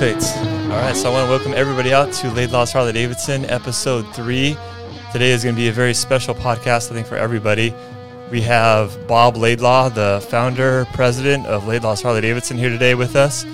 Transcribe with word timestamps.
All 0.00 0.06
right, 0.06 0.14
perfect. 0.14 0.36
All 0.70 0.78
right, 0.78 0.96
so 0.96 1.10
I 1.10 1.12
want 1.12 1.26
to 1.26 1.30
welcome 1.30 1.52
everybody 1.52 1.92
out 1.92 2.10
to 2.14 2.30
Laidlaw's 2.30 2.72
Harley 2.72 2.92
Davidson, 2.92 3.44
episode 3.46 4.02
three. 4.14 4.56
Today 5.12 5.32
is 5.32 5.42
going 5.44 5.54
to 5.54 5.60
be 5.60 5.68
a 5.68 5.72
very 5.72 5.92
special 5.92 6.34
podcast, 6.34 6.90
I 6.90 6.94
think, 6.94 7.06
for 7.06 7.16
everybody. 7.16 7.74
We 8.30 8.40
have 8.42 9.06
Bob 9.06 9.36
Laidlaw, 9.36 9.90
the 9.90 10.24
founder, 10.30 10.86
president 10.94 11.46
of 11.46 11.64
Laidlaw's 11.64 12.00
Harley 12.00 12.22
Davidson, 12.22 12.56
here 12.56 12.70
today 12.70 12.94
with 12.94 13.14
us. 13.14 13.44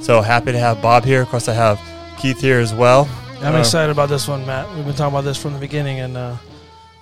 So 0.00 0.22
happy 0.22 0.52
to 0.52 0.58
have 0.58 0.80
Bob 0.80 1.04
here. 1.04 1.20
Of 1.20 1.28
course, 1.28 1.48
I 1.48 1.52
have 1.52 1.78
Keith 2.18 2.40
here 2.40 2.60
as 2.60 2.72
well. 2.72 3.06
I'm 3.42 3.54
Uh, 3.54 3.58
excited 3.58 3.90
about 3.90 4.08
this 4.08 4.26
one, 4.26 4.46
Matt. 4.46 4.74
We've 4.74 4.86
been 4.86 4.94
talking 4.94 5.14
about 5.14 5.24
this 5.24 5.36
from 5.36 5.52
the 5.52 5.58
beginning, 5.58 6.00
and 6.00 6.16
uh, 6.16 6.36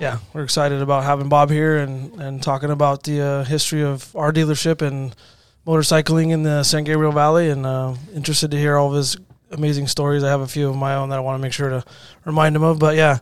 yeah, 0.01 0.19
we're 0.33 0.43
excited 0.43 0.83
about 0.83 1.05
having 1.05 1.29
Bob 1.29 1.51
here 1.51 1.77
and, 1.77 2.21
and 2.21 2.43
talking 2.43 2.71
about 2.71 3.05
the 3.05 3.21
uh, 3.21 3.45
history 3.45 3.85
of 3.85 4.15
our 4.16 4.33
dealership 4.33 4.83
and 4.83 5.15
motorcycling 5.69 6.31
in 6.31 6.43
the 6.43 6.65
San 6.65 6.85
Gabriel 6.85 7.13
Valley. 7.13 7.51
And 7.51 7.67
uh, 7.67 7.95
interested 8.15 8.51
to 8.53 8.57
hear 8.57 8.79
all 8.79 8.89
of 8.89 8.95
his 8.95 9.19
amazing 9.51 9.87
stories. 9.87 10.25
I 10.25 10.31
have 10.31 10.41
a 10.41 10.47
few 10.47 10.71
of 10.71 10.77
my 10.77 10.95
own 10.95 11.11
that 11.11 11.19
I 11.19 11.21
want 11.21 11.39
to 11.39 11.43
make 11.43 11.53
sure 11.53 11.69
to 11.69 11.85
remind 12.25 12.57
him 12.57 12.63
of. 12.63 12.79
But 12.79 12.97
yeah, 12.97 13.19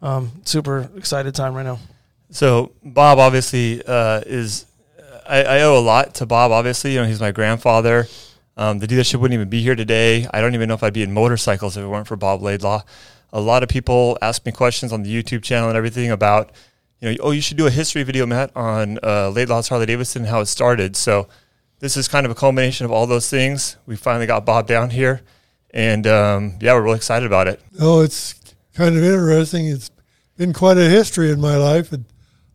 um, 0.00 0.30
super 0.44 0.88
excited 0.96 1.34
time 1.34 1.54
right 1.54 1.66
now. 1.66 1.80
So 2.30 2.72
Bob 2.84 3.18
obviously 3.18 3.82
uh, 3.84 4.20
is. 4.24 4.64
I, 5.26 5.42
I 5.42 5.62
owe 5.62 5.78
a 5.78 5.80
lot 5.80 6.14
to 6.16 6.26
Bob. 6.26 6.52
Obviously, 6.52 6.94
you 6.94 7.00
know 7.00 7.06
he's 7.06 7.20
my 7.20 7.32
grandfather. 7.32 8.06
Um, 8.56 8.78
the 8.78 8.86
dealership 8.86 9.20
wouldn't 9.20 9.34
even 9.34 9.50
be 9.50 9.60
here 9.62 9.74
today. 9.74 10.26
I 10.32 10.40
don't 10.40 10.54
even 10.54 10.68
know 10.68 10.74
if 10.74 10.82
I'd 10.82 10.94
be 10.94 11.02
in 11.02 11.12
motorcycles 11.12 11.76
if 11.76 11.84
it 11.84 11.86
weren't 11.86 12.06
for 12.06 12.16
Bob 12.16 12.40
Laidlaw. 12.40 12.82
A 13.32 13.40
lot 13.40 13.62
of 13.62 13.68
people 13.68 14.16
ask 14.22 14.46
me 14.46 14.52
questions 14.52 14.90
on 14.90 15.02
the 15.02 15.14
YouTube 15.14 15.42
channel 15.42 15.68
and 15.68 15.76
everything 15.76 16.10
about, 16.10 16.50
you 17.00 17.10
know, 17.10 17.16
oh, 17.20 17.30
you 17.30 17.42
should 17.42 17.58
do 17.58 17.66
a 17.66 17.70
history 17.70 18.02
video, 18.04 18.24
Matt, 18.24 18.56
on 18.56 18.98
uh, 19.02 19.30
Laidlaw's 19.30 19.68
Harley 19.68 19.84
Davidson, 19.84 20.22
and 20.22 20.30
how 20.30 20.40
it 20.40 20.46
started. 20.46 20.96
So 20.96 21.28
this 21.80 21.96
is 21.96 22.08
kind 22.08 22.26
of 22.26 22.32
a 22.32 22.34
culmination 22.34 22.84
of 22.84 22.92
all 22.92 23.06
those 23.06 23.28
things. 23.30 23.76
We 23.86 23.96
finally 23.96 24.26
got 24.26 24.44
Bob 24.44 24.66
down 24.66 24.90
here, 24.90 25.22
and 25.70 26.06
um, 26.06 26.58
yeah, 26.60 26.74
we're 26.74 26.82
really 26.82 26.96
excited 26.96 27.26
about 27.26 27.48
it. 27.48 27.60
Oh, 27.80 28.00
it's 28.00 28.34
kind 28.74 28.96
of 28.96 29.02
interesting. 29.02 29.66
It's 29.66 29.90
been 30.36 30.52
quite 30.52 30.76
a 30.76 30.88
history 30.88 31.30
in 31.30 31.40
my 31.40 31.56
life, 31.56 31.92
and 31.92 32.04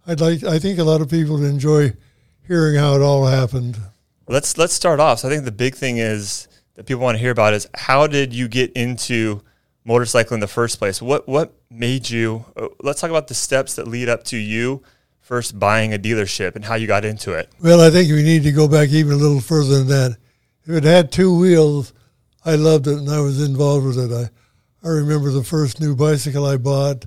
I'd 0.05 0.21
like. 0.21 0.44
I 0.44 0.59
think 0.59 0.79
a 0.79 0.83
lot 0.83 1.01
of 1.01 1.09
people 1.09 1.39
would 1.39 1.49
enjoy 1.49 1.94
hearing 2.47 2.75
how 2.75 2.95
it 2.95 3.01
all 3.01 3.25
happened. 3.25 3.77
Let's 4.27 4.57
let's 4.57 4.73
start 4.73 4.99
off. 4.99 5.19
So 5.19 5.27
I 5.27 5.31
think 5.31 5.45
the 5.45 5.51
big 5.51 5.75
thing 5.75 5.97
is 5.97 6.47
that 6.75 6.85
people 6.85 7.03
want 7.03 7.16
to 7.16 7.21
hear 7.21 7.31
about 7.31 7.53
is 7.53 7.67
how 7.75 8.07
did 8.07 8.33
you 8.33 8.47
get 8.47 8.71
into 8.73 9.41
motorcycling 9.88 10.33
in 10.33 10.39
the 10.39 10.47
first 10.47 10.79
place? 10.79 11.01
What 11.01 11.27
what 11.27 11.53
made 11.69 12.09
you? 12.09 12.45
Uh, 12.55 12.67
let's 12.81 12.99
talk 13.01 13.09
about 13.09 13.27
the 13.27 13.33
steps 13.33 13.75
that 13.75 13.88
lead 13.88 14.09
up 14.09 14.23
to 14.25 14.38
you 14.38 14.83
first 15.23 15.57
buying 15.57 15.93
a 15.93 15.97
dealership 15.97 16.55
and 16.55 16.66
how 16.66 16.75
you 16.75 16.85
got 16.85 17.05
into 17.05 17.31
it. 17.31 17.49
Well, 17.61 17.81
I 17.81 17.89
think 17.89 18.11
we 18.11 18.23
need 18.23 18.43
to 18.43 18.52
go 18.52 18.67
back 18.67 18.89
even 18.89 19.13
a 19.13 19.17
little 19.17 19.39
further 19.39 19.79
than 19.79 19.88
that. 19.88 20.17
If 20.66 20.75
it 20.75 20.83
had 20.83 21.11
two 21.11 21.35
wheels, 21.35 21.93
I 22.45 22.55
loved 22.55 22.88
it 22.88 22.97
and 22.97 23.09
I 23.09 23.21
was 23.21 23.41
involved 23.41 23.85
with 23.85 23.97
it. 23.97 24.11
I, 24.11 24.88
I 24.88 24.91
remember 24.91 25.31
the 25.31 25.44
first 25.44 25.79
new 25.79 25.95
bicycle 25.95 26.45
I 26.45 26.57
bought. 26.57 27.05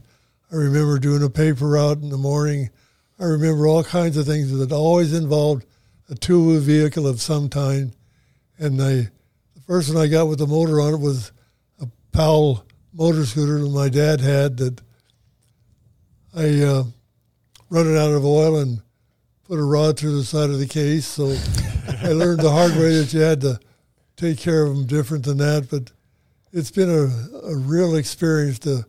I 0.51 0.57
remember 0.57 0.99
doing 0.99 1.23
a 1.23 1.31
paper 1.31 1.69
route 1.69 2.01
in 2.01 2.09
the 2.09 2.17
morning. 2.17 2.71
I 3.19 3.25
remember 3.25 3.67
all 3.67 3.85
kinds 3.85 4.17
of 4.17 4.27
things 4.27 4.51
that 4.51 4.73
always 4.73 5.13
involved 5.13 5.67
a 6.09 6.15
two 6.15 6.43
wheel 6.47 6.61
vehicle 6.61 7.07
of 7.07 7.21
some 7.21 7.51
kind. 7.51 7.95
And 8.59 8.81
I, 8.81 8.93
the 9.55 9.61
first 9.67 9.93
one 9.93 10.03
I 10.03 10.07
got 10.07 10.29
with 10.29 10.39
the 10.39 10.47
motor 10.47 10.81
on 10.81 10.95
it 10.95 11.01
was 11.01 11.33
a 11.81 11.87
Powell 12.13 12.65
motor 12.95 13.27
scooter 13.27 13.59
that 13.59 13.69
my 13.69 13.91
dad 13.91 14.23
had 14.23 14.57
that 14.57 14.81
I 16.35 16.63
uh, 16.63 16.85
run 17.71 17.87
it 17.87 17.99
out 17.99 18.13
of 18.13 18.25
oil 18.25 18.59
and 18.59 18.81
put 19.45 19.59
a 19.59 19.63
rod 19.63 19.99
through 19.99 20.17
the 20.17 20.25
side 20.25 20.51
of 20.51 20.59
the 20.59 20.67
case. 20.67 21.07
So 21.07 21.37
I 22.03 22.13
learned 22.13 22.41
the 22.41 22.51
hard 22.51 22.73
way 22.73 22.99
that 22.99 23.13
you 23.13 23.21
had 23.21 23.41
to 23.43 23.61
take 24.17 24.39
care 24.39 24.65
of 24.65 24.77
them 24.77 24.87
different 24.87 25.25
than 25.25 25.39
that. 25.39 25.69
But 25.71 25.93
it's 26.53 26.71
been 26.71 26.91
a, 26.91 27.49
a 27.49 27.57
real 27.57 27.97
experience 27.97 28.59
to 28.61 28.87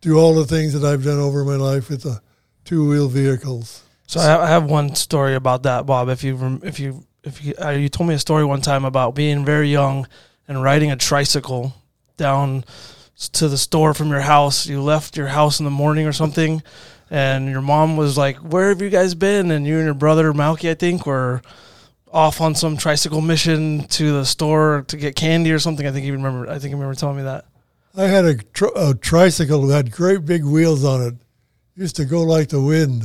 do 0.00 0.18
all 0.18 0.34
the 0.34 0.46
things 0.46 0.72
that 0.72 0.84
I've 0.84 1.04
done 1.04 1.18
over 1.18 1.44
my 1.44 1.56
life 1.56 1.90
with 1.90 2.02
the 2.02 2.20
two 2.64 2.88
wheel 2.88 3.08
vehicles. 3.08 3.82
So 4.06 4.20
I 4.20 4.48
have, 4.48 4.64
one 4.64 4.96
story 4.96 5.36
about 5.36 5.62
that, 5.62 5.86
Bob. 5.86 6.08
If 6.08 6.24
you 6.24 6.60
if 6.64 6.80
you 6.80 7.04
if 7.22 7.44
you 7.44 7.54
uh, 7.62 7.70
you 7.70 7.88
told 7.88 8.08
me 8.08 8.14
a 8.14 8.18
story 8.18 8.44
one 8.44 8.60
time 8.60 8.84
about 8.84 9.14
being 9.14 9.44
very 9.44 9.70
young 9.70 10.08
and 10.48 10.62
riding 10.62 10.90
a 10.90 10.96
tricycle 10.96 11.74
down 12.16 12.64
to 13.32 13.48
the 13.48 13.58
store 13.58 13.94
from 13.94 14.10
your 14.10 14.22
house. 14.22 14.66
You 14.66 14.82
left 14.82 15.16
your 15.16 15.28
house 15.28 15.60
in 15.60 15.64
the 15.64 15.70
morning 15.70 16.06
or 16.06 16.12
something, 16.12 16.62
and 17.10 17.48
your 17.48 17.60
mom 17.60 17.96
was 17.96 18.16
like, 18.16 18.36
"Where 18.38 18.68
have 18.70 18.80
you 18.80 18.88
guys 18.90 19.14
been?" 19.14 19.50
And 19.50 19.66
you 19.66 19.76
and 19.76 19.84
your 19.84 19.94
brother 19.94 20.32
Malky, 20.32 20.70
I 20.70 20.74
think, 20.74 21.06
were 21.06 21.42
off 22.12 22.40
on 22.40 22.54
some 22.54 22.76
tricycle 22.76 23.20
mission 23.20 23.86
to 23.88 24.12
the 24.12 24.24
store 24.24 24.84
to 24.88 24.96
get 24.96 25.14
candy 25.16 25.52
or 25.52 25.58
something. 25.58 25.86
I 25.86 25.92
think 25.92 26.06
you 26.06 26.12
remember. 26.12 26.48
I 26.48 26.58
think 26.58 26.70
you 26.70 26.76
remember 26.76 26.94
telling 26.94 27.16
me 27.18 27.22
that. 27.24 27.44
I 27.96 28.04
had 28.04 28.24
a, 28.24 28.36
tr- 28.36 28.66
a 28.76 28.94
tricycle 28.94 29.66
that 29.66 29.74
had 29.76 29.90
great 29.92 30.24
big 30.24 30.44
wheels 30.44 30.84
on 30.84 31.02
it. 31.02 31.14
Used 31.76 31.96
to 31.96 32.04
go 32.04 32.22
like 32.22 32.48
the 32.50 32.60
wind. 32.62 33.04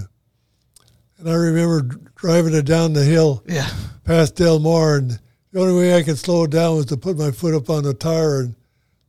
And 1.17 1.29
I 1.29 1.33
remember 1.33 1.81
driving 2.15 2.53
it 2.53 2.65
down 2.65 2.93
the 2.93 3.03
hill 3.03 3.43
Yeah. 3.47 3.69
past 4.03 4.35
Del 4.35 4.59
Mar, 4.59 4.97
and 4.97 5.19
the 5.51 5.61
only 5.61 5.73
way 5.73 5.95
I 5.95 6.03
could 6.03 6.17
slow 6.19 6.43
it 6.43 6.51
down 6.51 6.75
was 6.75 6.85
to 6.87 6.97
put 6.97 7.17
my 7.17 7.31
foot 7.31 7.55
up 7.55 7.69
on 7.69 7.83
the 7.83 7.93
tire 7.93 8.41
and 8.41 8.55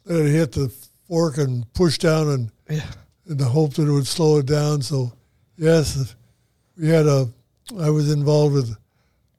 let 0.05 0.21
it 0.25 0.31
hit 0.31 0.53
the 0.53 0.73
fork 1.09 1.37
and 1.37 1.71
push 1.75 1.99
down, 1.99 2.29
and 2.29 2.51
Yeah. 2.71 2.85
In 3.29 3.37
the 3.37 3.45
hope 3.45 3.75
that 3.75 3.89
it 3.89 3.93
would 3.93 4.07
slow 4.07 4.39
it 4.39 4.47
down. 4.47 4.83
So, 4.83 5.13
yes, 5.57 6.15
we 6.79 6.89
had 6.89 7.07
a. 7.07 7.29
I 7.81 7.91
was 7.91 8.13
involved 8.13 8.55
with 8.55 8.77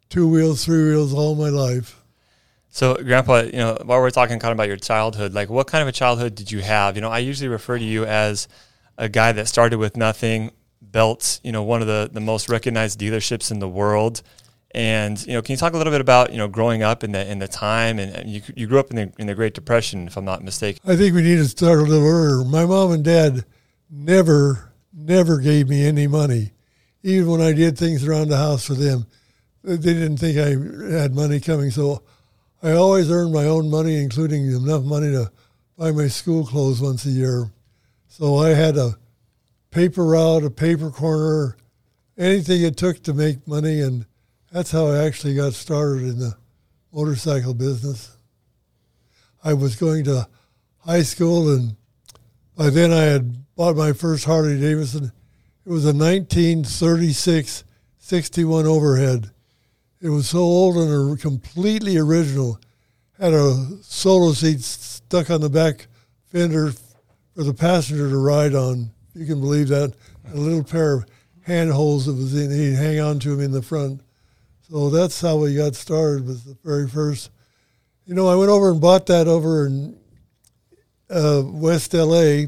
two 0.09 0.27
wheels, 0.27 0.65
three 0.65 0.89
wheels 0.89 1.13
all 1.13 1.35
my 1.35 1.49
life. 1.49 2.03
So, 2.69 2.95
Grandpa, 2.95 3.43
you 3.43 3.53
know, 3.53 3.77
while 3.85 3.99
we're 3.99 4.11
talking 4.11 4.37
kind 4.39 4.51
of 4.51 4.57
about 4.57 4.67
your 4.67 4.77
childhood, 4.77 5.33
like 5.33 5.49
what 5.49 5.67
kind 5.67 5.81
of 5.81 5.87
a 5.87 5.91
childhood 5.91 6.35
did 6.35 6.51
you 6.51 6.59
have? 6.59 6.95
You 6.95 7.01
know, 7.01 7.09
I 7.09 7.19
usually 7.19 7.47
refer 7.47 7.77
to 7.77 7.83
you 7.83 8.05
as 8.05 8.47
a 8.97 9.09
guy 9.09 9.31
that 9.31 9.47
started 9.47 9.79
with 9.79 9.97
nothing, 9.97 10.51
built, 10.91 11.39
you 11.43 11.51
know, 11.51 11.63
one 11.63 11.81
of 11.81 11.87
the, 11.87 12.09
the 12.11 12.19
most 12.19 12.49
recognized 12.49 12.99
dealerships 12.99 13.51
in 13.51 13.59
the 13.59 13.67
world. 13.67 14.21
And, 14.71 15.19
you 15.25 15.33
know, 15.33 15.41
can 15.41 15.53
you 15.53 15.57
talk 15.57 15.73
a 15.73 15.77
little 15.77 15.91
bit 15.91 16.01
about, 16.01 16.31
you 16.31 16.37
know, 16.37 16.47
growing 16.47 16.83
up 16.83 17.03
in 17.03 17.13
the 17.13 17.31
in 17.31 17.39
the 17.39 17.47
time 17.47 17.97
and, 17.99 18.13
and 18.13 18.29
you, 18.29 18.41
you 18.55 18.67
grew 18.67 18.79
up 18.79 18.91
in 18.91 18.95
the 18.95 19.13
in 19.17 19.25
the 19.25 19.33
Great 19.33 19.53
Depression, 19.53 20.07
if 20.07 20.17
I'm 20.17 20.25
not 20.25 20.43
mistaken. 20.43 20.79
I 20.85 20.95
think 20.95 21.15
we 21.15 21.23
need 21.23 21.37
to 21.37 21.45
start 21.45 21.79
a 21.79 21.83
little 21.83 22.05
earlier. 22.05 22.45
My 22.45 22.65
mom 22.65 22.91
and 22.91 23.03
dad 23.03 23.45
never, 23.89 24.73
never 24.93 25.39
gave 25.39 25.69
me 25.69 25.85
any 25.85 26.07
money, 26.07 26.51
even 27.03 27.29
when 27.29 27.41
I 27.41 27.53
did 27.53 27.77
things 27.77 28.07
around 28.07 28.29
the 28.29 28.37
house 28.37 28.65
for 28.65 28.73
them. 28.73 29.05
They 29.63 29.77
didn't 29.77 30.17
think 30.17 30.37
I 30.37 30.97
had 30.97 31.13
money 31.13 31.39
coming, 31.39 31.71
so 31.71 32.03
I 32.63 32.71
always 32.71 33.11
earned 33.11 33.33
my 33.33 33.45
own 33.45 33.69
money, 33.69 34.01
including 34.01 34.45
enough 34.47 34.83
money 34.83 35.11
to 35.11 35.31
buy 35.77 35.91
my 35.91 36.07
school 36.07 36.45
clothes 36.45 36.81
once 36.81 37.05
a 37.05 37.09
year. 37.09 37.51
So 38.07 38.37
I 38.37 38.49
had 38.49 38.77
a 38.77 38.97
paper 39.71 40.05
route, 40.05 40.43
a 40.43 40.49
paper 40.49 40.89
corner, 40.89 41.57
anything 42.17 42.63
it 42.63 42.77
took 42.77 43.03
to 43.03 43.13
make 43.13 43.47
money, 43.47 43.81
and 43.81 44.05
that's 44.51 44.71
how 44.71 44.87
I 44.87 45.05
actually 45.05 45.35
got 45.35 45.53
started 45.53 46.03
in 46.03 46.19
the 46.19 46.35
motorcycle 46.91 47.53
business. 47.53 48.17
I 49.43 49.53
was 49.53 49.75
going 49.75 50.05
to 50.05 50.27
high 50.79 51.03
school, 51.03 51.53
and 51.53 51.75
by 52.55 52.69
then 52.69 52.91
I 52.91 53.01
had 53.01 53.35
bought 53.57 53.75
my 53.75 53.91
first 53.91 54.23
Harley 54.25 54.59
Davidson. 54.59 55.11
It 55.65 55.69
was 55.69 55.83
a 55.83 55.91
1936 55.91 57.63
61 57.97 58.65
overhead. 58.67 59.31
It 59.99 60.09
was 60.09 60.29
so 60.29 60.39
old 60.39 60.77
and 60.77 61.19
completely 61.19 61.97
original. 61.97 62.59
Had 63.19 63.33
a 63.33 63.67
solo 63.81 64.31
seat 64.31 64.61
stuck 64.61 65.31
on 65.31 65.41
the 65.41 65.49
back 65.49 65.87
fender 66.27 66.71
for 67.35 67.43
the 67.43 67.53
passenger 67.53 68.07
to 68.09 68.17
ride 68.17 68.53
on. 68.53 68.91
You 69.15 69.25
can 69.25 69.41
believe 69.41 69.69
that. 69.69 69.93
A 70.31 70.37
little 70.37 70.63
pair 70.63 70.93
of 70.93 71.05
handholds 71.41 72.05
that 72.05 72.13
was 72.13 72.39
in. 72.39 72.51
He'd 72.51 72.75
hang 72.75 72.99
on 72.99 73.17
to 73.19 73.33
him 73.33 73.41
in 73.41 73.51
the 73.51 73.63
front. 73.63 74.01
So 74.69 74.91
that's 74.91 75.19
how 75.19 75.37
we 75.37 75.55
got 75.55 75.73
started. 75.73 76.27
Was 76.27 76.43
the 76.43 76.55
very 76.63 76.87
first. 76.87 77.31
You 78.05 78.13
know, 78.13 78.27
I 78.27 78.35
went 78.35 78.51
over 78.51 78.69
and 78.69 78.79
bought 78.79 79.07
that 79.07 79.27
over 79.27 79.65
in 79.65 79.97
uh, 81.09 81.41
West 81.43 81.93
LA. 81.95 82.45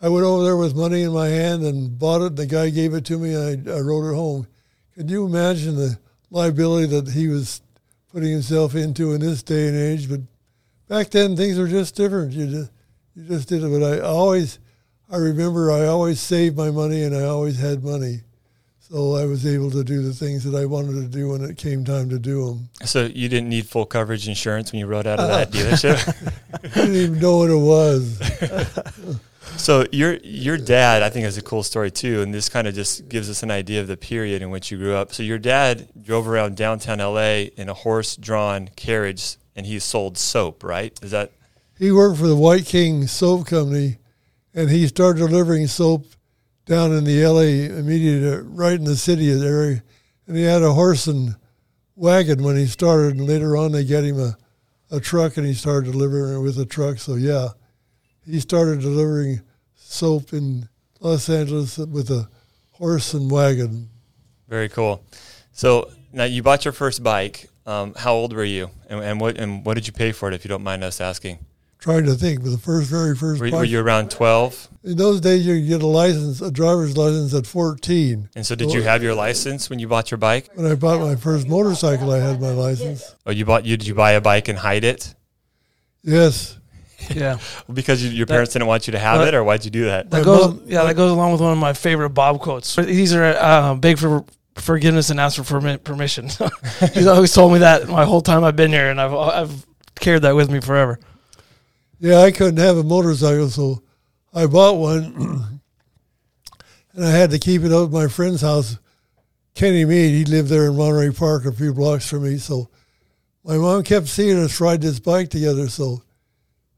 I 0.00 0.08
went 0.08 0.24
over 0.24 0.44
there 0.44 0.56
with 0.56 0.76
money 0.76 1.02
in 1.02 1.12
my 1.12 1.28
hand 1.28 1.64
and 1.64 1.98
bought 1.98 2.22
it. 2.22 2.36
The 2.36 2.46
guy 2.46 2.70
gave 2.70 2.94
it 2.94 3.04
to 3.06 3.18
me. 3.18 3.34
I, 3.34 3.52
I 3.76 3.80
rode 3.80 4.12
it 4.12 4.14
home. 4.14 4.46
Can 4.94 5.08
you 5.08 5.26
imagine 5.26 5.74
the 5.74 5.98
liability 6.30 6.86
that 6.88 7.10
he 7.10 7.26
was 7.26 7.60
putting 8.12 8.30
himself 8.30 8.76
into 8.76 9.12
in 9.12 9.20
this 9.20 9.42
day 9.42 9.66
and 9.66 9.76
age? 9.76 10.08
But 10.08 10.20
back 10.88 11.10
then, 11.10 11.36
things 11.36 11.58
were 11.58 11.66
just 11.66 11.96
different. 11.96 12.32
You 12.32 12.46
just, 12.46 12.70
you 13.16 13.24
just 13.24 13.48
did 13.48 13.64
it. 13.64 13.70
But 13.70 13.82
I 13.82 14.00
always, 14.00 14.60
I 15.10 15.16
remember, 15.16 15.72
I 15.72 15.86
always 15.86 16.20
saved 16.20 16.56
my 16.56 16.70
money 16.70 17.02
and 17.02 17.14
I 17.14 17.24
always 17.24 17.58
had 17.58 17.82
money. 17.82 18.20
So 18.78 19.16
I 19.16 19.26
was 19.26 19.44
able 19.44 19.70
to 19.72 19.84
do 19.84 20.02
the 20.02 20.14
things 20.14 20.44
that 20.44 20.56
I 20.56 20.64
wanted 20.64 20.92
to 20.92 21.08
do 21.08 21.30
when 21.30 21.42
it 21.42 21.58
came 21.58 21.84
time 21.84 22.08
to 22.08 22.18
do 22.18 22.46
them. 22.46 22.68
So 22.84 23.04
you 23.04 23.28
didn't 23.28 23.50
need 23.50 23.66
full 23.66 23.84
coverage 23.84 24.28
insurance 24.28 24.72
when 24.72 24.78
you 24.78 24.86
rode 24.86 25.06
out 25.08 25.18
of 25.18 25.28
that 25.28 25.50
dealership. 25.52 26.32
I 26.64 26.68
didn't 26.68 26.94
even 26.94 27.18
know 27.18 27.38
what 27.38 27.50
it 27.50 27.56
was. 27.56 29.20
So 29.58 29.86
your 29.92 30.14
your 30.22 30.56
dad, 30.56 31.02
I 31.02 31.10
think, 31.10 31.26
is 31.26 31.36
a 31.36 31.42
cool 31.42 31.62
story 31.62 31.90
too, 31.90 32.22
and 32.22 32.32
this 32.32 32.48
kind 32.48 32.66
of 32.66 32.74
just 32.74 33.08
gives 33.08 33.28
us 33.28 33.42
an 33.42 33.50
idea 33.50 33.80
of 33.80 33.88
the 33.88 33.96
period 33.96 34.40
in 34.40 34.50
which 34.50 34.70
you 34.70 34.78
grew 34.78 34.94
up. 34.94 35.12
So 35.12 35.22
your 35.22 35.38
dad 35.38 35.88
drove 36.00 36.28
around 36.28 36.56
downtown 36.56 36.98
LA 36.98 37.50
in 37.56 37.68
a 37.68 37.74
horse-drawn 37.74 38.68
carriage, 38.76 39.36
and 39.56 39.66
he 39.66 39.78
sold 39.78 40.16
soap, 40.16 40.62
right? 40.62 40.98
Is 41.02 41.10
that 41.10 41.32
He 41.78 41.90
worked 41.90 42.18
for 42.18 42.28
the 42.28 42.36
White 42.36 42.66
King 42.66 43.06
Soap 43.06 43.46
Company, 43.48 43.98
and 44.54 44.70
he 44.70 44.86
started 44.86 45.18
delivering 45.18 45.66
soap 45.66 46.06
down 46.64 46.92
in 46.92 47.04
the 47.04 47.22
L.A. 47.22 47.66
immediate, 47.66 48.40
uh, 48.40 48.42
right 48.42 48.74
in 48.74 48.84
the 48.84 48.96
city 48.96 49.30
area. 49.30 49.82
And 50.26 50.36
he 50.36 50.44
had 50.44 50.62
a 50.62 50.72
horse 50.72 51.06
and 51.06 51.34
wagon 51.96 52.44
when 52.44 52.56
he 52.56 52.66
started, 52.66 53.16
and 53.16 53.26
later 53.26 53.56
on 53.56 53.72
they 53.72 53.84
get 53.84 54.04
him 54.04 54.20
a, 54.20 54.36
a 54.90 55.00
truck, 55.00 55.36
and 55.36 55.46
he 55.46 55.54
started 55.54 55.92
delivering 55.92 56.36
it 56.36 56.42
with 56.42 56.58
a 56.58 56.66
truck. 56.66 56.98
So 56.98 57.16
yeah, 57.16 57.48
he 58.24 58.40
started 58.40 58.80
delivering 58.80 59.40
soap 59.78 60.32
in 60.32 60.68
Los 61.00 61.28
Angeles 61.28 61.78
with 61.78 62.10
a 62.10 62.28
horse 62.72 63.14
and 63.14 63.30
wagon. 63.30 63.88
very 64.48 64.68
cool? 64.68 65.02
So 65.52 65.90
now 66.12 66.24
you 66.24 66.42
bought 66.42 66.64
your 66.64 66.72
first 66.72 67.02
bike. 67.02 67.48
Um, 67.66 67.94
how 67.96 68.14
old 68.14 68.32
were 68.32 68.44
you, 68.44 68.70
and, 68.88 69.00
and 69.00 69.20
what 69.20 69.36
and 69.38 69.64
what 69.64 69.74
did 69.74 69.86
you 69.86 69.92
pay 69.92 70.12
for 70.12 70.28
it? 70.28 70.34
If 70.34 70.44
you 70.44 70.48
don't 70.48 70.62
mind 70.62 70.82
us 70.82 71.00
asking, 71.02 71.38
Trying 71.78 72.06
to 72.06 72.14
think, 72.14 72.42
but 72.42 72.50
the 72.50 72.58
first, 72.58 72.88
very 72.88 73.14
first 73.14 73.40
were, 73.40 73.50
bike. 73.50 73.58
were 73.58 73.64
you 73.64 73.80
around 73.80 74.10
twelve? 74.10 74.68
in 74.84 74.96
those 74.96 75.20
days, 75.20 75.46
you 75.46 75.60
get 75.66 75.82
a 75.82 75.86
license, 75.86 76.40
a 76.40 76.50
driver's 76.50 76.96
license 76.96 77.34
at 77.34 77.46
14. 77.46 78.30
And 78.34 78.46
so, 78.46 78.54
did 78.54 78.72
you 78.72 78.80
have 78.82 79.02
your 79.02 79.14
license 79.14 79.68
when 79.68 79.78
you 79.78 79.86
bought 79.86 80.10
your 80.10 80.16
bike? 80.16 80.48
When 80.54 80.64
I 80.66 80.76
bought 80.76 81.00
my 81.00 81.14
first 81.14 81.46
motorcycle, 81.46 82.10
I 82.10 82.18
had 82.20 82.40
my 82.40 82.52
license. 82.52 83.14
Oh, 83.26 83.32
you 83.32 83.44
bought 83.44 83.66
you 83.66 83.76
did 83.76 83.86
you 83.86 83.94
buy 83.94 84.12
a 84.12 84.20
bike 84.20 84.48
and 84.48 84.58
hide 84.58 84.84
it 84.84 85.14
Yes. 86.02 86.56
Yeah, 87.14 87.38
because 87.72 88.02
you, 88.04 88.10
your 88.10 88.26
parents 88.26 88.52
didn't 88.52 88.66
want 88.68 88.86
you 88.86 88.92
to 88.92 88.98
have 88.98 89.18
That- 89.20 89.28
it, 89.28 89.34
or 89.34 89.44
why'd 89.44 89.64
you 89.64 89.70
do 89.70 89.84
that? 89.86 90.10
that 90.10 90.24
goes. 90.24 90.48
mom- 90.54 90.62
yeah, 90.66 90.82
that 90.84 90.96
goes 90.96 91.12
along 91.12 91.32
with 91.32 91.40
one 91.40 91.52
of 91.52 91.58
my 91.58 91.72
favorite 91.72 92.10
Bob 92.10 92.40
quotes. 92.40 92.74
These 92.76 93.14
are 93.14 93.24
uh, 93.24 93.74
beg 93.76 93.98
for 93.98 94.24
forgiveness 94.56 95.08
and 95.10 95.20
ask 95.20 95.36
for 95.36 95.60
permi- 95.60 95.82
permission. 95.82 96.28
He's 96.92 97.06
always 97.06 97.32
told 97.32 97.52
me 97.52 97.60
that 97.60 97.86
my 97.88 98.04
whole 98.04 98.20
time 98.20 98.42
I've 98.44 98.56
been 98.56 98.72
here, 98.72 98.90
and 98.90 99.00
I've 99.00 99.14
I've 99.14 99.66
carried 99.94 100.22
that 100.22 100.34
with 100.34 100.50
me 100.50 100.60
forever. 100.60 100.98
Yeah, 102.00 102.18
I 102.18 102.30
couldn't 102.32 102.58
have 102.58 102.76
a 102.76 102.82
motorcycle, 102.84 103.48
so 103.48 103.82
I 104.34 104.46
bought 104.46 104.76
one, 104.76 105.04
and 106.94 107.04
I 107.04 107.10
had 107.10 107.30
to 107.30 107.38
keep 107.38 107.62
it 107.62 107.72
up 107.72 107.86
at 107.88 107.92
my 107.92 108.08
friend's 108.08 108.40
house. 108.42 108.78
Kenny 109.54 109.84
Mead, 109.84 110.14
he 110.14 110.24
lived 110.24 110.48
there 110.48 110.66
in 110.66 110.76
Monterey 110.76 111.10
Park, 111.12 111.44
a 111.44 111.52
few 111.52 111.72
blocks 111.74 112.08
from 112.08 112.22
me. 112.24 112.38
So 112.38 112.68
my 113.44 113.56
mom 113.56 113.82
kept 113.82 114.06
seeing 114.08 114.38
us 114.38 114.60
ride 114.60 114.80
this 114.82 115.00
bike 115.00 115.30
together. 115.30 115.68
So 115.68 116.02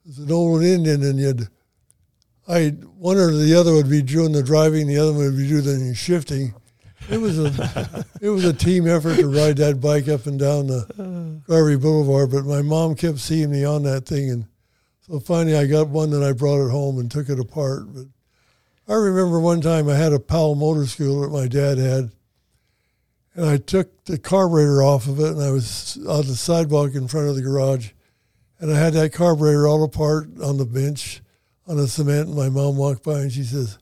it 0.05 0.09
was 0.09 0.19
an 0.19 0.33
old 0.33 0.63
Indian, 0.63 1.03
and 1.03 1.19
you'd, 1.19 1.49
I 2.49 2.69
one 2.99 3.17
or 3.17 3.31
the 3.31 3.55
other 3.55 3.75
would 3.75 3.91
be 3.91 4.03
doing 4.03 4.33
the 4.33 4.43
driving, 4.43 4.87
the 4.87 4.99
other 4.99 5.13
one 5.13 5.25
would 5.25 5.37
be 5.37 5.49
doing 5.49 5.89
the 5.89 5.95
shifting. 5.95 6.55
It 7.09 7.19
was 7.19 7.39
a 7.39 8.05
it 8.21 8.29
was 8.29 8.45
a 8.45 8.53
team 8.53 8.87
effort 8.87 9.17
to 9.17 9.29
ride 9.29 9.57
that 9.59 9.81
bike 9.81 10.09
up 10.09 10.27
and 10.27 10.39
down 10.39 10.67
the 10.67 11.43
Garvey 11.47 11.77
Boulevard. 11.77 12.31
But 12.31 12.45
my 12.45 12.63
mom 12.63 12.95
kept 12.95 13.19
seeing 13.19 13.51
me 13.51 13.65
on 13.65 13.83
that 13.85 14.07
thing, 14.07 14.31
and 14.31 14.47
so 15.01 15.19
finally, 15.21 15.57
I 15.57 15.67
got 15.67 15.89
one 15.89 16.11
that 16.11 16.23
I 16.23 16.33
brought 16.33 16.65
it 16.65 16.71
home 16.71 16.99
and 16.99 17.11
took 17.11 17.29
it 17.29 17.41
apart. 17.41 17.93
But 17.93 18.07
I 18.89 18.95
remember 18.95 19.41
one 19.41 19.61
time 19.61 19.89
I 19.89 19.95
had 19.95 20.13
a 20.13 20.19
Powell 20.19 20.55
motor 20.55 20.87
scooter 20.87 21.27
that 21.27 21.33
my 21.33 21.47
dad 21.47 21.79
had, 21.79 22.11
and 23.35 23.45
I 23.45 23.57
took 23.57 24.05
the 24.05 24.19
carburetor 24.19 24.83
off 24.83 25.07
of 25.07 25.21
it, 25.21 25.33
and 25.33 25.43
I 25.43 25.51
was 25.51 25.99
on 26.09 26.27
the 26.27 26.35
sidewalk 26.35 26.95
in 26.95 27.09
front 27.09 27.29
of 27.29 27.37
the 27.37 27.43
garage, 27.43 27.91
and 28.61 28.71
I 28.71 28.79
had 28.79 28.93
that 28.93 29.13
carburetor 29.13 29.67
all 29.67 29.83
apart 29.83 30.29
on 30.43 30.59
the 30.59 30.67
bench 30.67 31.23
on 31.67 31.77
the 31.77 31.89
cement. 31.89 32.29
And 32.29 32.37
my 32.37 32.49
mom 32.49 32.77
walked 32.77 33.03
by 33.03 33.21
and 33.21 33.33
she 33.33 33.43
says, 33.43 33.79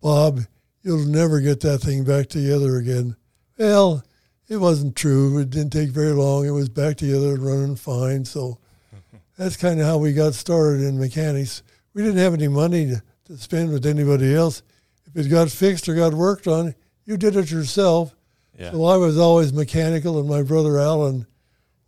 "Bob, 0.00 0.40
you'll 0.82 1.06
never 1.06 1.40
get 1.40 1.60
that 1.60 1.78
thing 1.78 2.04
back 2.04 2.28
together 2.28 2.76
again." 2.76 3.16
Well, 3.58 4.04
it 4.48 4.58
wasn't 4.58 4.96
true. 4.96 5.38
It 5.38 5.50
didn't 5.50 5.72
take 5.72 5.90
very 5.90 6.12
long. 6.12 6.46
It 6.46 6.50
was 6.50 6.68
back 6.68 6.96
together 6.96 7.34
and 7.34 7.44
running 7.44 7.76
fine. 7.76 8.24
So 8.24 8.58
that's 9.38 9.56
kind 9.56 9.80
of 9.80 9.86
how 9.86 9.98
we 9.98 10.12
got 10.12 10.34
started 10.34 10.82
in 10.82 10.98
mechanics. 10.98 11.62
We 11.94 12.02
didn't 12.02 12.18
have 12.18 12.34
any 12.34 12.48
money 12.48 12.86
to, 12.86 13.02
to 13.26 13.36
spend 13.36 13.72
with 13.72 13.86
anybody 13.86 14.34
else. 14.34 14.62
If 15.06 15.16
it 15.26 15.30
got 15.30 15.50
fixed 15.50 15.88
or 15.88 15.94
got 15.94 16.14
worked 16.14 16.46
on, 16.46 16.74
you 17.04 17.16
did 17.16 17.36
it 17.36 17.50
yourself. 17.50 18.14
Yeah. 18.58 18.72
So 18.72 18.84
I 18.84 18.96
was 18.96 19.18
always 19.18 19.52
mechanical, 19.52 20.18
and 20.18 20.28
my 20.28 20.42
brother 20.42 20.78
Alan 20.78 21.26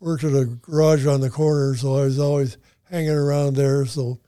worked 0.01 0.25
at 0.25 0.33
a 0.33 0.47
garage 0.47 1.07
on 1.07 1.21
the 1.21 1.31
corner, 1.31 1.75
so 1.77 1.97
I 1.97 2.05
was 2.05 2.19
always 2.19 2.57
hanging 2.91 3.11
around 3.11 3.55
there. 3.55 3.85
So 3.87 4.19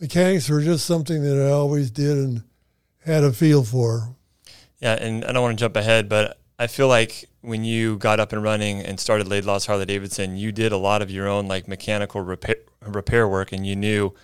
mechanics 0.00 0.48
were 0.48 0.60
just 0.60 0.84
something 0.84 1.22
that 1.22 1.40
I 1.40 1.50
always 1.50 1.90
did 1.90 2.16
and 2.18 2.42
had 3.04 3.24
a 3.24 3.32
feel 3.32 3.64
for. 3.64 4.14
Yeah, 4.80 4.94
and 4.94 5.24
I 5.24 5.32
don't 5.32 5.42
want 5.42 5.58
to 5.58 5.62
jump 5.62 5.76
ahead, 5.76 6.08
but 6.08 6.38
I 6.58 6.66
feel 6.66 6.88
like 6.88 7.24
when 7.40 7.64
you 7.64 7.96
got 7.98 8.20
up 8.20 8.32
and 8.32 8.42
running 8.42 8.80
and 8.80 8.98
started 8.98 9.26
Laidlaw's 9.26 9.66
Harley 9.66 9.86
Davidson, 9.86 10.36
you 10.36 10.52
did 10.52 10.72
a 10.72 10.76
lot 10.76 11.02
of 11.02 11.10
your 11.10 11.28
own 11.28 11.48
like 11.48 11.68
mechanical 11.68 12.20
repair 12.20 12.56
repair 12.82 13.26
work, 13.28 13.52
and 13.52 13.66
you 13.66 13.76
knew 13.76 14.14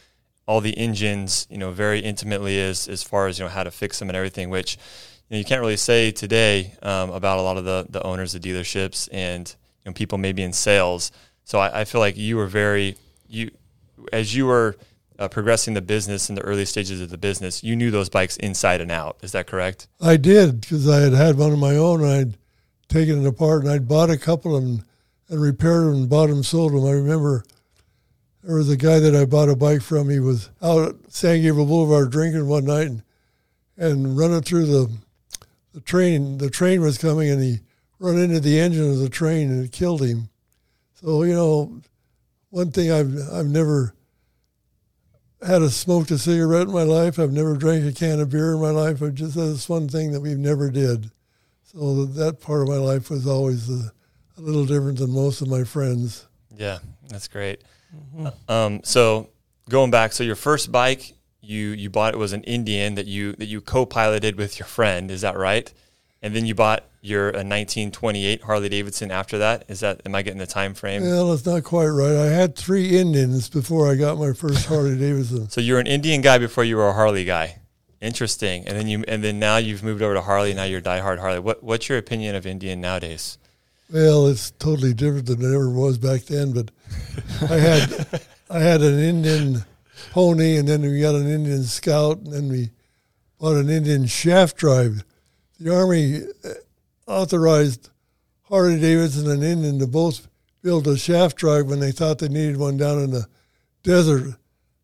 all 0.47 0.61
the 0.61 0.77
engines, 0.77 1.47
you 1.51 1.59
know, 1.59 1.71
very 1.71 2.01
intimately 2.01 2.61
as 2.61 2.89
as 2.89 3.03
far 3.03 3.27
as 3.27 3.39
you 3.39 3.45
know 3.45 3.51
how 3.51 3.63
to 3.63 3.71
fix 3.71 3.99
them 3.99 4.09
and 4.09 4.17
everything, 4.17 4.51
which 4.51 4.77
you, 5.29 5.35
know, 5.35 5.39
you 5.39 5.45
can't 5.45 5.61
really 5.61 5.77
say 5.77 6.11
today 6.11 6.75
um, 6.83 7.11
about 7.11 7.39
a 7.39 7.43
lot 7.43 7.57
of 7.57 7.65
the 7.65 7.87
the 7.89 8.03
owners 8.03 8.35
of 8.35 8.43
dealerships 8.43 9.09
and 9.13 9.55
know 9.87 9.93
people 9.93 10.19
maybe 10.19 10.43
in 10.43 10.53
sales. 10.53 11.13
So 11.45 11.59
I, 11.59 11.81
I 11.81 11.85
feel 11.85 12.01
like 12.01 12.17
you 12.17 12.37
were 12.37 12.47
very 12.47 12.97
you 13.29 13.51
as 14.13 14.35
you 14.35 14.47
were 14.47 14.77
uh, 15.21 15.29
progressing 15.29 15.75
the 15.75 15.83
business 15.83 16.31
in 16.31 16.35
the 16.35 16.41
early 16.41 16.65
stages 16.65 17.01
of 17.01 17.11
the 17.11 17.19
business, 17.19 17.63
you 17.63 17.77
knew 17.77 17.91
those 17.91 18.09
bikes 18.09 18.39
inside 18.39 18.81
and 18.81 18.91
out. 18.91 19.19
Is 19.23 19.33
that 19.33 19.47
correct? 19.47 19.87
I 20.01 20.17
did 20.17 20.63
because 20.63 20.89
I 20.89 21.01
had 21.01 21.13
had 21.13 21.37
one 21.37 21.53
of 21.53 21.59
my 21.59 21.77
own 21.77 22.03
and 22.03 22.11
I'd 22.11 22.39
taken 22.89 23.23
it 23.23 23.29
apart 23.29 23.63
and 23.63 23.71
I'd 23.71 23.87
bought 23.87 24.09
a 24.09 24.17
couple 24.17 24.57
and, 24.57 24.83
and 25.29 25.41
repaired 25.41 25.85
them 25.85 25.95
and 25.95 26.09
bought 26.09 26.29
them, 26.29 26.43
sold 26.43 26.73
them. 26.73 26.87
I 26.87 26.93
remember 26.93 27.45
there 28.43 28.57
was 28.57 28.71
a 28.71 28.77
guy 28.79 28.99
that 28.99 29.15
I 29.15 29.27
bought 29.27 29.51
a 29.51 29.57
bike 29.57 29.83
from. 29.83 30.09
He 30.09 30.21
was 30.21 30.49
out 30.63 30.89
at 30.89 30.95
San 31.13 31.43
Gabriel 31.43 31.67
Boulevard 31.67 32.11
drinking 32.11 32.49
one 32.49 32.65
night 32.65 32.87
and, 32.87 33.03
and 33.77 34.17
running 34.17 34.41
through 34.41 34.67
the 34.67 34.91
the 35.73 35.81
train. 35.81 36.39
The 36.39 36.51
train 36.51 36.81
was 36.81 36.99
coming 36.99 37.31
and 37.31 37.43
he 37.43 37.61
run 38.01 38.19
into 38.19 38.41
the 38.41 38.59
engine 38.59 38.91
of 38.91 38.99
the 38.99 39.09
train 39.09 39.51
and 39.51 39.65
it 39.65 39.71
killed 39.71 40.03
him. 40.03 40.29
So 40.95 41.23
you 41.23 41.35
know, 41.35 41.81
one 42.49 42.73
thing 42.73 42.91
I've 42.91 43.17
I've 43.33 43.47
never 43.47 43.95
had 45.47 45.63
a 45.63 45.71
smoked 45.71 46.11
a 46.11 46.19
cigarette 46.19 46.67
in 46.67 46.75
my 46.75 46.83
life. 46.83 47.19
I've 47.19 47.33
never 47.33 47.57
drank 47.57 47.85
a 47.85 47.93
can 47.93 48.21
of 48.21 48.31
beer 48.31 48.55
in 48.55 48.61
my 48.61 48.71
life. 48.71 49.03
I've 49.03 49.15
just 49.15 49.37
that's 49.37 49.69
one 49.69 49.89
thing 49.89 50.11
that 50.13 50.21
we've 50.21 50.39
never 50.39 50.71
did. 50.71 51.13
So 51.63 52.05
that 52.05 52.41
part 52.41 52.63
of 52.63 52.69
my 52.69 52.79
life 52.79 53.11
was 53.11 53.29
always 53.29 53.71
a, 53.71 53.93
a 54.37 54.41
little 54.41 54.67
different 54.67 54.99
than 54.99 55.13
most 55.13 55.41
of 55.41 55.47
my 55.47 55.63
friends. 55.63 56.27
Yeah, 56.57 56.81
that's 57.09 57.29
great. 57.29 57.63
Um, 58.49 58.81
so 58.83 59.31
going 59.69 59.91
back, 59.91 60.13
so 60.13 60.25
your 60.25 60.37
first 60.37 60.73
bike 60.73 61.15
you 61.43 61.69
you 61.69 61.91
bought 61.91 62.15
it 62.15 62.19
was 62.19 62.33
an 62.33 62.43
Indian 62.45 62.95
that 62.95 63.07
you 63.07 63.33
that 63.35 63.47
you 63.47 63.61
co-piloted 63.61 64.37
with 64.37 64.59
your 64.59 64.67
friend. 64.67 65.11
Is 65.11 65.23
that 65.23 65.37
right? 65.37 65.73
And 66.23 66.35
then 66.35 66.45
you 66.45 66.55
bought 66.55 66.85
your 67.01 67.29
uh, 67.29 67.41
a 67.41 67.45
1928 67.45 68.43
Harley 68.43 68.69
Davidson 68.69 69.11
after 69.11 69.39
that. 69.39 69.65
Is 69.69 69.81
that 69.81 70.03
am 70.05 70.15
I 70.15 70.23
getting 70.23 70.39
the 70.39 70.47
time 70.47 70.75
frame? 70.75 71.03
Well, 71.03 71.33
it's 71.33 71.47
not 71.47 71.65
quite 71.65 71.87
right. 71.87 72.17
I 72.17 72.27
had 72.27 72.57
three 72.57 72.99
Indians 72.99 73.49
before 73.49 73.91
I 73.91 73.95
got 73.95 74.19
my 74.19 74.33
first 74.33 74.67
Harley 74.67 74.99
Davidson. 74.99 75.49
So 75.49 75.61
you 75.61 75.75
were 75.75 75.81
an 75.81 75.87
Indian 75.87 76.21
guy 76.21 76.39
before 76.39 76.65
you 76.65 76.77
were 76.77 76.89
a 76.89 76.93
Harley 76.93 77.25
guy. 77.25 77.61
Interesting. 78.01 78.67
And 78.67 78.77
then 78.77 78.89
you 78.89 79.05
and 79.09 79.25
then 79.25 79.39
now 79.39 79.57
you've 79.57 79.83
moved 79.83 80.03
over 80.03 80.15
to 80.15 80.23
Harley. 80.23 80.55
Now 80.55 80.65
you're 80.65 80.81
a 80.81 80.83
diehard 80.83 81.19
Harley. 81.19 81.41
What 81.41 81.63
what's 81.63 81.89
your 81.89 81.99
opinion 81.99 82.35
of 82.35 82.47
Indian 82.47 82.81
nowadays? 82.81 83.39
Well, 83.93 84.27
it's 84.29 84.53
totally 84.53 84.95
different 84.95 85.27
than 85.27 85.43
it 85.43 85.55
ever 85.55 85.69
was 85.69 85.99
back 85.99 86.23
then. 86.23 86.53
But 86.53 86.71
I 87.51 87.57
had 87.57 88.21
I 88.51 88.61
had 88.61 88.83
an 88.83 88.99
Indian 88.99 89.65
pony, 90.13 90.57
and 90.57 90.69
then 90.69 90.83
we 90.83 91.01
got 91.01 91.15
an 91.15 91.29
Indian 91.29 91.65
Scout, 91.65 92.19
and 92.19 92.33
then 92.33 92.49
we 92.49 92.71
bought 93.39 93.57
an 93.57 93.71
Indian 93.71 94.07
shaft 94.07 94.57
drive. 94.57 95.05
The 95.61 95.77
Army 95.77 96.23
uh, 96.43 96.55
authorized 97.07 97.91
Harley 98.45 98.81
Davidson 98.81 99.31
and 99.31 99.45
Indian 99.45 99.79
to 99.81 99.87
both 99.87 100.27
build 100.63 100.89
a 100.89 100.97
shaft 100.97 101.37
drive 101.37 101.67
when 101.67 101.81
they 101.81 101.93
thought 101.93 102.19
they 102.19 102.29
needed 102.29 102.57
one 102.57 102.79
down 102.79 102.99
in 102.99 103.11
the 103.11 103.27
desert. 103.83 104.37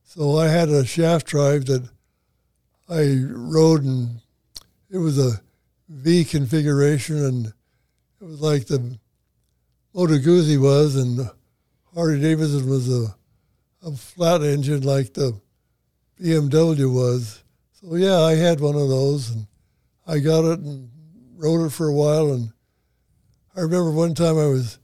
So 0.04 0.37
I 0.37 0.49
had 0.49 0.68
a 0.68 0.85
shaft 0.85 1.26
drive 1.26 1.64
that 1.66 1.88
I 2.90 3.25
rode, 3.26 3.85
and 3.85 4.21
it 4.90 4.99
was 4.99 5.18
a 5.18 5.40
V 5.88 6.25
configuration, 6.25 7.25
and 7.25 7.47
it 7.47 8.25
was 8.25 8.42
like 8.42 8.66
the 8.66 8.99
Moto 9.95 10.18
Guzzi 10.18 10.61
was, 10.61 10.95
and 10.95 11.30
Harley 11.95 12.21
Davidson 12.21 12.68
was 12.68 12.92
a, 12.92 13.16
a 13.83 13.92
flat 13.92 14.42
engine 14.42 14.83
like 14.83 15.14
the 15.14 15.40
BMW 16.21 16.92
was. 16.92 17.42
So 17.80 17.95
yeah, 17.95 18.21
I 18.21 18.35
had 18.35 18.61
one 18.61 18.75
of 18.75 18.88
those, 18.90 19.30
and 19.30 19.47
I 20.07 20.19
got 20.19 20.45
it 20.45 20.61
and 20.61 20.91
rode 21.37 21.67
it 21.67 21.71
for 21.71 21.89
a 21.89 21.95
while. 21.95 22.33
And 22.33 22.53
I 23.57 23.61
remember 23.61 23.91
one 23.91 24.15
time 24.15 24.39
I 24.39 24.47
was 24.47 24.79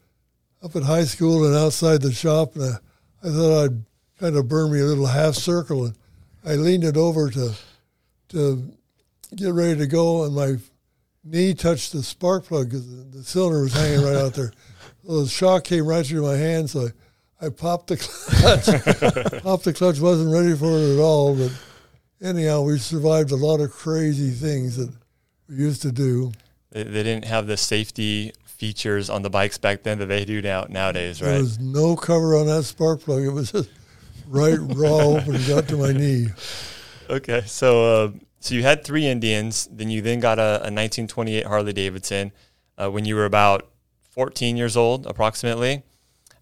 up 0.62 0.76
at 0.76 0.83
high 0.83 1.05
school 1.05 1.45
and 1.45 1.57
outside 1.57 2.02
the 2.02 2.12
shop, 2.12 2.57
and 2.57 2.64
I, 2.64 3.29
I 3.29 3.31
thought 3.31 3.64
I'd 3.64 3.85
kind 4.19 4.37
of 4.37 4.49
burn 4.49 4.73
me 4.73 4.81
a 4.81 4.85
little 4.85 5.07
half 5.07 5.35
circle, 5.35 5.87
and 5.87 5.97
I 6.45 6.55
leaned 6.55 6.85
it 6.85 6.97
over 6.97 7.31
to 7.31 7.55
to 8.29 8.73
get 9.37 9.52
ready 9.52 9.79
to 9.79 9.87
go, 9.87 10.25
and 10.25 10.35
my 10.35 10.57
knee 11.25 11.55
touched 11.55 11.93
the 11.93 12.02
spark 12.02 12.47
plug 12.47 12.67
because 12.67 12.88
the, 12.88 13.19
the 13.19 13.25
cylinder 13.25 13.62
was 13.62 13.75
hanging 13.75 14.05
right 14.05 14.17
out 14.17 14.35
there. 14.35 14.52
So 15.05 15.25
the 15.25 15.29
shock 15.29 15.64
came 15.64 15.85
right 15.85 16.07
through 16.07 16.23
my 16.23 16.37
hand, 16.37 16.71
so 16.71 16.87
I 17.41 17.49
popped 17.49 17.88
the 17.88 17.97
clutch. 17.97 18.67
popped 19.43 19.64
the 19.64 19.73
clutch. 19.73 19.99
wasn't 19.99 20.33
ready 20.33 20.57
for 20.57 20.71
it 20.79 20.95
at 20.95 21.00
all. 21.00 21.35
But 21.35 21.50
anyhow, 22.21 22.62
we 22.62 22.79
survived 22.79 23.33
a 23.33 23.37
lot 23.37 23.61
of 23.61 23.73
crazy 23.73 24.31
things 24.31 24.76
that 24.76 24.95
used 25.49 25.82
to 25.82 25.92
do. 25.92 26.32
They, 26.70 26.82
they 26.82 27.02
didn't 27.02 27.26
have 27.26 27.46
the 27.46 27.56
safety 27.56 28.32
features 28.44 29.11
on 29.11 29.22
the 29.22 29.30
bikes 29.30 29.58
back 29.58 29.82
then 29.82 29.99
that 29.99 30.06
they 30.06 30.25
do 30.25 30.40
now 30.40 30.66
nowadays, 30.68 31.20
right? 31.20 31.30
There 31.30 31.40
was 31.40 31.58
no 31.58 31.96
cover 31.96 32.37
on 32.37 32.46
that 32.46 32.62
spark 32.62 33.00
plug. 33.00 33.22
It 33.22 33.30
was 33.30 33.52
just 33.52 33.68
right 34.28 34.58
raw 34.61 34.99
open 35.16 35.34
and 35.34 35.46
got 35.46 35.68
to 35.68 35.76
my 35.76 35.92
knee. 35.92 36.28
Okay, 37.11 37.42
so 37.46 38.04
uh, 38.04 38.11
so 38.40 38.54
you 38.54 38.62
had 38.62 38.84
three 38.84 39.06
Indians, 39.06 39.68
then 39.70 39.90
you 39.90 40.00
then 40.00 40.20
got 40.20 40.38
a, 40.38 40.62
a 40.62 40.70
1928 40.70 41.46
Harley 41.46 41.72
Davidson 41.72 42.32
uh, 42.78 42.90
when 42.90 43.04
you 43.04 43.14
were 43.14 43.25
about 43.25 43.68
14 44.11 44.56
years 44.56 44.76
old, 44.76 45.06
approximately. 45.06 45.82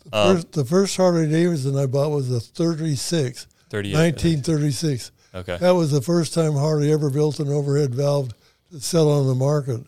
The, 0.04 0.16
um, 0.16 0.36
first, 0.36 0.52
the 0.52 0.64
first 0.64 0.96
Harley 0.96 1.28
Davidson 1.28 1.76
I 1.76 1.86
bought 1.86 2.10
was 2.10 2.30
a 2.30 2.40
36, 2.40 3.46
1936. 3.70 5.12
Okay, 5.34 5.56
that 5.58 5.70
was 5.70 5.90
the 5.90 6.02
first 6.02 6.34
time 6.34 6.54
Harley 6.54 6.92
ever 6.92 7.10
built 7.10 7.38
an 7.38 7.48
overhead 7.48 7.94
valve 7.94 8.30
to 8.70 8.80
sell 8.80 9.10
on 9.10 9.26
the 9.26 9.34
market. 9.34 9.80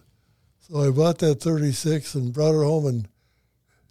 So 0.61 0.87
I 0.87 0.91
bought 0.91 1.19
that 1.19 1.41
36 1.41 2.15
and 2.15 2.33
brought 2.33 2.61
it 2.61 2.65
home 2.65 2.87
and 2.87 3.09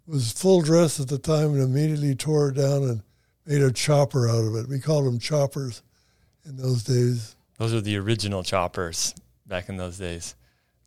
was 0.08 0.32
full 0.32 0.62
dress 0.62 1.00
at 1.00 1.08
the 1.08 1.18
time 1.18 1.54
and 1.54 1.62
immediately 1.62 2.16
tore 2.16 2.50
it 2.50 2.56
down 2.56 2.84
and 2.84 3.04
made 3.46 3.62
a 3.62 3.72
chopper 3.72 4.28
out 4.28 4.44
of 4.44 4.56
it. 4.56 4.68
We 4.68 4.80
called 4.80 5.06
them 5.06 5.20
choppers 5.20 5.84
in 6.46 6.58
those 6.58 6.84
days. 6.84 7.36
Those 7.58 7.74
are 7.74 7.82
the 7.82 7.98
original 7.98 8.44
choppers 8.44 9.14
back 9.46 9.70
in 9.70 9.78
those 9.78 9.98
days. 9.98 10.36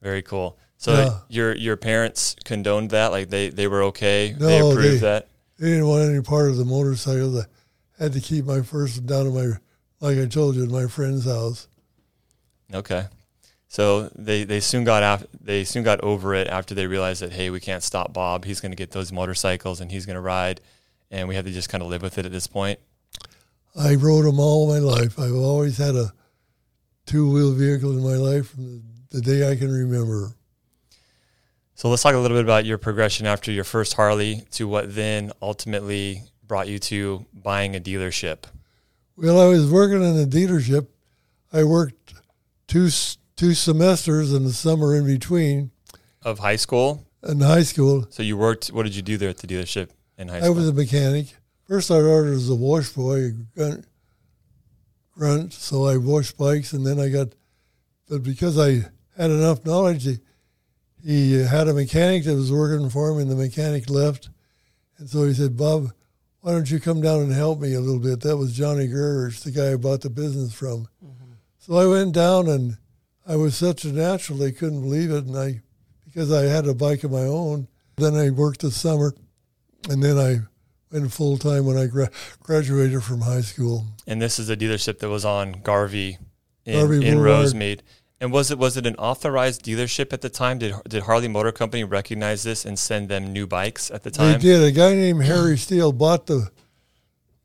Very 0.02 0.22
cool. 0.22 0.58
So 0.76 0.92
yeah. 0.92 1.18
your 1.28 1.54
your 1.54 1.76
parents 1.76 2.36
condoned 2.44 2.90
that, 2.90 3.10
like 3.10 3.30
they, 3.30 3.48
they 3.48 3.68
were 3.68 3.84
okay. 3.84 4.34
No, 4.38 4.46
they 4.46 4.58
approved 4.58 4.96
they, 4.96 5.06
that. 5.06 5.28
They 5.58 5.68
didn't 5.68 5.86
want 5.86 6.10
any 6.10 6.20
part 6.20 6.50
of 6.50 6.56
the 6.56 6.64
motorcycle. 6.64 7.38
I 7.38 8.02
had 8.02 8.12
to 8.12 8.20
keep 8.20 8.44
my 8.44 8.60
first 8.60 9.06
down 9.06 9.26
to 9.26 9.30
my, 9.30 9.56
like 10.00 10.18
I 10.18 10.26
told 10.26 10.56
you, 10.56 10.64
in 10.64 10.72
my 10.72 10.88
friend's 10.88 11.24
house. 11.24 11.68
Okay. 12.72 13.06
So 13.74 14.08
they, 14.14 14.44
they 14.44 14.60
soon 14.60 14.84
got 14.84 15.02
af- 15.02 15.26
they 15.40 15.64
soon 15.64 15.82
got 15.82 16.00
over 16.02 16.32
it 16.32 16.46
after 16.46 16.76
they 16.76 16.86
realized 16.86 17.22
that 17.22 17.32
hey 17.32 17.50
we 17.50 17.58
can't 17.58 17.82
stop 17.82 18.12
Bob 18.12 18.44
he's 18.44 18.60
going 18.60 18.70
to 18.70 18.76
get 18.76 18.92
those 18.92 19.10
motorcycles 19.10 19.80
and 19.80 19.90
he's 19.90 20.06
going 20.06 20.14
to 20.14 20.20
ride 20.20 20.60
and 21.10 21.26
we 21.26 21.34
have 21.34 21.44
to 21.44 21.50
just 21.50 21.68
kind 21.68 21.82
of 21.82 21.88
live 21.88 22.00
with 22.00 22.16
it 22.16 22.24
at 22.24 22.30
this 22.30 22.46
point. 22.46 22.78
I 23.74 23.96
rode 23.96 24.26
them 24.26 24.38
all 24.38 24.68
my 24.68 24.78
life. 24.78 25.18
I've 25.18 25.34
always 25.34 25.76
had 25.76 25.96
a 25.96 26.12
two 27.04 27.28
wheel 27.28 27.52
vehicle 27.52 27.90
in 27.98 28.04
my 28.04 28.14
life 28.14 28.50
from 28.50 28.64
the, 29.10 29.16
the 29.16 29.20
day 29.20 29.50
I 29.50 29.56
can 29.56 29.72
remember. 29.72 30.36
So 31.74 31.88
let's 31.88 32.04
talk 32.04 32.14
a 32.14 32.18
little 32.18 32.36
bit 32.36 32.44
about 32.44 32.64
your 32.64 32.78
progression 32.78 33.26
after 33.26 33.50
your 33.50 33.64
first 33.64 33.94
Harley 33.94 34.44
to 34.52 34.68
what 34.68 34.94
then 34.94 35.32
ultimately 35.42 36.22
brought 36.46 36.68
you 36.68 36.78
to 36.78 37.26
buying 37.32 37.74
a 37.74 37.80
dealership. 37.80 38.44
Well, 39.16 39.40
I 39.40 39.46
was 39.46 39.68
working 39.68 40.00
in 40.00 40.16
a 40.16 40.26
dealership. 40.26 40.86
I 41.52 41.64
worked 41.64 42.14
two 42.68 42.88
two 43.36 43.54
semesters 43.54 44.32
and 44.32 44.46
the 44.46 44.52
summer 44.52 44.94
in 44.94 45.06
between 45.06 45.70
of 46.22 46.38
high 46.38 46.56
school. 46.56 47.06
In 47.22 47.40
high 47.40 47.62
school. 47.62 48.06
So 48.10 48.22
you 48.22 48.36
worked. 48.36 48.68
What 48.68 48.84
did 48.84 48.96
you 48.96 49.02
do 49.02 49.16
there 49.16 49.30
at 49.30 49.38
the 49.38 49.46
dealership 49.46 49.90
in 50.18 50.28
high 50.28 50.40
school? 50.40 50.54
I 50.54 50.56
was 50.56 50.68
a 50.68 50.72
mechanic. 50.72 51.34
First, 51.66 51.90
I 51.90 52.00
started 52.00 52.34
as 52.34 52.50
a 52.50 52.54
wash 52.54 52.90
boy, 52.90 53.32
grunt, 53.54 53.86
grunt. 55.12 55.52
So 55.52 55.86
I 55.86 55.96
washed 55.96 56.36
bikes, 56.36 56.72
and 56.72 56.86
then 56.86 57.00
I 57.00 57.08
got. 57.08 57.28
But 58.08 58.22
because 58.22 58.58
I 58.58 58.90
had 59.16 59.30
enough 59.30 59.64
knowledge, 59.64 60.04
he, 60.04 60.18
he 61.02 61.42
had 61.42 61.68
a 61.68 61.74
mechanic 61.74 62.24
that 62.24 62.34
was 62.34 62.52
working 62.52 62.90
for 62.90 63.10
him, 63.10 63.18
and 63.18 63.30
the 63.30 63.36
mechanic 63.36 63.88
left, 63.88 64.28
and 64.98 65.08
so 65.08 65.24
he 65.24 65.32
said, 65.32 65.56
"Bob, 65.56 65.92
why 66.40 66.52
don't 66.52 66.70
you 66.70 66.80
come 66.80 67.00
down 67.00 67.22
and 67.22 67.32
help 67.32 67.60
me 67.60 67.72
a 67.72 67.80
little 67.80 68.00
bit?" 68.00 68.20
That 68.20 68.36
was 68.36 68.52
Johnny 68.52 68.86
Gerrich, 68.86 69.42
the 69.42 69.50
guy 69.50 69.72
I 69.72 69.76
bought 69.76 70.02
the 70.02 70.10
business 70.10 70.52
from. 70.52 70.88
Mm-hmm. 71.02 71.32
So 71.58 71.76
I 71.76 71.86
went 71.86 72.12
down 72.12 72.48
and 72.48 72.76
I 73.26 73.36
was 73.36 73.56
such 73.56 73.84
a 73.84 73.92
natural 73.92 74.38
they 74.38 74.52
couldn't 74.52 74.82
believe 74.82 75.10
it, 75.10 75.24
and 75.24 75.36
I 75.36 75.62
because 76.04 76.32
I 76.32 76.42
had 76.42 76.66
a 76.66 76.74
bike 76.74 77.04
of 77.04 77.10
my 77.10 77.22
own. 77.22 77.68
Then 77.96 78.14
I 78.14 78.30
worked 78.30 78.60
the 78.60 78.70
summer, 78.70 79.14
and 79.88 80.02
then 80.02 80.18
I 80.18 80.40
went 80.92 81.12
full 81.12 81.38
time 81.38 81.64
when 81.64 81.76
I 81.76 81.86
gra- 81.86 82.10
graduated 82.40 83.02
from 83.02 83.22
high 83.22 83.40
school. 83.40 83.86
And 84.06 84.20
this 84.20 84.38
is 84.38 84.48
a 84.48 84.56
dealership 84.56 84.98
that 85.00 85.08
was 85.08 85.24
on 85.24 85.52
Garvey 85.52 86.18
in, 86.64 86.78
Garvey 86.78 87.06
in 87.06 87.18
Rosemead. 87.18 87.80
And 88.20 88.32
was 88.32 88.50
it 88.50 88.58
was 88.58 88.76
it 88.76 88.86
an 88.86 88.94
authorized 88.96 89.64
dealership 89.64 90.12
at 90.12 90.20
the 90.20 90.30
time? 90.30 90.58
Did 90.58 90.74
did 90.88 91.02
Harley 91.02 91.28
Motor 91.28 91.52
Company 91.52 91.84
recognize 91.84 92.42
this 92.42 92.64
and 92.64 92.78
send 92.78 93.08
them 93.08 93.32
new 93.32 93.46
bikes 93.46 93.90
at 93.90 94.02
the 94.02 94.10
time? 94.10 94.34
They 94.34 94.38
did. 94.38 94.62
A 94.62 94.70
guy 94.70 94.94
named 94.94 95.24
Harry 95.24 95.58
Steele 95.58 95.92
bought 95.92 96.26
the 96.26 96.50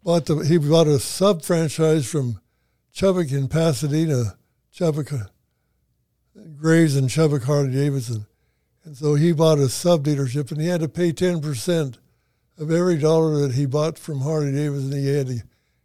bought 0.04 0.26
the 0.26 0.38
he 0.40 0.58
bought 0.58 0.88
a 0.88 1.00
sub 1.00 1.42
franchise 1.42 2.10
from 2.10 2.40
Chubbuck 2.94 3.32
in 3.32 3.48
Pasadena, 3.48 4.38
Chubbuck 4.74 5.30
Graves 6.60 6.96
and 6.96 7.10
Chubbuck 7.10 7.44
Harley 7.44 7.72
Davidson. 7.72 8.26
And 8.84 8.96
so 8.96 9.16
he 9.16 9.32
bought 9.32 9.60
a 9.60 9.70
sub 9.70 10.06
dealership 10.06 10.52
and 10.52 10.62
he 10.62 10.68
had 10.68 10.82
to 10.82 10.90
pay 10.90 11.12
10% 11.12 11.98
of 12.58 12.72
every 12.72 12.98
dollar 12.98 13.40
that 13.42 13.54
he 13.54 13.66
bought 13.66 13.98
from 13.98 14.22
Harley 14.22 14.52
Davidson. 14.52 14.92
He 14.92 15.16
had 15.16 15.28
to 15.28 15.44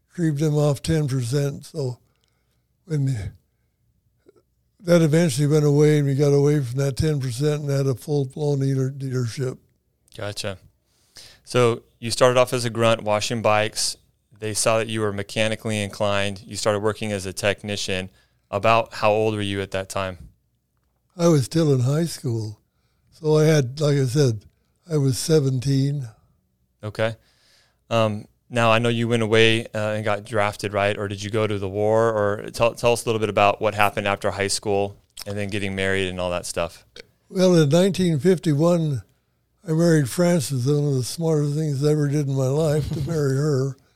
creep 0.08 0.37
them 0.37 0.54
off 0.54 0.82
10%. 0.82 1.64
So 1.64 1.99
when 2.87 3.32
that 4.80 5.02
eventually 5.02 5.46
went 5.46 5.64
away 5.64 5.99
and 5.99 6.06
we 6.06 6.14
got 6.14 6.32
away 6.32 6.61
from 6.61 6.78
that 6.78 6.96
10% 6.96 7.54
and 7.54 7.70
had 7.70 7.87
a 7.87 7.94
full 7.94 8.26
blown 8.26 8.61
dealer, 8.61 8.90
dealership. 8.90 9.58
Gotcha. 10.16 10.58
So 11.44 11.82
you 11.99 12.11
started 12.11 12.38
off 12.38 12.52
as 12.52 12.64
a 12.64 12.70
grunt 12.70 13.02
washing 13.02 13.42
bikes. 13.42 13.96
They 14.38 14.54
saw 14.54 14.78
that 14.78 14.88
you 14.88 15.00
were 15.00 15.12
mechanically 15.12 15.80
inclined. 15.82 16.42
You 16.46 16.56
started 16.56 16.80
working 16.80 17.12
as 17.12 17.26
a 17.26 17.32
technician. 17.32 18.11
About 18.50 18.94
how 18.94 19.11
old 19.11 19.34
were 19.34 19.42
you 19.42 19.61
at 19.62 19.73
that 19.73 19.88
time? 19.88 20.18
I 21.16 21.28
was 21.28 21.44
still 21.44 21.73
in 21.73 21.80
high 21.80 22.06
school. 22.06 22.61
So 23.12 23.38
I 23.38 23.44
had, 23.44 23.80
like 23.80 23.97
I 23.97 24.04
said, 24.06 24.44
I 24.90 24.97
was 24.97 25.16
17. 25.18 26.09
Okay. 26.83 27.16
Um, 27.88 28.26
now 28.50 28.71
I 28.73 28.78
know 28.78 28.88
you 28.88 29.09
went 29.09 29.23
away 29.23 29.66
uh, 29.66 29.92
and 29.92 30.04
got 30.04 30.25
drafted, 30.25 30.73
right? 30.73 30.99
Or 30.99 31.09
did 31.09 31.23
you 31.23 31.30
go 31.30 31.47
to 31.47 31.59
the 31.59 31.68
war? 31.68 32.11
Or 32.11 32.50
tell, 32.50 32.75
tell 32.75 32.92
us 32.92 33.04
a 33.04 33.09
little 33.09 33.21
bit 33.21 33.28
about 33.28 33.61
what 33.61 33.75
happened 33.75 34.09
after 34.09 34.33
high 34.33 34.49
school 34.49 34.97
and 35.26 35.38
then 35.38 35.49
getting 35.49 35.75
married 35.75 36.09
and 36.09 36.21
all 36.21 36.30
that 36.30 36.47
stuff. 36.47 36.85
Well, 37.28 37.54
in 37.54 37.71
1951, 37.71 39.02
I 39.66 39.73
married 39.73 40.11
Frances, 40.11 40.66
one 40.66 40.85
of 40.88 40.94
the 40.94 41.04
smartest 41.04 41.54
things 41.54 41.85
I 41.85 41.92
ever 41.92 42.09
did 42.09 42.28
in 42.28 42.35
my 42.35 42.49
life 42.49 42.90
to 42.90 43.00
marry 43.09 43.37
her. 43.37 43.76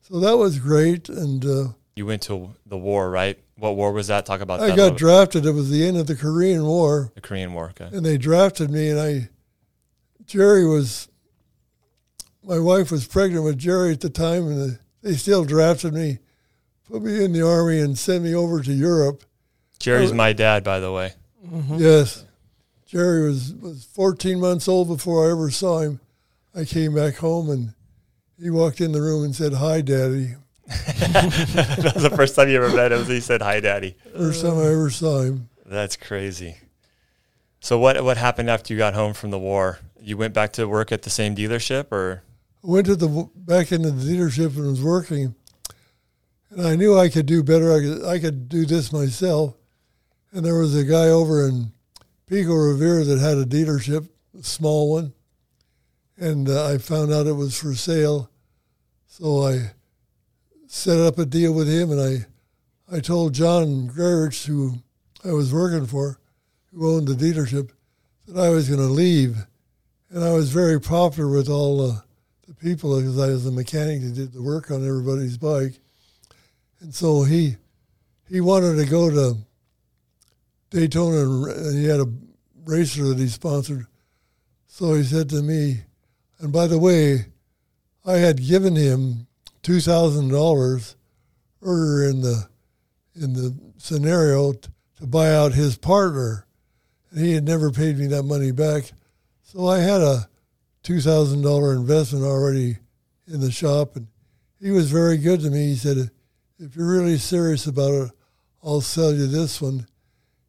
So 0.00 0.20
that 0.20 0.38
was 0.38 0.58
great. 0.58 1.10
And 1.10 1.44
uh, 1.44 1.72
you 1.94 2.06
went 2.06 2.22
to 2.22 2.54
the 2.64 2.78
war, 2.78 3.10
right? 3.10 3.38
What 3.58 3.74
war 3.74 3.92
was 3.92 4.06
that? 4.06 4.24
Talk 4.24 4.40
about 4.40 4.60
I 4.60 4.68
that. 4.68 4.76
got 4.76 4.96
drafted. 4.96 5.44
It 5.44 5.50
was 5.50 5.68
the 5.68 5.84
end 5.84 5.96
of 5.96 6.06
the 6.06 6.14
Korean 6.14 6.64
War. 6.64 7.10
The 7.16 7.20
Korean 7.20 7.52
War, 7.52 7.70
okay. 7.70 7.88
And 7.94 8.06
they 8.06 8.16
drafted 8.16 8.70
me, 8.70 8.88
and 8.88 9.00
I, 9.00 9.28
Jerry 10.26 10.64
was, 10.64 11.08
my 12.44 12.60
wife 12.60 12.92
was 12.92 13.06
pregnant 13.06 13.44
with 13.44 13.58
Jerry 13.58 13.92
at 13.92 14.00
the 14.00 14.10
time, 14.10 14.46
and 14.46 14.78
they 15.02 15.14
still 15.14 15.44
drafted 15.44 15.92
me, 15.92 16.18
put 16.88 17.02
me 17.02 17.24
in 17.24 17.32
the 17.32 17.44
army, 17.44 17.80
and 17.80 17.98
sent 17.98 18.22
me 18.22 18.32
over 18.32 18.62
to 18.62 18.72
Europe. 18.72 19.24
Jerry's 19.80 20.12
my 20.12 20.32
dad, 20.32 20.62
by 20.62 20.78
the 20.78 20.92
way. 20.92 21.12
Mm-hmm. 21.44 21.78
Yes. 21.78 22.24
Jerry 22.86 23.28
was, 23.28 23.54
was 23.54 23.84
14 23.92 24.38
months 24.40 24.68
old 24.68 24.88
before 24.88 25.26
I 25.26 25.32
ever 25.32 25.50
saw 25.50 25.80
him. 25.80 26.00
I 26.54 26.64
came 26.64 26.94
back 26.94 27.16
home, 27.16 27.50
and 27.50 27.74
he 28.40 28.50
walked 28.50 28.80
in 28.80 28.92
the 28.92 29.02
room 29.02 29.24
and 29.24 29.34
said, 29.34 29.54
Hi, 29.54 29.80
Daddy. 29.80 30.36
that 30.98 31.92
was 31.94 32.02
the 32.02 32.12
first 32.14 32.36
time 32.36 32.50
you 32.50 32.62
ever 32.62 32.74
met 32.74 32.92
him. 32.92 33.04
He 33.06 33.20
said, 33.20 33.40
"Hi, 33.40 33.58
Daddy." 33.58 33.96
First 34.14 34.42
time 34.42 34.58
I 34.58 34.66
ever 34.66 34.90
saw 34.90 35.22
him. 35.22 35.48
That's 35.64 35.96
crazy. 35.96 36.58
So 37.60 37.78
what 37.78 38.04
what 38.04 38.18
happened 38.18 38.50
after 38.50 38.74
you 38.74 38.78
got 38.78 38.92
home 38.92 39.14
from 39.14 39.30
the 39.30 39.38
war? 39.38 39.78
You 39.98 40.18
went 40.18 40.34
back 40.34 40.52
to 40.54 40.68
work 40.68 40.92
at 40.92 41.02
the 41.02 41.10
same 41.10 41.34
dealership, 41.34 41.90
or 41.90 42.22
I 42.62 42.66
went 42.66 42.86
to 42.86 42.96
the 42.96 43.30
back 43.34 43.72
into 43.72 43.90
the 43.90 44.12
dealership 44.12 44.56
and 44.56 44.66
was 44.66 44.82
working, 44.82 45.34
and 46.50 46.66
I 46.66 46.76
knew 46.76 46.98
I 46.98 47.08
could 47.08 47.24
do 47.24 47.42
better. 47.42 47.72
I 47.72 47.80
could 47.80 48.04
I 48.04 48.18
could 48.18 48.48
do 48.50 48.66
this 48.66 48.92
myself. 48.92 49.54
And 50.32 50.44
there 50.44 50.58
was 50.58 50.76
a 50.76 50.84
guy 50.84 51.08
over 51.08 51.48
in 51.48 51.72
Pico 52.26 52.52
Rivera 52.52 53.04
that 53.04 53.18
had 53.18 53.38
a 53.38 53.46
dealership, 53.46 54.06
a 54.38 54.42
small 54.42 54.92
one, 54.92 55.14
and 56.18 56.46
uh, 56.46 56.66
I 56.68 56.76
found 56.76 57.10
out 57.10 57.26
it 57.26 57.32
was 57.32 57.58
for 57.58 57.74
sale. 57.74 58.30
So 59.06 59.46
I 59.46 59.72
set 60.68 61.00
up 61.00 61.18
a 61.18 61.24
deal 61.24 61.52
with 61.52 61.66
him, 61.66 61.90
and 61.90 62.00
I, 62.00 62.96
I 62.96 63.00
told 63.00 63.32
John 63.32 63.88
Gerrich, 63.88 64.46
who 64.46 64.74
I 65.24 65.32
was 65.32 65.52
working 65.52 65.86
for, 65.86 66.18
who 66.72 66.94
owned 66.94 67.08
the 67.08 67.14
dealership, 67.14 67.70
that 68.26 68.38
I 68.38 68.50
was 68.50 68.68
going 68.68 68.80
to 68.80 68.86
leave, 68.86 69.38
and 70.10 70.22
I 70.22 70.32
was 70.34 70.50
very 70.50 70.78
popular 70.78 71.30
with 71.30 71.48
all 71.48 71.90
uh, 71.90 72.00
the 72.46 72.54
people 72.54 72.98
because 72.98 73.18
I 73.18 73.28
was 73.28 73.44
the 73.44 73.50
mechanic 73.50 74.02
that 74.02 74.14
did 74.14 74.32
the 74.32 74.42
work 74.42 74.70
on 74.70 74.86
everybody's 74.86 75.38
bike, 75.38 75.80
and 76.80 76.94
so 76.94 77.22
he 77.22 77.56
he 78.28 78.42
wanted 78.42 78.76
to 78.76 78.84
go 78.84 79.10
to 79.10 79.38
Daytona, 80.68 81.50
and 81.50 81.78
he 81.78 81.86
had 81.86 82.00
a 82.00 82.12
racer 82.66 83.04
that 83.04 83.18
he 83.18 83.28
sponsored. 83.28 83.86
So 84.66 84.92
he 84.92 85.02
said 85.02 85.30
to 85.30 85.42
me, 85.42 85.80
and 86.38 86.52
by 86.52 86.66
the 86.66 86.78
way, 86.78 87.26
I 88.04 88.18
had 88.18 88.46
given 88.46 88.76
him 88.76 89.27
two 89.68 89.80
thousand 89.80 90.30
dollars 90.30 90.96
earlier 91.60 92.08
in 92.08 92.22
the 92.22 92.48
in 93.14 93.34
the 93.34 93.54
scenario 93.76 94.54
t- 94.54 94.70
to 94.96 95.06
buy 95.06 95.30
out 95.30 95.52
his 95.52 95.76
partner, 95.76 96.46
and 97.10 97.20
he 97.20 97.34
had 97.34 97.44
never 97.44 97.70
paid 97.70 97.98
me 97.98 98.06
that 98.06 98.22
money 98.22 98.50
back. 98.50 98.90
So 99.42 99.66
I 99.66 99.80
had 99.80 100.00
a 100.00 100.26
two 100.82 101.02
thousand 101.02 101.42
dollar 101.42 101.74
investment 101.74 102.24
already 102.24 102.78
in 103.26 103.40
the 103.40 103.50
shop, 103.50 103.94
and 103.94 104.06
he 104.58 104.70
was 104.70 104.90
very 104.90 105.18
good 105.18 105.40
to 105.40 105.50
me. 105.50 105.66
He 105.66 105.76
said, 105.76 106.12
"If 106.58 106.74
you're 106.74 106.90
really 106.90 107.18
serious 107.18 107.66
about 107.66 107.92
it, 107.92 108.10
I'll 108.64 108.80
sell 108.80 109.12
you 109.12 109.26
this 109.26 109.60
one." 109.60 109.86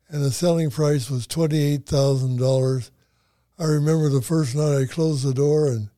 And 0.07 0.23
the 0.23 0.31
selling 0.31 0.69
price 0.69 1.09
was 1.09 1.27
twenty 1.27 1.61
eight 1.61 1.85
thousand 1.85 2.37
dollars. 2.37 2.89
I 3.59 3.65
remember 3.65 4.07
the 4.07 4.21
first 4.21 4.55
night 4.55 4.81
I 4.81 4.85
closed 4.85 5.25
the 5.25 5.33
door 5.33 5.67
and 5.67 5.89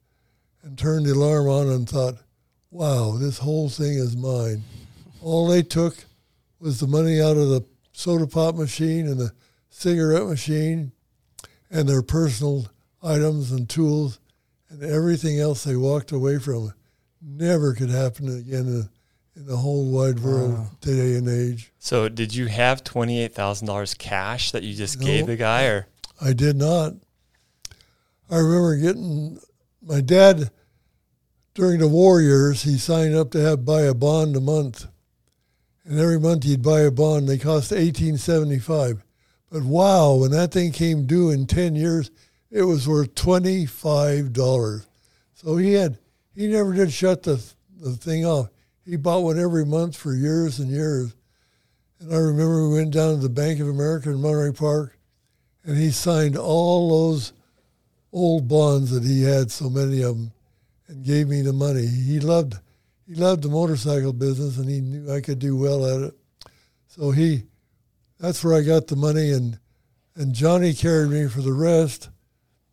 and 0.63 0.75
turned 0.75 1.06
the 1.06 1.13
alarm 1.13 1.48
on 1.48 1.70
and 1.70 1.88
thought, 1.88 2.16
"Wow, 2.72 3.18
this 3.18 3.38
whole 3.40 3.70
thing 3.70 3.98
is 3.98 4.16
mine." 4.16 4.63
All 5.22 5.48
they 5.48 5.62
took 5.62 6.06
was 6.60 6.80
the 6.80 6.88
money 6.88 7.22
out 7.22 7.38
of 7.38 7.50
the 7.50 7.62
soda 7.94 8.25
pop 8.25 8.56
machine 8.56 9.08
and 9.08 9.20
the 9.20 9.34
cigarette 9.70 10.25
machine 10.25 10.92
and 11.70 11.88
their 11.88 12.01
personal 12.01 12.68
items 13.04 13.51
and 13.51 13.70
tools 13.70 14.20
and 14.70 14.82
everything 14.84 15.40
else 15.40 15.63
they 15.63 15.75
walked 15.75 16.12
away 16.12 16.40
from. 16.40 16.74
Never 17.22 17.74
could 17.74 17.90
happen 17.90 18.28
again 18.36 18.68
in, 18.68 18.90
in 19.36 19.46
the 19.46 19.58
whole 19.58 19.86
wide 19.92 20.20
world 20.20 20.54
Wow. 20.54 20.72
today 20.82 21.16
and 21.16 21.28
age. 21.30 21.72
So 21.80 22.10
did 22.10 22.34
you 22.34 22.48
have 22.48 22.84
twenty 22.84 23.22
eight 23.22 23.36
thousand 23.36 23.68
dollars 23.68 23.94
cash 23.94 24.51
that 24.51 24.63
you 24.63 24.74
just 24.74 25.00
No. 25.00 25.06
gave 25.06 25.28
the 25.28 25.36
guy, 25.36 25.66
or 25.66 25.88
I 26.20 26.34
did 26.34 26.56
not. 26.56 26.94
I 28.30 28.38
remember 28.38 28.78
getting 28.78 29.40
my 29.82 30.01
dad 30.01 30.51
during 31.53 31.79
the 31.79 31.88
war 31.88 32.22
years. 32.22 32.63
He 32.63 32.77
signed 32.77 33.15
up 33.15 33.31
to 33.31 33.41
have 33.41 33.65
buy 33.65 33.81
a 33.81 33.93
bond 33.93 34.36
a 34.36 34.41
month, 34.41 34.88
and 35.86 36.00
every 36.00 36.20
month 36.20 36.43
he'd 36.43 36.62
buy 36.62 36.81
a 36.81 36.91
bond. 36.91 37.27
They 37.27 37.38
cost 37.38 37.74
eighteen 37.74 38.17
seventy 38.17 38.60
five, 38.60 39.03
but 39.51 39.63
wow, 39.63 40.15
when 40.15 40.31
that 40.31 40.51
thing 40.51 40.72
came 40.72 41.05
due 41.05 41.29
in 41.29 41.48
ten 41.48 41.75
years, 41.75 42.12
it 42.50 42.63
was 42.63 42.88
worth 42.88 43.15
twenty 43.15 43.65
five 43.65 44.34
dollars. 44.34 44.88
So 45.34 45.58
he 45.58 45.74
had 45.74 45.98
he 46.36 46.48
never 46.48 46.74
did 46.74 46.91
shut 46.91 47.24
the 47.24 47.43
the 47.79 47.93
thing 47.93 48.25
off. 48.25 48.50
He 48.86 48.96
bought 48.96 49.24
one 49.24 49.39
every 49.39 49.65
month 49.65 49.96
for 49.96 50.13
years 50.13 50.60
and 50.60 50.70
years. 50.70 51.15
And 52.00 52.13
I 52.13 52.17
remember 52.17 52.67
we 52.67 52.75
went 52.75 52.93
down 52.93 53.15
to 53.15 53.22
the 53.22 53.29
Bank 53.29 53.60
of 53.60 53.67
America 53.67 54.10
in 54.10 54.22
Monterey 54.22 54.53
Park, 54.53 54.98
and 55.63 55.77
he 55.77 55.91
signed 55.91 56.36
all 56.36 56.89
those 56.89 57.31
old 58.12 58.48
bonds 58.48 58.89
that 58.89 59.03
he 59.03 59.22
had, 59.22 59.51
so 59.51 59.70
many 59.70 60.01
of 60.01 60.17
them, 60.17 60.31
and 60.92 61.06
gave 61.06 61.30
me 61.30 61.42
the 61.42 61.54
money. 61.54 61.88
He 61.88 62.20
loved 62.20 62.56
he 63.08 63.16
loved 63.16 63.44
the 63.44 63.50
motorcycle 63.50 64.14
business, 64.14 64.58
and 64.58 64.70
he 64.70 64.82
knew 64.82 65.12
I 65.12 65.22
could 65.22 65.40
do 65.40 65.56
well 65.58 65.86
at 65.86 66.10
it. 66.10 66.14
So 66.88 67.12
he 67.12 67.44
that's 68.20 68.44
where 68.44 68.54
I 68.54 68.62
got 68.62 68.88
the 68.88 68.96
money, 68.96 69.32
and 69.32 69.58
and 70.16 70.36
Johnny 70.36 70.74
carried 70.74 71.10
me 71.10 71.27
for 71.27 71.42
the 71.42 71.54
rest. 71.54 72.10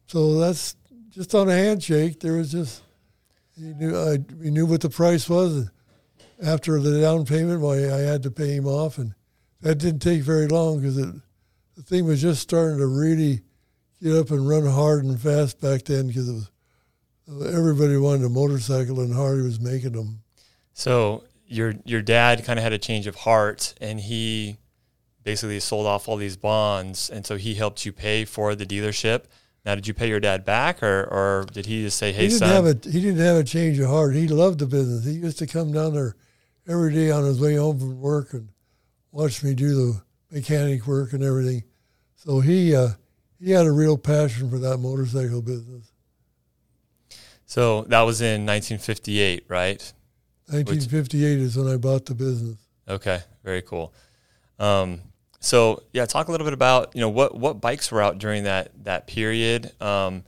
So 0.07 0.39
that's 0.39 0.77
just 1.11 1.35
on 1.35 1.49
a 1.49 1.57
handshake. 1.57 2.21
There 2.21 2.35
was 2.35 2.51
just 2.51 2.83
he 3.57 3.73
knew 3.75 3.97
I 3.97 4.19
he 4.43 4.51
knew 4.51 4.67
what 4.67 4.81
the 4.81 4.91
price 4.91 5.29
was. 5.29 5.71
After 6.41 6.79
the 6.79 7.01
down 7.01 7.25
payment, 7.25 7.61
why 7.61 7.91
I 7.93 7.99
had 7.99 8.23
to 8.23 8.31
pay 8.31 8.55
him 8.55 8.67
off, 8.67 8.99
and 8.99 9.15
that 9.61 9.79
didn't 9.79 10.03
take 10.03 10.23
very 10.23 10.47
long 10.47 10.81
because 10.81 10.97
the 10.97 11.83
thing 11.83 12.05
was 12.05 12.23
just 12.23 12.43
starting 12.43 12.79
to 12.79 12.87
really 12.87 13.41
get 14.01 14.15
up 14.15 14.31
and 14.31 14.49
run 14.49 14.65
hard 14.67 15.05
and 15.05 15.21
fast 15.21 15.61
back 15.61 15.85
then 15.85 16.07
because 16.07 16.29
it 16.29 16.33
was 16.33 16.51
everybody 17.29 17.97
wanted 17.97 18.25
a 18.25 18.29
motorcycle 18.29 19.01
and 19.01 19.13
Harley 19.15 19.43
was 19.43 19.61
making 19.61 19.93
them. 19.93 20.21
so 20.73 21.25
your 21.47 21.75
your 21.85 22.03
dad 22.03 22.45
kind 22.45 22.59
of 22.59 22.63
had 22.63 22.73
a 22.75 22.79
change 22.79 23.07
of 23.07 23.15
heart, 23.17 23.75
and 23.81 23.99
he 24.01 24.59
basically 25.23 25.59
sold 25.61 25.87
off 25.87 26.09
all 26.09 26.17
these 26.17 26.37
bonds, 26.37 27.09
and 27.11 27.25
so 27.25 27.37
he 27.37 27.55
helped 27.55 27.87
you 27.87 27.93
pay 27.93 28.25
for 28.27 28.55
the 28.55 28.67
dealership. 28.67 29.25
Now, 29.65 29.75
did 29.75 29.87
you 29.87 29.95
pay 29.95 30.09
your 30.09 30.21
dad 30.21 30.45
back, 30.45 30.83
or 30.83 31.05
or 31.05 31.47
did 31.53 31.65
he 31.67 31.83
just 31.83 31.97
say, 31.99 32.13
"Hey, 32.13 32.25
he 32.25 32.29
didn't 32.29 32.39
son"? 32.39 32.49
have 32.51 32.67
a 32.67 32.91
he 32.91 33.01
didn't 33.01 33.25
have 33.25 33.37
a 33.37 33.45
change 33.45 33.79
of 33.79 33.89
heart. 33.89 34.15
He 34.15 34.29
loved 34.29 34.59
the 34.59 34.67
business. 34.67 35.05
He 35.05 35.13
used 35.13 35.39
to 35.39 35.47
come 35.47 35.73
down 35.73 35.95
there 35.95 36.17
every 36.67 36.93
day 36.93 37.11
on 37.11 37.25
his 37.25 37.41
way 37.41 37.57
home 37.57 37.79
from 37.79 37.99
work 38.01 38.35
and 38.35 38.51
watch 39.11 39.43
me 39.43 39.55
do 39.55 39.75
the 39.75 40.03
mechanic 40.31 40.87
work 40.87 41.15
and 41.15 41.23
everything. 41.23 41.65
So 42.15 42.41
he 42.41 42.75
uh, 42.77 42.91
he 43.41 43.53
had 43.53 43.67
a 43.67 43.73
real 43.73 43.97
passion 43.97 44.51
for 44.51 44.59
that 44.59 44.79
motorcycle 44.79 45.41
business. 45.41 45.93
So 47.49 47.83
that 47.85 48.03
was 48.03 48.21
in 48.21 48.45
1958, 48.45 49.47
right? 49.49 49.93
1958 50.51 51.39
is 51.41 51.57
when 51.57 51.67
I 51.67 51.79
bought 51.79 52.05
the 52.05 52.15
business. 52.15 52.57
Okay, 52.87 53.21
very 53.43 53.63
cool. 53.63 53.95
Um, 54.59 55.01
so 55.41 55.83
yeah, 55.95 56.05
talk 56.05 56.29
a 56.29 56.31
little 56.31 56.45
bit 56.47 56.53
about 56.53 56.95
you 56.95 57.01
know 57.01 57.09
what 57.09 57.35
what 57.39 57.61
bikes 57.61 57.91
were 57.91 58.03
out 58.03 58.19
during 58.19 58.45
that 58.45 58.71
that 58.85 59.07
period. 59.07 59.73
Um, 59.81 60.25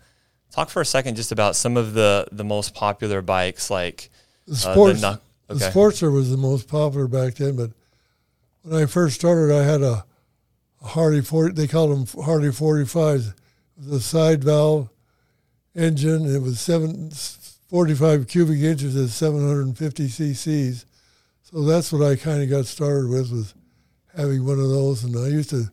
talk 0.51 0.71
for 0.71 0.81
a 0.81 0.87
second 0.87 1.17
just 1.17 1.31
about 1.31 1.57
some 1.57 1.77
of 1.77 1.93
the 1.93 2.27
the 2.33 2.45
most 2.45 2.75
popular 2.75 3.21
bikes, 3.21 3.71
like 3.71 4.11
The 4.47 4.53
uh, 4.53 4.57
sports 4.73 5.01
the, 5.03 5.13
nu- 5.13 5.57
The. 5.59 5.71
Sportster 5.71 6.13
was 6.13 6.31
the 6.31 6.39
most 6.39 6.69
popular 6.69 7.07
back 7.07 7.35
then, 7.35 7.55
but 7.55 7.71
when 8.63 8.83
I 8.83 8.87
first 8.87 9.17
started, 9.17 9.55
I 9.55 9.63
had 9.65 9.83
a, 9.83 10.07
a 10.83 10.87
Harley 10.87 11.21
40. 11.21 11.55
They 11.55 11.67
called 11.67 11.91
them 11.91 12.25
Harley 12.25 12.49
45s. 12.49 13.35
The 13.77 14.01
side 14.01 14.45
valve 14.45 14.89
engine. 15.75 16.27
It 16.35 16.43
was 16.43 16.61
seven, 16.61 17.11
45 17.69 18.27
cubic 18.29 18.61
inches 18.61 18.97
at 18.97 19.11
750 19.11 20.07
cc's. 20.07 20.87
So 21.43 21.63
that's 21.63 21.93
what 21.93 22.07
I 22.07 22.17
kind 22.17 22.43
of 22.43 22.51
got 22.51 22.67
started 22.67 23.11
with 23.11 23.33
was 23.33 23.55
having 24.17 24.45
one 24.45 24.59
of 24.59 24.69
those, 24.69 25.05
and 25.05 25.17
I 25.17 25.29
used 25.29 25.51
to 25.51 25.71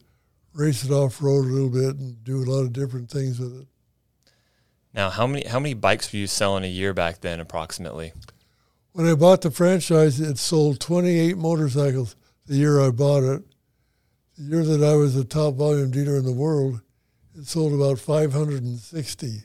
race 0.54 0.84
it 0.84 0.92
off 0.92 1.22
road 1.22 1.46
a 1.46 1.50
little 1.50 1.70
bit 1.70 1.96
and 1.98 2.24
do 2.24 2.38
a 2.38 2.50
lot 2.50 2.62
of 2.62 2.74
different 2.74 3.10
things 3.10 3.40
with 3.40 3.62
it. 3.62 3.68
Now, 4.94 5.10
how 5.10 5.28
many 5.28 5.48
how 5.48 5.60
many 5.60 5.76
bikes 5.76 6.12
were 6.12 6.18
you 6.18 6.28
selling 6.28 6.64
a 6.64 6.68
year 6.68 6.94
back 6.94 7.22
then, 7.22 7.40
approximately? 7.40 8.14
When 8.94 9.08
I 9.08 9.14
bought 9.14 9.42
the 9.42 9.52
franchise, 9.52 10.20
it 10.20 10.40
sold 10.40 10.80
28 10.80 11.38
motorcycles 11.38 12.16
the 12.48 12.56
year 12.56 12.82
I 12.82 12.90
bought 12.90 13.24
it. 13.24 13.44
The 14.38 14.44
year 14.44 14.64
that 14.64 14.84
I 14.84 14.96
was 14.96 15.14
the 15.14 15.24
top 15.24 15.56
volume 15.56 15.92
dealer 15.92 16.18
in 16.18 16.26
the 16.26 16.32
world, 16.32 16.82
it 17.38 17.46
sold 17.46 17.74
about 17.74 18.00
560. 18.00 19.44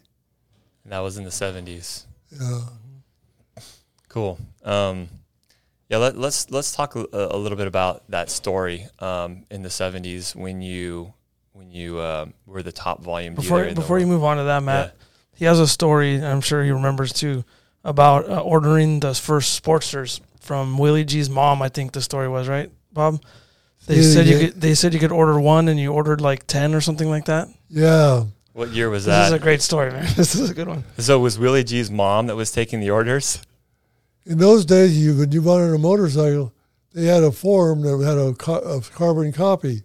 And 0.85 0.93
that 0.93 0.99
was 1.01 1.17
in 1.19 1.25
the 1.25 1.31
70s. 1.31 2.05
Yeah. 2.31 2.61
Cool. 4.09 4.39
Um, 4.65 5.09
yeah, 5.89 5.99
let, 5.99 6.17
let's 6.17 6.51
let's 6.51 6.73
talk 6.75 6.97
a, 6.97 7.07
a 7.13 7.37
little 7.37 7.57
bit 7.59 7.67
about 7.67 8.03
that 8.11 8.31
story 8.31 8.87
um, 8.99 9.45
in 9.51 9.63
the 9.63 9.69
'70s 9.69 10.35
when 10.35 10.63
you 10.63 11.13
when 11.53 11.71
you 11.71 11.99
uh, 11.99 12.27
were 12.47 12.63
the 12.63 12.73
top 12.73 13.03
volume 13.03 13.35
Before 13.35 13.59
dealer. 13.59 13.69
in 13.69 13.75
the 13.75 13.81
before 13.83 13.99
you 13.99 14.07
world. 14.07 14.21
move 14.21 14.25
on 14.25 14.37
to 14.39 14.45
that, 14.45 14.63
Matt, 14.63 14.95
he 15.35 15.45
has 15.45 15.61
a 15.61 15.67
story. 15.67 16.23
I'm 16.25 16.41
sure 16.41 16.65
he 16.65 16.71
remembers 16.71 17.13
too 17.13 17.45
about 17.85 18.29
uh, 18.29 18.41
ordering 18.41 19.01
the 19.01 19.13
first 19.15 19.63
Sportsters 19.63 20.21
from 20.41 20.79
Willie 20.79 21.05
G's 21.05 21.29
mom. 21.29 21.61
I 21.61 21.69
think 21.69 21.93
the 21.93 22.01
story 22.01 22.29
was 22.29 22.49
right, 22.49 22.71
Bob. 22.93 23.23
They 23.87 23.97
Yeah, 23.97 24.03
said 24.03 24.27
you 24.27 24.39
yeah. 24.39 24.47
could. 24.47 24.61
They 24.63 24.75
said 24.75 24.95
you 24.95 25.01
could 25.01 25.13
order 25.13 25.39
one, 25.39 25.69
and 25.69 25.79
you 25.79 25.93
ordered 25.93 26.23
like 26.23 26.47
ten 26.47 26.75
or 26.75 26.81
something 26.81 27.09
like 27.11 27.27
that. 27.27 27.49
Yeah. 27.69 28.25
What 28.53 28.71
year 28.71 28.91
was 28.91 29.07
that? 29.07 29.21
This 29.21 29.27
is 29.29 29.33
a 29.33 29.39
great 29.39 29.63
story, 29.63 29.91
man. 29.91 30.07
This 30.17 30.35
is 30.35 30.51
a 30.51 30.55
good 30.55 30.69
one. 30.69 30.85
so 30.99 31.19
it 31.19 31.23
was 31.23 31.39
Willie 31.39 31.65
G's 31.65 31.91
mom 31.91 32.27
that 32.27 32.37
was 32.37 32.51
taking 32.51 32.81
the 32.81 32.91
orders? 32.91 33.41
In 34.27 34.39
those 34.39 34.65
days, 34.65 34.97
you 35.03 35.17
when 35.17 35.33
you 35.33 35.43
wanted 35.43 35.75
a 35.75 35.79
motorcycle, 35.79 36.53
they 36.93 37.07
had 37.07 37.23
a 37.23 37.33
form 37.33 37.81
that 37.83 37.99
had 38.05 38.19
a, 38.19 38.35
ca- 38.35 38.59
a 38.59 38.81
carbon 38.83 39.33
copy, 39.33 39.83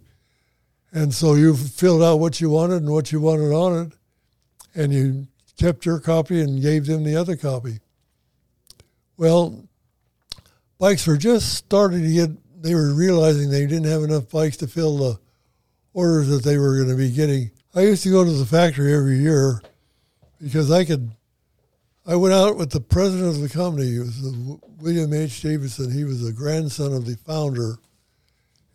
and 0.92 1.12
so 1.14 1.34
you 1.34 1.56
filled 1.56 2.02
out 2.02 2.20
what 2.20 2.40
you 2.40 2.50
wanted 2.50 2.82
and 2.82 2.90
what 2.92 3.10
you 3.10 3.20
wanted 3.20 3.52
on 3.52 3.86
it, 3.86 3.92
and 4.74 4.92
you 4.92 5.26
kept 5.56 5.84
your 5.86 5.98
copy 5.98 6.40
and 6.40 6.62
gave 6.62 6.86
them 6.86 7.02
the 7.04 7.16
other 7.16 7.36
copy. 7.36 7.80
Well, 9.16 9.64
bikes 10.78 11.06
were 11.06 11.16
just 11.16 11.54
starting 11.54 12.02
to 12.02 12.12
get. 12.12 12.62
They 12.62 12.74
were 12.74 12.92
realizing 12.94 13.50
they 13.50 13.66
didn't 13.66 13.86
have 13.90 14.02
enough 14.02 14.28
bikes 14.30 14.56
to 14.58 14.66
fill 14.68 14.98
the 14.98 15.18
orders 15.94 16.28
that 16.28 16.44
they 16.44 16.58
were 16.58 16.76
going 16.76 16.90
to 16.90 16.96
be 16.96 17.10
getting. 17.10 17.50
I 17.78 17.82
used 17.82 18.02
to 18.02 18.10
go 18.10 18.24
to 18.24 18.32
the 18.32 18.44
factory 18.44 18.92
every 18.92 19.18
year 19.18 19.62
because 20.42 20.68
I 20.68 20.84
could 20.84 21.12
I 22.04 22.16
went 22.16 22.34
out 22.34 22.56
with 22.56 22.70
the 22.70 22.80
president 22.80 23.28
of 23.28 23.40
the 23.40 23.48
company. 23.48 23.92
He 23.92 23.98
was 24.00 24.20
William 24.80 25.12
H. 25.12 25.42
Davidson. 25.42 25.92
He 25.92 26.02
was 26.02 26.20
the 26.20 26.32
grandson 26.32 26.92
of 26.92 27.06
the 27.06 27.14
founder. 27.18 27.76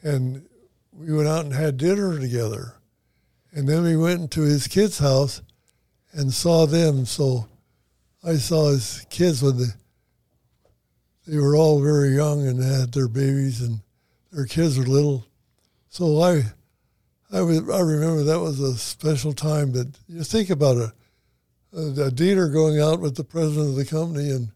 And 0.03 0.47
we 0.93 1.13
went 1.13 1.27
out 1.27 1.43
and 1.43 1.53
had 1.53 1.75
dinner 1.75 2.17
together. 2.17 2.75
And 3.51 3.67
then 3.67 3.83
we 3.83 3.97
went 3.97 4.21
into 4.21 4.43
his 4.43 4.67
kids' 4.67 4.99
house 4.99 5.41
and 6.13 6.33
saw 6.33 6.65
them. 6.65 7.05
So 7.05 7.49
I 8.23 8.35
saw 8.35 8.69
his 8.69 9.05
kids 9.09 9.43
when 9.43 9.57
the, 9.57 9.73
they 11.27 11.39
were 11.39 11.57
all 11.57 11.81
very 11.81 12.15
young 12.15 12.47
and 12.47 12.63
had 12.63 12.93
their 12.93 13.09
babies 13.09 13.59
and 13.59 13.81
their 14.31 14.45
kids 14.45 14.79
were 14.79 14.85
little. 14.85 15.25
So 15.89 16.21
I, 16.21 16.43
I, 17.33 17.41
was, 17.41 17.69
I 17.69 17.79
remember 17.81 18.23
that 18.23 18.39
was 18.39 18.59
a 18.59 18.75
special 18.77 19.33
time. 19.33 19.71
But 19.71 19.87
you 20.07 20.23
think 20.23 20.49
about 20.49 20.77
it 20.77 20.91
a, 21.75 22.05
a 22.05 22.11
dealer 22.11 22.49
going 22.49 22.79
out 22.79 22.99
with 22.99 23.15
the 23.15 23.23
president 23.23 23.69
of 23.69 23.75
the 23.75 23.85
company 23.85 24.29
and 24.29 24.49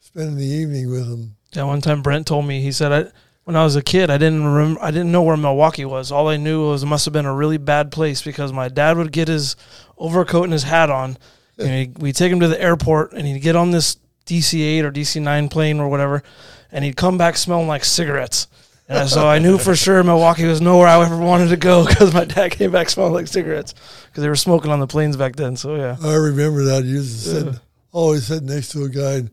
spending 0.00 0.36
the 0.36 0.44
evening 0.44 0.90
with 0.90 1.06
him. 1.06 1.36
Yeah, 1.52 1.64
one 1.64 1.80
time 1.80 2.02
Brent 2.02 2.26
told 2.26 2.46
me 2.46 2.60
he 2.60 2.72
said 2.72 2.92
I 2.92 3.10
when 3.44 3.56
I 3.56 3.64
was 3.64 3.74
a 3.74 3.82
kid 3.82 4.10
I 4.10 4.18
didn't 4.18 4.44
remember 4.44 4.82
I 4.82 4.90
didn't 4.90 5.12
know 5.12 5.22
where 5.22 5.36
Milwaukee 5.36 5.84
was. 5.84 6.12
All 6.12 6.28
I 6.28 6.36
knew 6.36 6.68
was 6.68 6.82
it 6.82 6.86
must 6.86 7.04
have 7.06 7.14
been 7.14 7.26
a 7.26 7.34
really 7.34 7.58
bad 7.58 7.90
place 7.90 8.22
because 8.22 8.52
my 8.52 8.68
dad 8.68 8.96
would 8.96 9.12
get 9.12 9.28
his 9.28 9.56
overcoat 9.98 10.44
and 10.44 10.52
his 10.52 10.64
hat 10.64 10.90
on, 10.90 11.16
and 11.58 11.68
he, 11.68 11.92
we'd 11.98 12.16
take 12.16 12.32
him 12.32 12.40
to 12.40 12.48
the 12.48 12.60
airport, 12.60 13.12
and 13.12 13.26
he'd 13.26 13.40
get 13.40 13.56
on 13.56 13.70
this 13.70 13.96
DC 14.26 14.60
eight 14.60 14.84
or 14.84 14.92
DC 14.92 15.20
nine 15.20 15.48
plane 15.48 15.80
or 15.80 15.88
whatever, 15.88 16.22
and 16.70 16.84
he'd 16.84 16.96
come 16.96 17.18
back 17.18 17.36
smelling 17.36 17.68
like 17.68 17.84
cigarettes. 17.84 18.46
And 18.90 19.08
so 19.08 19.28
I 19.28 19.38
knew 19.38 19.56
for 19.56 19.76
sure 19.76 20.02
Milwaukee 20.02 20.46
was 20.46 20.60
nowhere 20.60 20.88
I 20.88 21.00
ever 21.00 21.16
wanted 21.16 21.48
to 21.50 21.56
go 21.56 21.86
because 21.88 22.12
my 22.12 22.24
dad 22.24 22.50
came 22.50 22.72
back 22.72 22.90
smelling 22.90 23.12
like 23.12 23.28
cigarettes 23.28 23.72
because 24.06 24.22
they 24.22 24.28
were 24.28 24.34
smoking 24.34 24.72
on 24.72 24.80
the 24.80 24.86
planes 24.88 25.16
back 25.16 25.36
then. 25.36 25.56
So 25.56 25.76
yeah, 25.76 25.96
I 26.02 26.14
remember 26.14 26.64
that. 26.64 26.84
You 26.84 26.96
used 26.96 27.24
to 27.24 27.30
sit, 27.30 27.60
always 27.92 28.26
sit 28.26 28.42
next 28.42 28.70
to 28.72 28.82
a 28.82 28.88
guy 28.88 29.14
and 29.14 29.30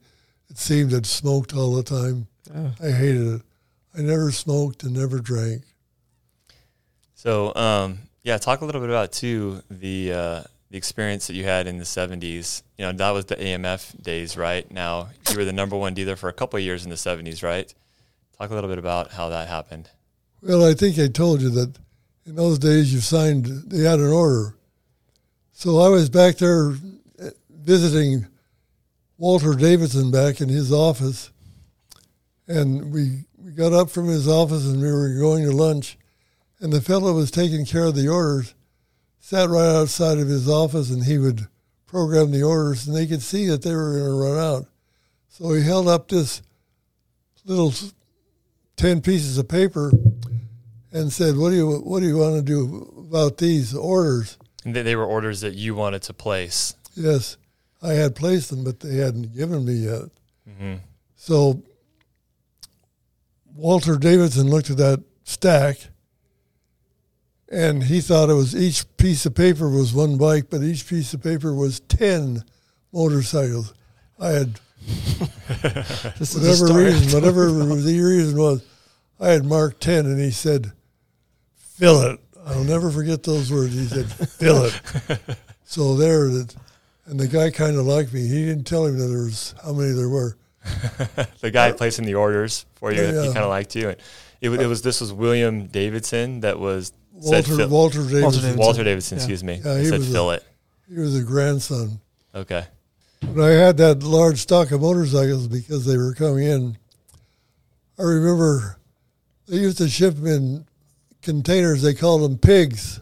it 0.50 0.60
seemed 0.60 0.92
that 0.92 1.08
smoked 1.08 1.56
all 1.56 1.74
the 1.74 1.82
time. 1.82 2.28
Yeah. 2.54 2.70
I 2.82 2.92
hated 2.92 3.28
it. 3.28 3.42
I 3.98 4.02
never 4.02 4.32
smoked 4.32 4.84
and 4.84 4.94
never 4.94 5.20
drank. 5.20 5.64
So, 7.16 7.54
um, 7.56 7.98
yeah, 8.22 8.38
talk 8.38 8.62
a 8.62 8.66
little 8.66 8.82
bit 8.82 8.92
about 8.92 9.12
too 9.12 9.64
the 9.72 10.14
uh, 10.14 10.44
the 10.70 10.78
experience 10.78 11.26
that 11.28 11.34
you 11.34 11.46
had 11.46 11.66
in 11.66 11.80
the 11.80 11.84
'70s. 11.84 12.62
You 12.78 12.86
know, 12.86 12.92
that 12.92 13.10
was 13.10 13.26
the 13.26 13.38
AMF 13.38 14.04
days, 14.04 14.38
right? 14.38 14.70
Now 14.72 15.10
you 15.32 15.38
were 15.38 15.46
the 15.46 15.54
number 15.54 15.76
one 15.76 15.96
dealer 15.96 16.16
for 16.16 16.30
a 16.30 16.34
couple 16.34 16.58
of 16.58 16.64
years 16.64 16.84
in 16.84 16.92
the 16.92 16.96
'70s, 16.96 17.42
right? 17.42 17.74
Talk 18.40 18.52
a 18.52 18.54
little 18.54 18.70
bit 18.70 18.78
about 18.78 19.12
how 19.12 19.30
that 19.30 19.48
happened. 19.48 19.90
Well, 20.44 20.64
I 20.64 20.76
think 20.76 21.00
I 21.00 21.08
told 21.08 21.42
you 21.42 21.50
that 21.50 21.76
in 22.28 22.36
those 22.36 22.60
days 22.60 22.94
you 22.94 23.00
signed, 23.00 23.46
they 23.46 23.84
had 23.84 24.00
an 24.00 24.12
order. 24.12 24.56
So 25.54 25.80
I 25.80 25.90
was 25.90 26.08
back 26.08 26.38
there 26.38 26.74
uh, 27.20 27.30
visiting 27.50 28.28
Walter 29.18 29.56
Davidson 29.56 30.12
back 30.12 30.40
in 30.40 30.50
his 30.50 30.72
office, 30.72 31.32
and 32.48 32.94
we, 32.94 33.24
we 33.40 33.54
got 33.54 33.74
up 33.74 33.90
from 33.90 34.08
his 34.08 34.28
office 34.28 34.68
and 34.68 34.80
we 34.80 34.92
were 34.92 35.18
going 35.20 35.44
to 35.44 35.52
lunch, 35.52 35.98
and 36.60 36.72
the 36.72 36.80
fellow 36.80 37.14
was 37.14 37.32
taking 37.32 37.66
care 37.66 37.86
of 37.86 37.96
the 37.96 38.08
orders, 38.08 38.54
sat 39.20 39.50
right 39.50 39.76
outside 39.76 40.20
of 40.20 40.28
his 40.28 40.48
office, 40.48 40.92
and 40.92 41.06
he 41.06 41.18
would 41.18 41.48
program 41.88 42.30
the 42.30 42.44
orders, 42.44 42.88
and 42.88 42.96
they 42.96 43.08
could 43.08 43.24
see 43.24 43.48
that 43.48 43.64
they 43.64 43.74
were 43.74 43.94
going 43.94 44.12
to 44.12 44.12
run 44.12 44.38
out. 44.38 44.68
So 45.28 45.54
he 45.54 45.64
held 45.64 45.88
up 45.88 46.08
this 46.08 46.44
little 47.46 47.74
10 48.78 49.02
pieces 49.02 49.38
of 49.38 49.48
paper 49.48 49.92
and 50.92 51.12
said, 51.12 51.36
"What 51.36 51.50
do 51.50 51.56
you 51.56 51.80
what 51.80 52.00
do 52.00 52.08
you 52.08 52.18
want 52.18 52.36
to 52.36 52.42
do 52.42 53.06
about 53.10 53.38
these 53.38 53.74
orders?" 53.76 54.38
And 54.64 54.76
they, 54.76 54.96
were 54.96 55.06
orders 55.06 55.42
that 55.42 55.56
you 55.56 55.76
wanted 55.76 56.02
to 56.04 56.14
place. 56.14 56.76
Yes, 56.96 57.38
I 57.82 57.94
had 57.94 58.16
placed 58.16 58.50
them, 58.50 58.64
but 58.64 58.80
they 58.80 58.98
hadn't 58.98 59.36
given 59.36 59.66
me 59.66 59.74
yet. 59.74 60.04
Mm-hmm. 60.50 60.76
So 61.16 61.64
Walter 63.56 63.98
Davidson 63.98 64.50
looked 64.50 64.70
at 64.70 64.78
that 64.78 65.04
stack, 65.24 65.78
and 67.50 67.84
he 67.84 68.02
thought 68.02 68.30
it 68.30 68.34
was 68.34 68.56
each 68.56 68.86
piece 68.98 69.26
of 69.26 69.36
paper 69.36 69.70
was 69.70 69.94
one 69.94 70.18
bike, 70.18 70.50
but 70.50 70.62
each 70.62 70.88
piece 70.88 71.14
of 71.14 71.24
paper 71.24 71.54
was 71.54 71.80
ten 71.80 72.44
motorcycles. 72.92 73.74
I 74.20 74.30
had 74.30 74.60
this 74.60 74.60
is 74.60 74.60
the 74.60 74.67
whatever 75.48 76.26
story. 76.26 76.84
reason, 76.86 77.20
whatever 77.20 77.52
the 77.52 78.02
reason 78.02 78.38
was, 78.40 78.64
I 79.20 79.30
had 79.30 79.46
marked 79.46 79.82
ten, 79.82 80.06
and 80.06 80.20
he 80.20 80.32
said, 80.32 80.72
"Fill 81.56 82.02
it." 82.04 82.20
I'll 82.46 82.64
never 82.64 82.90
forget 82.90 83.24
those 83.24 83.52
words. 83.52 83.74
He 83.74 83.86
said, 83.86 84.06
"Fill 84.30 84.66
it." 84.66 84.82
so 85.66 85.96
there, 85.96 86.28
that, 86.30 86.56
and 87.06 87.20
the 87.20 87.28
guy 87.28 87.50
kind 87.52 87.78
of 87.78 87.86
liked 87.86 88.14
me. 88.14 88.22
He 88.28 88.46
didn't 88.46 88.66
tell 88.66 88.86
him 88.86 88.98
that 88.98 89.08
there 89.08 89.24
was 89.26 89.54
how 89.64 89.74
many 89.74 89.92
there 89.92 90.10
were. 90.10 90.38
the 91.42 91.52
guy 91.52 91.70
uh, 91.70 91.74
placing 91.74 92.06
the 92.06 92.16
orders 92.16 92.66
for 92.76 92.92
you, 92.92 93.02
Yeah, 93.02 93.22
he 93.22 93.28
kind 93.28 93.38
of 93.38 93.50
liked 93.50 93.74
you. 93.76 93.90
And 93.90 93.98
it, 94.42 94.50
it 94.50 94.68
was 94.68 94.82
this 94.82 95.00
was 95.02 95.14
William 95.14 95.68
Davidson 95.68 96.42
that 96.42 96.60
was 96.60 96.92
said 97.22 97.48
Walter 97.48 97.56
fill- 97.56 97.70
Walter 97.70 97.98
Davidson. 98.00 98.22
Davidson. 98.22 98.58
Walter 98.58 98.84
Davidson, 98.84 99.18
Yeah. 99.18 99.22
excuse 99.24 99.44
me. 99.44 99.62
Yeah, 99.64 99.76
he 99.76 99.80
he 99.84 99.86
said 99.90 100.00
was 100.00 100.10
a- 100.10 100.12
fill 100.12 100.32
it. 100.32 100.44
He 100.90 101.00
was 101.00 101.18
a 101.18 101.24
grandson. 101.24 102.00
Okay. 102.36 102.66
When 103.22 103.42
I 103.42 103.50
had 103.50 103.78
that 103.78 104.04
large 104.04 104.40
stock 104.40 104.72
of 104.72 104.82
motorcycles 104.82 105.48
because 105.48 105.86
they 105.86 105.98
were 105.98 106.14
coming 106.14 106.46
in, 106.46 106.78
I 107.98 108.04
remember 108.04 108.78
they 109.48 109.58
used 109.58 109.80
to 109.80 109.90
ship 109.90 110.16
them 110.16 110.28
in 110.28 110.66
containers. 111.22 111.82
They 111.82 111.94
called 111.94 112.22
them 112.22 112.38
pigs 112.38 113.02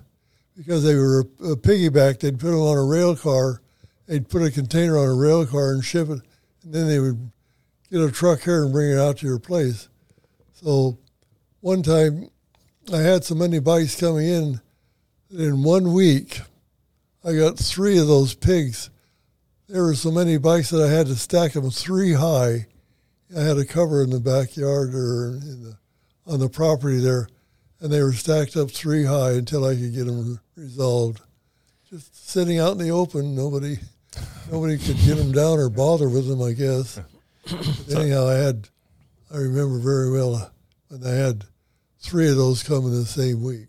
because 0.56 0.84
they 0.84 0.96
were 0.96 1.22
a, 1.40 1.56
piggyback. 1.56 2.20
They'd 2.20 2.40
put 2.40 2.52
them 2.52 2.62
on 2.62 2.78
a 2.78 2.84
rail 2.84 3.16
car. 3.16 3.62
They'd 4.08 4.30
put 4.30 4.44
a 4.44 4.52
container 4.52 4.98
on 4.98 5.08
a 5.08 5.16
rail 5.16 5.46
car 5.46 5.74
and 5.74 5.84
ship 5.84 6.10
it, 6.10 6.22
and 6.64 6.74
then 6.74 6.88
they 6.88 7.00
would 7.00 7.32
get 7.92 8.02
a 8.02 8.12
truck 8.12 8.42
here 8.42 8.64
and 8.64 8.72
bring 8.72 8.92
it 8.92 9.00
out 9.00 9.18
to 9.18 9.28
your 9.28 9.40
place. 9.40 9.90
So 10.54 10.98
one 11.60 11.84
time 11.84 12.30
I 12.94 13.00
had 13.00 13.24
so 13.24 13.36
many 13.36 13.60
bikes 13.60 14.00
coming 14.00 14.28
in 14.28 14.62
that 15.30 15.44
in 15.44 15.64
one 15.64 15.94
week 15.94 16.42
I 17.24 17.36
got 17.36 17.58
three 17.58 17.98
of 17.98 18.08
those 18.08 18.34
pigs 18.34 18.90
there 19.68 19.84
were 19.84 19.96
so 19.96 20.12
many 20.12 20.38
bikes 20.38 20.70
that 20.70 20.84
I 20.84 20.92
had 20.92 21.08
to 21.08 21.16
stack 21.16 21.54
them 21.54 21.70
three 21.70 22.14
high. 22.14 22.68
I 23.36 23.42
had 23.42 23.58
a 23.58 23.66
cover 23.66 24.04
in 24.04 24.12
the 24.12 24.20
backyard 24.20 24.94
or 24.94 25.40
in 25.42 25.64
the, 25.64 25.78
on 26.28 26.40
the 26.40 26.50
property 26.50 27.00
there, 27.00 27.28
and 27.80 27.92
they 27.92 28.02
were 28.02 28.14
stacked 28.14 28.56
up 28.56 28.70
three 28.70 29.04
high 29.04 29.32
until 29.32 29.66
I 29.66 29.76
could 29.76 29.94
get 29.94 30.06
them 30.06 30.40
resolved. 30.56 31.22
Just 31.90 32.30
sitting 32.30 32.60
out 32.60 32.74
in 32.74 32.78
the 32.78 32.92
open, 32.92 33.36
nobody, 33.36 33.78
nobody 34.52 34.78
could 34.78 34.98
get 34.98 35.18
them 35.18 35.32
down 35.32 35.60
or 35.60 35.70
bother 35.70 36.10
with 36.10 36.28
them. 36.28 36.42
I 36.42 36.54
guess. 36.54 37.00
But 37.44 37.96
anyhow, 37.96 38.28
I 38.28 38.36
had, 38.36 38.70
I 39.34 39.38
remember 39.38 39.80
very 39.80 40.12
well 40.12 40.36
uh, 40.36 40.50
when 40.90 41.04
I 41.06 41.16
had 41.16 41.46
three 42.00 42.30
of 42.30 42.36
those 42.36 42.64
come 42.64 42.86
in 42.86 42.92
the 42.92 43.06
same 43.06 43.44
week. 43.44 43.68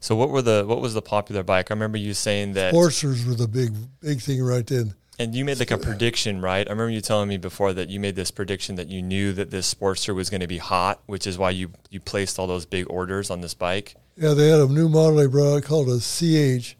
So 0.00 0.14
what 0.14 0.30
were 0.30 0.42
the 0.42 0.64
what 0.66 0.80
was 0.80 0.94
the 0.94 1.02
popular 1.02 1.42
bike? 1.42 1.70
I 1.70 1.74
remember 1.74 1.98
you 1.98 2.14
saying 2.14 2.52
that 2.52 2.74
Sportsters 2.74 3.26
were 3.26 3.34
the 3.34 3.48
big, 3.48 3.74
big 4.00 4.20
thing 4.20 4.42
right 4.42 4.66
then. 4.66 4.94
And 5.18 5.34
you 5.34 5.44
made 5.44 5.58
like 5.58 5.70
a 5.70 5.78
prediction, 5.78 6.42
right? 6.42 6.66
I 6.66 6.70
remember 6.70 6.90
you 6.90 7.00
telling 7.00 7.28
me 7.28 7.38
before 7.38 7.72
that 7.72 7.88
you 7.88 7.98
made 7.98 8.16
this 8.16 8.30
prediction 8.30 8.74
that 8.74 8.88
you 8.88 9.00
knew 9.00 9.32
that 9.32 9.50
this 9.50 9.72
Sportster 9.72 10.14
was 10.14 10.28
going 10.28 10.42
to 10.42 10.46
be 10.46 10.58
hot, 10.58 11.00
which 11.06 11.26
is 11.26 11.38
why 11.38 11.50
you 11.50 11.72
you 11.88 12.00
placed 12.00 12.38
all 12.38 12.46
those 12.46 12.66
big 12.66 12.86
orders 12.90 13.30
on 13.30 13.40
this 13.40 13.54
bike. 13.54 13.94
Yeah, 14.16 14.34
they 14.34 14.48
had 14.48 14.60
a 14.60 14.66
new 14.66 14.88
model 14.88 15.16
they 15.16 15.26
brought 15.26 15.56
out 15.56 15.62
called 15.62 15.88
a 15.88 16.00
CH, 16.00 16.76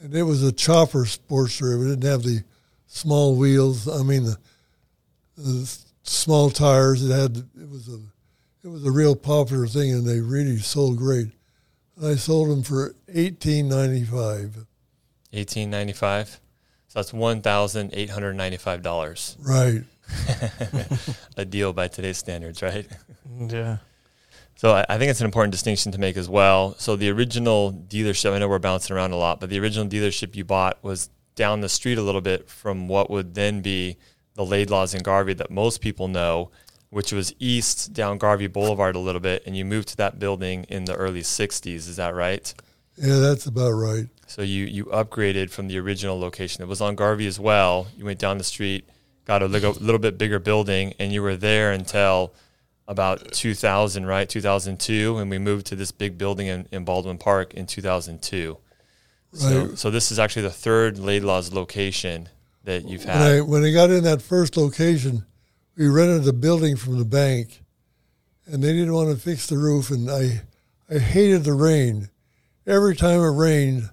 and 0.00 0.14
it 0.14 0.22
was 0.22 0.42
a 0.42 0.52
chopper 0.52 1.04
Sportster. 1.04 1.74
It 1.74 1.88
didn't 1.88 2.10
have 2.10 2.22
the 2.22 2.42
small 2.86 3.36
wheels. 3.36 3.86
I 3.86 4.02
mean, 4.02 4.24
the, 4.24 4.38
the 5.36 5.78
small 6.04 6.50
tires. 6.50 7.04
It 7.04 7.12
had. 7.12 7.36
It 7.36 7.68
was 7.68 7.88
a. 7.88 8.00
It 8.62 8.68
was 8.68 8.86
a 8.86 8.90
real 8.90 9.14
popular 9.14 9.66
thing, 9.66 9.92
and 9.92 10.06
they 10.06 10.20
really 10.20 10.56
sold 10.56 10.96
great. 10.96 11.28
And 11.98 12.06
I 12.06 12.14
sold 12.14 12.48
them 12.48 12.62
for 12.62 12.94
eighteen 13.08 13.68
ninety 13.68 14.04
five. 14.04 14.64
Eighteen 15.34 15.68
ninety 15.68 15.92
five. 15.92 16.40
So 16.94 17.00
that's 17.00 17.12
one 17.12 17.42
thousand 17.42 17.90
eight 17.92 18.10
hundred 18.10 18.34
ninety 18.34 18.56
five 18.56 18.80
dollars. 18.80 19.36
Right. 19.40 19.82
a 21.36 21.44
deal 21.44 21.72
by 21.72 21.88
today's 21.88 22.18
standards, 22.18 22.62
right? 22.62 22.86
Yeah. 23.36 23.78
So 24.54 24.74
I, 24.74 24.86
I 24.88 24.96
think 24.96 25.10
it's 25.10 25.18
an 25.18 25.24
important 25.24 25.50
distinction 25.50 25.90
to 25.90 25.98
make 25.98 26.16
as 26.16 26.28
well. 26.28 26.76
So 26.78 26.94
the 26.94 27.10
original 27.10 27.72
dealership, 27.72 28.32
I 28.32 28.38
know 28.38 28.46
we're 28.46 28.60
bouncing 28.60 28.94
around 28.94 29.10
a 29.10 29.16
lot, 29.16 29.40
but 29.40 29.50
the 29.50 29.58
original 29.58 29.88
dealership 29.88 30.36
you 30.36 30.44
bought 30.44 30.84
was 30.84 31.10
down 31.34 31.62
the 31.62 31.68
street 31.68 31.98
a 31.98 32.02
little 32.02 32.20
bit 32.20 32.48
from 32.48 32.86
what 32.86 33.10
would 33.10 33.34
then 33.34 33.60
be 33.60 33.96
the 34.34 34.44
Laidlaws 34.44 34.94
in 34.94 35.02
Garvey 35.02 35.34
that 35.34 35.50
most 35.50 35.80
people 35.80 36.06
know, 36.06 36.52
which 36.90 37.12
was 37.12 37.34
east 37.40 37.92
down 37.92 38.18
Garvey 38.18 38.46
Boulevard 38.46 38.94
a 38.94 39.00
little 39.00 39.20
bit, 39.20 39.42
and 39.46 39.56
you 39.56 39.64
moved 39.64 39.88
to 39.88 39.96
that 39.96 40.20
building 40.20 40.62
in 40.68 40.84
the 40.84 40.94
early 40.94 41.22
'60s. 41.22 41.88
Is 41.88 41.96
that 41.96 42.14
right? 42.14 42.54
Yeah, 42.96 43.18
that's 43.18 43.46
about 43.46 43.72
right. 43.72 44.06
So 44.26 44.42
you 44.42 44.64
you 44.64 44.84
upgraded 44.86 45.50
from 45.50 45.68
the 45.68 45.78
original 45.78 46.18
location. 46.18 46.62
It 46.62 46.68
was 46.68 46.80
on 46.80 46.94
Garvey 46.94 47.26
as 47.26 47.38
well. 47.38 47.86
You 47.96 48.04
went 48.04 48.18
down 48.18 48.38
the 48.38 48.44
street, 48.44 48.88
got 49.24 49.42
a 49.42 49.46
little, 49.46 49.72
little 49.74 49.98
bit 49.98 50.18
bigger 50.18 50.38
building, 50.38 50.94
and 50.98 51.12
you 51.12 51.22
were 51.22 51.36
there 51.36 51.72
until 51.72 52.34
about 52.86 53.32
2000, 53.32 54.04
right? 54.06 54.28
2002, 54.28 55.16
and 55.18 55.30
we 55.30 55.38
moved 55.38 55.66
to 55.66 55.76
this 55.76 55.90
big 55.90 56.18
building 56.18 56.48
in, 56.48 56.66
in 56.70 56.84
Baldwin 56.84 57.16
Park 57.16 57.54
in 57.54 57.66
2002. 57.66 58.58
So, 59.32 59.66
Right. 59.66 59.78
so 59.78 59.90
this 59.90 60.12
is 60.12 60.18
actually 60.18 60.42
the 60.42 60.50
third 60.50 60.96
Laidlaw's 60.96 61.52
location 61.52 62.28
that 62.64 62.86
you've 62.86 63.04
When 63.04 63.16
I 63.16 63.28
had. 63.36 63.42
when 63.48 63.64
I 63.64 63.72
got 63.72 63.90
in 63.90 64.04
that 64.04 64.20
first 64.22 64.56
location, 64.56 65.24
we 65.76 65.88
rented 65.88 66.28
a 66.28 66.32
building 66.32 66.76
from 66.76 66.98
the 66.98 67.04
bank, 67.04 67.62
and 68.46 68.62
they 68.62 68.72
didn't 68.72 68.92
want 68.92 69.10
to 69.10 69.16
fix 69.16 69.46
the 69.46 69.56
roof, 69.58 69.90
and 69.90 70.10
I 70.10 70.42
I 70.90 70.98
hated 70.98 71.44
the 71.44 71.54
rain. 71.54 72.10
Every 72.66 72.94
time 72.94 73.20
it 73.20 73.30
rained, 73.30 73.88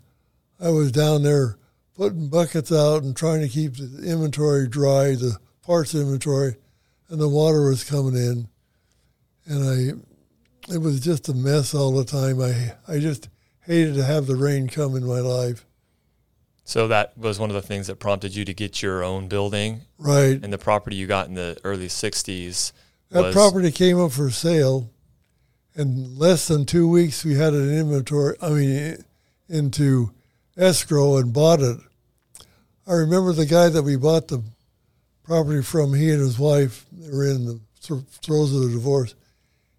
I 0.62 0.70
was 0.70 0.92
down 0.92 1.24
there 1.24 1.58
putting 1.96 2.30
buckets 2.30 2.72
out 2.72 3.04
and 3.04 3.16
trying 3.16 3.42
to 3.42 3.48
keep 3.50 3.76
the 3.76 4.04
inventory 4.06 4.68
dry, 4.68 5.16
the 5.16 5.38
parts 5.62 5.96
inventory, 5.96 6.56
and 7.10 7.20
the 7.20 7.28
water 7.30 7.64
was 7.70 7.84
coming 7.84 8.16
in, 8.16 8.48
and 9.46 9.64
I 10.70 10.74
it 10.74 10.78
was 10.78 11.00
just 11.00 11.28
a 11.30 11.34
mess 11.34 11.74
all 11.74 11.92
the 11.92 12.06
time. 12.06 12.40
I 12.42 12.74
I 12.88 13.00
just 13.00 13.30
hated 13.62 13.96
to 13.96 14.04
have 14.04 14.28
the 14.28 14.36
rain 14.36 14.68
come 14.68 14.96
in 14.96 15.06
my 15.06 15.20
life. 15.20 15.66
So 16.64 16.88
that 16.88 17.18
was 17.18 17.40
one 17.40 17.50
of 17.50 17.56
the 17.56 17.62
things 17.62 17.88
that 17.88 17.96
prompted 18.00 18.36
you 18.36 18.46
to 18.46 18.54
get 18.54 18.82
your 18.82 19.04
own 19.04 19.28
building 19.28 19.82
Right. 19.98 20.40
and 20.42 20.54
the 20.54 20.58
property 20.60 20.96
you 20.96 21.08
got 21.08 21.28
in 21.28 21.34
the 21.34 21.58
early 21.64 21.88
'60s. 21.88 22.72
That 23.10 23.22
was- 23.24 23.34
property 23.34 23.72
came 23.72 24.00
up 24.00 24.12
for 24.12 24.30
sale. 24.30 24.90
In 25.76 26.18
less 26.18 26.48
than 26.48 26.66
two 26.66 26.88
weeks, 26.88 27.24
we 27.26 27.36
had 27.36 27.54
an 27.54 27.74
inventory. 27.74 28.36
I 28.42 28.50
mean, 28.50 29.04
into 29.50 30.12
escrow 30.58 31.18
and 31.18 31.34
bought 31.34 31.62
it. 31.62 31.78
I 32.88 32.94
remember 32.94 33.34
the 33.34 33.46
guy 33.46 33.70
that 33.70 33.84
we 33.84 33.96
bought 33.96 34.28
the 34.28 34.44
property 35.24 35.62
from. 35.62 35.94
He 35.94 36.10
and 36.10 36.20
his 36.20 36.40
wife 36.40 36.86
were 36.92 37.26
in 37.26 37.46
the 37.46 37.60
throes 38.22 38.54
of 38.54 38.62
the 38.62 38.70
divorce. 38.70 39.16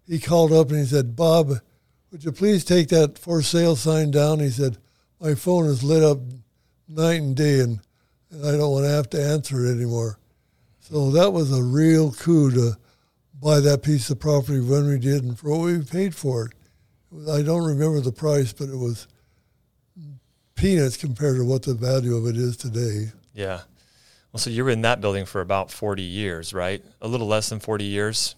He 0.07 0.19
called 0.19 0.51
up 0.51 0.69
and 0.69 0.79
he 0.79 0.85
said, 0.85 1.15
"Bob, 1.15 1.53
would 2.11 2.23
you 2.23 2.31
please 2.31 2.63
take 2.63 2.89
that 2.89 3.17
for 3.17 3.41
sale 3.41 3.75
sign 3.75 4.11
down?" 4.11 4.39
He 4.39 4.49
said, 4.49 4.77
"My 5.19 5.35
phone 5.35 5.65
is 5.65 5.83
lit 5.83 6.03
up 6.03 6.19
night 6.87 7.21
and 7.21 7.35
day, 7.35 7.59
and, 7.59 7.79
and 8.31 8.45
I 8.45 8.51
don't 8.51 8.71
want 8.71 8.85
to 8.85 8.91
have 8.91 9.09
to 9.11 9.23
answer 9.23 9.65
it 9.65 9.71
anymore." 9.71 10.17
So 10.79 11.11
that 11.11 11.31
was 11.33 11.51
a 11.51 11.63
real 11.63 12.11
coup 12.11 12.51
to 12.51 12.77
buy 13.39 13.59
that 13.59 13.83
piece 13.83 14.09
of 14.09 14.19
property 14.19 14.59
when 14.59 14.87
we 14.87 14.99
did 14.99 15.23
and 15.23 15.37
for 15.37 15.51
what 15.51 15.61
we 15.61 15.81
paid 15.81 16.15
for. 16.15 16.45
It 16.45 16.53
I 17.29 17.41
don't 17.43 17.65
remember 17.65 17.99
the 18.01 18.11
price, 18.11 18.53
but 18.53 18.69
it 18.69 18.77
was 18.77 19.07
peanuts 20.63 20.95
compared 20.95 21.35
to 21.35 21.43
what 21.43 21.63
the 21.63 21.73
value 21.73 22.15
of 22.15 22.25
it 22.25 22.37
is 22.37 22.55
today. 22.55 23.11
Yeah. 23.33 23.61
Well, 24.31 24.39
so 24.39 24.49
you 24.49 24.63
were 24.63 24.69
in 24.69 24.81
that 24.81 25.01
building 25.01 25.25
for 25.25 25.41
about 25.41 25.69
40 25.69 26.01
years, 26.01 26.53
right? 26.53 26.81
A 27.01 27.07
little 27.07 27.27
less 27.27 27.49
than 27.49 27.59
40 27.59 27.83
years. 27.83 28.35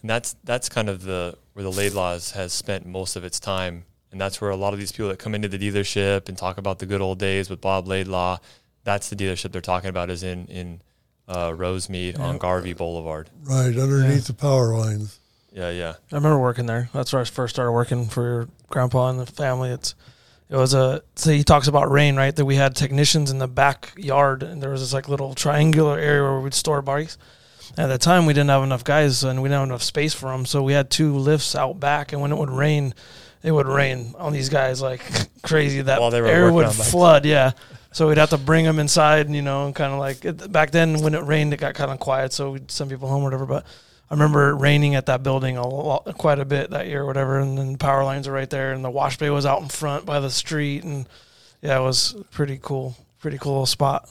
And 0.00 0.08
that's 0.08 0.36
that's 0.44 0.68
kind 0.68 0.88
of 0.88 1.02
the 1.02 1.36
where 1.54 1.64
the 1.64 1.72
Laidlaws 1.72 2.32
has 2.32 2.52
spent 2.52 2.86
most 2.86 3.16
of 3.16 3.24
its 3.24 3.40
time. 3.40 3.84
And 4.12 4.20
that's 4.20 4.40
where 4.40 4.50
a 4.50 4.56
lot 4.56 4.72
of 4.72 4.78
these 4.78 4.92
people 4.92 5.08
that 5.08 5.18
come 5.18 5.34
into 5.34 5.48
the 5.48 5.58
dealership 5.58 6.28
and 6.28 6.38
talk 6.38 6.56
about 6.58 6.78
the 6.78 6.86
good 6.86 7.00
old 7.00 7.18
days 7.18 7.50
with 7.50 7.60
Bob 7.60 7.88
Laidlaw, 7.88 8.38
that's 8.84 9.10
the 9.10 9.16
dealership 9.16 9.50
they're 9.50 9.60
talking 9.60 9.90
about 9.90 10.08
is 10.08 10.22
in 10.22 10.46
in 10.46 10.80
uh, 11.26 11.50
Rosemead 11.50 12.20
on 12.20 12.38
Garvey 12.38 12.72
Boulevard. 12.72 13.28
Right 13.42 13.76
underneath 13.76 14.28
the 14.28 14.34
power 14.34 14.78
lines. 14.78 15.18
Yeah, 15.52 15.70
yeah. 15.70 15.94
I 16.12 16.14
remember 16.14 16.38
working 16.38 16.66
there. 16.66 16.88
That's 16.94 17.12
where 17.12 17.20
I 17.20 17.24
first 17.24 17.56
started 17.56 17.72
working 17.72 18.06
for 18.06 18.22
your 18.22 18.48
grandpa 18.68 19.10
and 19.10 19.18
the 19.18 19.26
family. 19.26 19.70
It's 19.70 19.96
it 20.50 20.56
was 20.56 20.74
a 20.74 21.02
so 21.14 21.30
he 21.30 21.44
talks 21.44 21.68
about 21.68 21.90
rain, 21.90 22.16
right? 22.16 22.34
That 22.34 22.44
we 22.44 22.56
had 22.56 22.74
technicians 22.74 23.30
in 23.30 23.38
the 23.38 23.48
backyard 23.48 24.42
and 24.42 24.62
there 24.62 24.70
was 24.70 24.80
this 24.80 24.92
like 24.92 25.08
little 25.08 25.34
triangular 25.34 25.98
area 25.98 26.22
where 26.22 26.40
we'd 26.40 26.54
store 26.54 26.82
bikes. 26.82 27.18
At 27.76 27.88
the 27.88 27.98
time, 27.98 28.24
we 28.26 28.32
didn't 28.32 28.48
have 28.48 28.62
enough 28.62 28.82
guys 28.82 29.22
and 29.22 29.42
we 29.42 29.48
didn't 29.48 29.60
have 29.60 29.68
enough 29.68 29.82
space 29.82 30.14
for 30.14 30.30
them, 30.30 30.46
so 30.46 30.62
we 30.62 30.72
had 30.72 30.90
two 30.90 31.14
lifts 31.16 31.54
out 31.54 31.78
back. 31.78 32.12
And 32.12 32.22
when 32.22 32.32
it 32.32 32.38
would 32.38 32.50
rain, 32.50 32.94
it 33.42 33.52
would 33.52 33.66
rain 33.66 34.14
on 34.18 34.32
these 34.32 34.48
guys 34.48 34.80
like 34.80 35.02
crazy. 35.42 35.82
That 35.82 36.00
While 36.00 36.10
they 36.10 36.20
were 36.20 36.28
air 36.28 36.52
would 36.52 36.70
flood, 36.72 37.26
yeah. 37.26 37.52
So 37.92 38.08
we'd 38.08 38.18
have 38.18 38.30
to 38.30 38.38
bring 38.38 38.64
them 38.64 38.78
inside, 38.78 39.26
and 39.26 39.34
you 39.34 39.42
know, 39.42 39.66
and 39.66 39.74
kind 39.74 39.92
of 39.92 39.98
like 39.98 40.24
it, 40.24 40.50
back 40.50 40.70
then 40.70 41.00
when 41.00 41.14
it 41.14 41.22
rained, 41.24 41.52
it 41.52 41.58
got 41.58 41.74
kind 41.74 41.90
of 41.90 41.98
quiet, 41.98 42.32
so 42.32 42.52
we'd 42.52 42.70
send 42.70 42.90
people 42.90 43.08
home 43.08 43.22
or 43.22 43.24
whatever. 43.24 43.46
But 43.46 43.64
I 44.10 44.14
remember 44.14 44.50
it 44.50 44.54
raining 44.54 44.94
at 44.94 45.06
that 45.06 45.22
building 45.22 45.56
a 45.56 45.66
lot, 45.66 46.04
quite 46.16 46.38
a 46.38 46.44
bit 46.44 46.70
that 46.70 46.86
year, 46.86 47.02
or 47.02 47.06
whatever. 47.06 47.38
And 47.38 47.58
then 47.58 47.72
the 47.72 47.78
power 47.78 48.04
lines 48.04 48.26
are 48.26 48.32
right 48.32 48.48
there, 48.48 48.72
and 48.72 48.84
the 48.84 48.90
wash 48.90 49.18
bay 49.18 49.30
was 49.30 49.44
out 49.44 49.60
in 49.60 49.68
front 49.68 50.06
by 50.06 50.18
the 50.20 50.30
street, 50.30 50.84
and 50.84 51.06
yeah, 51.60 51.78
it 51.78 51.82
was 51.82 52.16
pretty 52.30 52.58
cool, 52.62 52.96
pretty 53.18 53.38
cool 53.38 53.52
little 53.52 53.66
spot. 53.66 54.08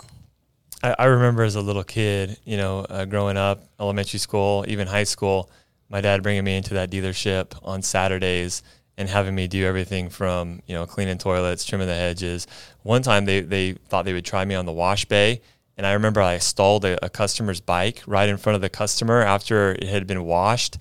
I, 0.83 0.95
I 0.99 1.05
remember 1.05 1.43
as 1.43 1.55
a 1.55 1.61
little 1.61 1.83
kid, 1.83 2.37
you 2.45 2.57
know, 2.57 2.81
uh, 2.81 3.05
growing 3.05 3.37
up, 3.37 3.63
elementary 3.79 4.19
school, 4.19 4.65
even 4.67 4.87
high 4.87 5.05
school, 5.05 5.49
my 5.89 6.01
dad 6.01 6.21
bringing 6.21 6.43
me 6.43 6.57
into 6.57 6.75
that 6.75 6.91
dealership 6.91 7.57
on 7.63 7.81
Saturdays 7.81 8.61
and 8.97 9.07
having 9.09 9.33
me 9.33 9.47
do 9.47 9.65
everything 9.65 10.09
from, 10.09 10.61
you 10.67 10.73
know, 10.73 10.85
cleaning 10.85 11.17
toilets, 11.17 11.63
trimming 11.65 11.87
the 11.87 11.93
hedges. 11.93 12.47
One 12.83 13.01
time 13.01 13.25
they, 13.25 13.41
they 13.41 13.73
thought 13.73 14.05
they 14.05 14.13
would 14.13 14.25
try 14.25 14.43
me 14.43 14.55
on 14.55 14.65
the 14.65 14.71
wash 14.71 15.05
bay. 15.05 15.41
And 15.77 15.85
I 15.85 15.93
remember 15.93 16.21
I 16.21 16.39
stalled 16.39 16.85
a, 16.85 17.05
a 17.05 17.09
customer's 17.09 17.61
bike 17.61 18.01
right 18.07 18.27
in 18.27 18.37
front 18.37 18.55
of 18.55 18.61
the 18.61 18.69
customer 18.69 19.21
after 19.21 19.73
it 19.73 19.83
had 19.83 20.07
been 20.07 20.23
washed. 20.23 20.77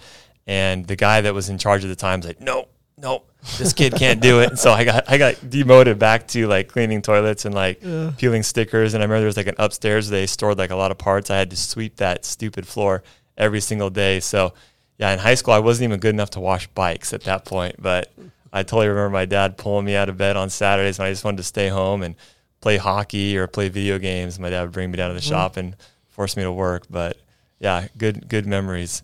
And 0.47 0.87
the 0.87 0.97
guy 0.97 1.21
that 1.21 1.35
was 1.35 1.49
in 1.49 1.59
charge 1.59 1.85
at 1.85 1.89
the 1.89 1.97
time 1.97 2.21
was 2.21 2.29
like, 2.29 2.41
no, 2.41 2.69
no, 2.97 3.25
this 3.59 3.73
kid 3.73 3.95
can't 3.95 4.21
do 4.21 4.41
it. 4.41 4.51
And 4.51 4.59
so 4.59 4.73
I 4.73 4.85
got 4.85 5.05
I 5.11 5.19
got 5.19 5.35
demoted 5.51 5.99
back 5.99 6.27
to 6.29 6.47
like 6.47 6.69
cleaning 6.69 7.03
toilets 7.03 7.45
and 7.45 7.55
like 7.55 7.83
peeling 8.17 8.43
stickers. 8.43 8.95
And 8.95 9.03
I 9.03 9.05
remember 9.05 9.21
there 9.21 9.27
was 9.27 9.37
like 9.37 9.49
an 9.49 9.57
upstairs 9.59 10.09
they 10.09 10.27
stored 10.27 10.57
like 10.57 10.71
a 10.71 10.77
lot 10.77 10.91
of 10.91 10.99
parts. 10.99 11.31
I 11.31 11.37
had 11.37 11.51
to 11.51 11.57
sweep 11.57 11.97
that 11.97 12.25
stupid 12.25 12.67
floor 12.67 13.03
every 13.37 13.61
single 13.61 13.91
day. 13.91 14.21
So 14.21 14.55
yeah, 14.99 15.13
in 15.13 15.19
high 15.19 15.35
school 15.35 15.53
I 15.53 15.59
wasn't 15.59 15.91
even 15.91 16.01
good 16.01 16.15
enough 16.15 16.31
to 16.31 16.41
wash 16.41 16.69
bikes 16.69 17.13
at 17.13 17.23
that 17.25 17.45
point. 17.45 17.77
But 17.79 18.13
I 18.53 18.63
totally 18.63 18.89
remember 18.89 19.11
my 19.11 19.27
dad 19.27 19.59
pulling 19.59 19.85
me 19.85 19.95
out 19.95 20.09
of 20.09 20.17
bed 20.17 20.37
on 20.37 20.49
Saturdays 20.49 20.99
when 20.99 21.09
I 21.09 21.11
just 21.11 21.25
wanted 21.25 21.39
to 21.39 21.43
stay 21.43 21.69
home 21.69 22.03
and 22.03 22.15
play 22.61 22.77
hockey 22.77 23.37
or 23.37 23.47
play 23.47 23.69
video 23.69 23.99
games. 23.99 24.39
My 24.39 24.51
dad 24.51 24.63
would 24.63 24.73
bring 24.73 24.91
me 24.91 24.97
down 24.97 25.11
to 25.11 25.15
the 25.15 25.21
shop 25.21 25.57
and 25.57 25.77
force 26.09 26.37
me 26.37 26.43
to 26.43 26.53
work. 26.53 26.85
But 26.91 27.17
yeah, 27.59 27.89
good 27.97 28.29
good 28.29 28.47
memories. 28.47 29.03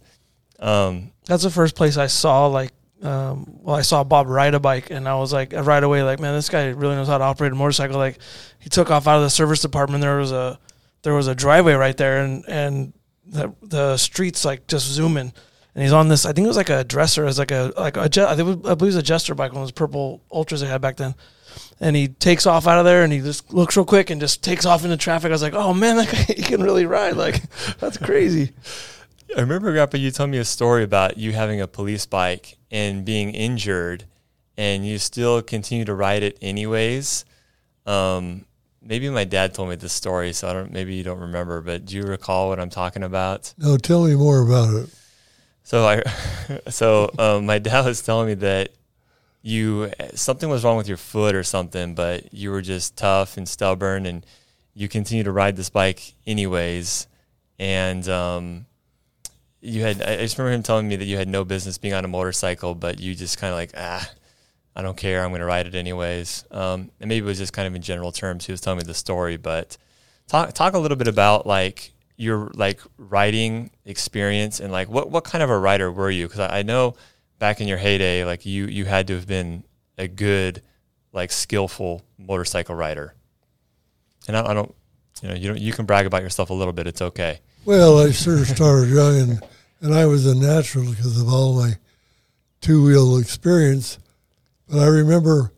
Um, 0.59 1.13
That's 1.27 1.43
the 1.43 1.51
first 1.51 1.75
place 1.77 1.97
I 1.97 2.07
saw 2.07 2.47
like. 2.47 2.73
Um, 3.03 3.59
well, 3.63 3.75
I 3.75 3.83
saw 3.83 4.05
Bob 4.05 4.29
ride 4.29 4.55
a 4.55 4.61
bike, 4.61 4.91
and 4.91 5.09
I 5.09 5.17
was 5.17 5.33
like, 5.33 5.53
right 5.53 5.83
away, 5.83 6.05
like, 6.05 6.21
man, 6.21 6.35
this 6.37 6.49
guy 6.49 6.69
really 6.69 6.95
knows 6.95 7.09
how 7.09 7.19
to 7.19 7.25
operate 7.25 7.51
a 7.51 7.57
motorcycle. 7.57 7.97
Like, 7.97 8.19
he 8.61 8.71
took 8.71 8.93
off 8.93 9.09
out 9.09 9.17
of 9.17 9.23
the 9.23 9.31
service 9.31 9.61
department. 9.61 10.03
There 10.03 10.19
was 10.19 10.31
a, 10.31 10.57
there 11.03 11.13
was 11.13 11.27
a 11.27 11.35
driveway 11.35 11.73
right 11.73 11.97
there, 11.97 12.23
and 12.23 12.45
and 12.47 12.93
the 13.27 13.53
the 13.63 13.97
streets 13.97 14.45
like 14.45 14.69
just 14.69 14.87
zooming, 14.87 15.33
and 15.75 15.83
he's 15.83 15.93
on 15.93 16.09
this. 16.09 16.25
I 16.25 16.33
think 16.33 16.45
it 16.45 16.49
was 16.49 16.57
like 16.57 16.71
a 16.71 16.85
dresser, 16.85 17.25
as 17.25 17.41
like 17.41 17.51
a 17.51 17.73
like 17.77 17.97
a 17.97 18.03
I 18.03 18.37
think 18.37 18.39
it 18.39 18.43
was, 18.43 18.57
I 18.71 18.75
believe 18.75 18.93
it 18.93 18.97
was 18.97 18.97
a 18.97 19.03
Jester 19.03 19.35
bike, 19.35 19.53
one 19.53 19.63
of 19.63 19.67
those 19.67 19.73
purple 19.73 20.23
ultras 20.31 20.61
they 20.61 20.69
had 20.69 20.81
back 20.81 20.97
then. 20.97 21.17
And 21.83 21.97
he 21.97 22.09
takes 22.09 22.47
off 22.47 22.69
out 22.69 22.79
of 22.79 22.85
there, 22.85 23.03
and 23.03 23.13
he 23.13 23.19
just 23.19 23.53
looks 23.53 23.77
real 23.77 23.85
quick 23.85 24.09
and 24.09 24.21
just 24.21 24.43
takes 24.43 24.65
off 24.65 24.85
into 24.85 24.97
traffic. 24.97 25.31
I 25.31 25.33
was 25.33 25.43
like, 25.43 25.55
oh 25.55 25.75
man, 25.75 25.97
that 25.97 26.11
guy 26.11 26.19
he 26.35 26.43
can 26.43 26.63
really 26.63 26.87
ride. 26.87 27.17
Like, 27.17 27.43
that's 27.81 27.99
crazy. 27.99 28.53
I 29.37 29.41
remember, 29.41 29.73
Grandpa, 29.73 29.99
you 29.99 30.11
told 30.13 30.31
me 30.31 30.39
a 30.39 30.45
story 30.45 30.85
about 30.85 31.19
you 31.19 31.33
having 31.33 31.61
a 31.61 31.67
police 31.67 32.07
bike 32.07 32.57
and 32.71 33.05
being 33.05 33.35
injured, 33.35 34.05
and 34.57 34.87
you 34.87 34.99
still 34.99 35.43
continue 35.43 35.85
to 35.85 35.95
ride 35.95 36.23
it 36.23 36.39
anyways. 36.41 37.25
Um, 37.85 38.45
maybe 38.81 39.09
my 39.11 39.25
dad 39.25 39.55
told 39.55 39.71
me 39.71 39.77
this 39.77 39.93
story, 39.93 40.33
so 40.33 40.49
I 40.49 40.53
don't. 40.53 40.73
Maybe 40.73 40.95
you 40.95 41.03
don't 41.03 41.19
remember, 41.19 41.61
but 41.63 41.85
do 41.85 41.97
you 41.97 42.05
recall 42.05 42.49
what 42.49 42.61
I'm 42.61 42.71
talking 42.71 43.03
about? 43.03 43.53
No, 43.59 43.77
tell 43.77 44.05
me 44.05 44.15
more 44.15 44.41
about 44.41 44.73
it. 44.75 44.91
So 45.65 45.87
I, 45.87 46.03
so 46.71 47.11
um, 47.19 47.47
my 47.47 47.59
dad 47.59 47.85
was 47.87 48.03
telling 48.03 48.29
me 48.29 48.35
that 48.35 48.71
you 49.43 49.91
something 50.15 50.49
was 50.49 50.65
wrong 50.65 50.77
with 50.77 50.89
your 50.89 50.97
foot 50.97 51.35
or 51.35 51.43
something, 51.43 51.95
but 51.95 52.33
you 52.33 52.51
were 52.51 52.63
just 52.63 52.97
tough 52.97 53.37
and 53.37 53.49
stubborn, 53.49 54.07
and 54.07 54.25
you 54.75 54.89
continue 54.89 55.25
to 55.25 55.33
ride 55.33 55.57
this 55.57 55.71
bike 55.71 56.15
anyways. 56.27 57.07
And 57.59 58.09
um, 58.09 58.67
you 59.61 59.83
had 59.83 60.01
I 60.03 60.17
just 60.19 60.39
remember 60.39 60.55
him 60.55 60.63
telling 60.63 60.89
me 60.89 60.97
that 60.97 61.05
you 61.05 61.17
had 61.17 61.29
no 61.29 61.45
business 61.45 61.79
being 61.79 61.95
on 61.95 62.05
a 62.05 62.09
motorcycle, 62.09 62.75
but 62.75 63.01
you 63.01 63.15
just 63.15 63.39
kind 63.39 63.53
of 63.53 63.59
like 63.59 63.73
ah. 63.77 64.11
I 64.75 64.81
don't 64.81 64.97
care. 64.97 65.23
I'm 65.23 65.31
going 65.31 65.41
to 65.41 65.47
ride 65.47 65.67
it 65.67 65.75
anyways. 65.75 66.47
Um, 66.51 66.91
and 66.99 67.07
maybe 67.09 67.27
it 67.27 67.29
was 67.29 67.37
just 67.37 67.53
kind 67.53 67.69
of 67.69 67.75
in 67.75 67.83
general 67.83 68.11
terms. 68.11 68.47
He 68.47 68.53
was 68.53 68.63
telling 68.63 68.79
me 68.79 68.85
the 68.85 68.95
story, 68.95 69.37
but 69.37 69.77
talk 70.29 70.55
talk 70.55 70.73
a 70.73 70.79
little 70.79 70.97
bit 70.97 71.09
about 71.09 71.47
like 71.47 71.93
your 72.17 72.51
like 72.55 72.81
writing 72.97 73.71
experience 73.85 74.61
and 74.61 74.73
like 74.73 74.89
what 74.89 75.11
what 75.11 75.25
kind 75.25 75.43
of 75.43 75.51
a 75.51 75.59
writer 75.59 75.91
were 75.93 76.11
you? 76.11 76.27
Because 76.27 76.41
I, 76.41 76.61
I 76.61 76.63
know 76.63 76.95
back 77.43 77.61
in 77.61 77.67
your 77.67 77.77
heyday, 77.77 78.25
like 78.25 78.47
you 78.47 78.67
you 78.67 78.85
had 78.85 79.09
to 79.09 79.15
have 79.15 79.27
been 79.27 79.65
a 79.99 80.07
good 80.07 80.63
like 81.13 81.33
skillful 81.33 82.01
motorcycle 82.17 82.77
rider. 82.77 83.17
And 84.29 84.37
I, 84.37 84.51
I 84.51 84.55
don't, 84.55 84.73
you 85.21 85.29
know, 85.29 85.35
you 85.35 85.49
don't 85.49 85.61
you 85.61 85.73
can 85.73 85.85
brag 85.85 86.07
about 86.07 86.23
yourself 86.23 86.51
a 86.51 86.55
little 86.55 86.73
bit. 86.73 86.87
It's 86.87 87.03
okay. 87.03 87.41
Well, 87.65 87.99
I 87.99 88.13
sort 88.13 88.39
of 88.39 88.47
started 88.47 88.91
young, 88.91 89.21
and, 89.21 89.43
and 89.81 89.93
I 89.93 90.07
was 90.07 90.25
a 90.25 90.37
natural 90.37 90.89
because 90.89 91.21
of 91.21 91.29
all 91.29 91.61
my 91.61 91.73
two 92.61 92.85
wheel 92.85 93.17
experience. 93.17 93.99
But 94.69 94.79
I 94.79 94.87
remember 94.87 95.51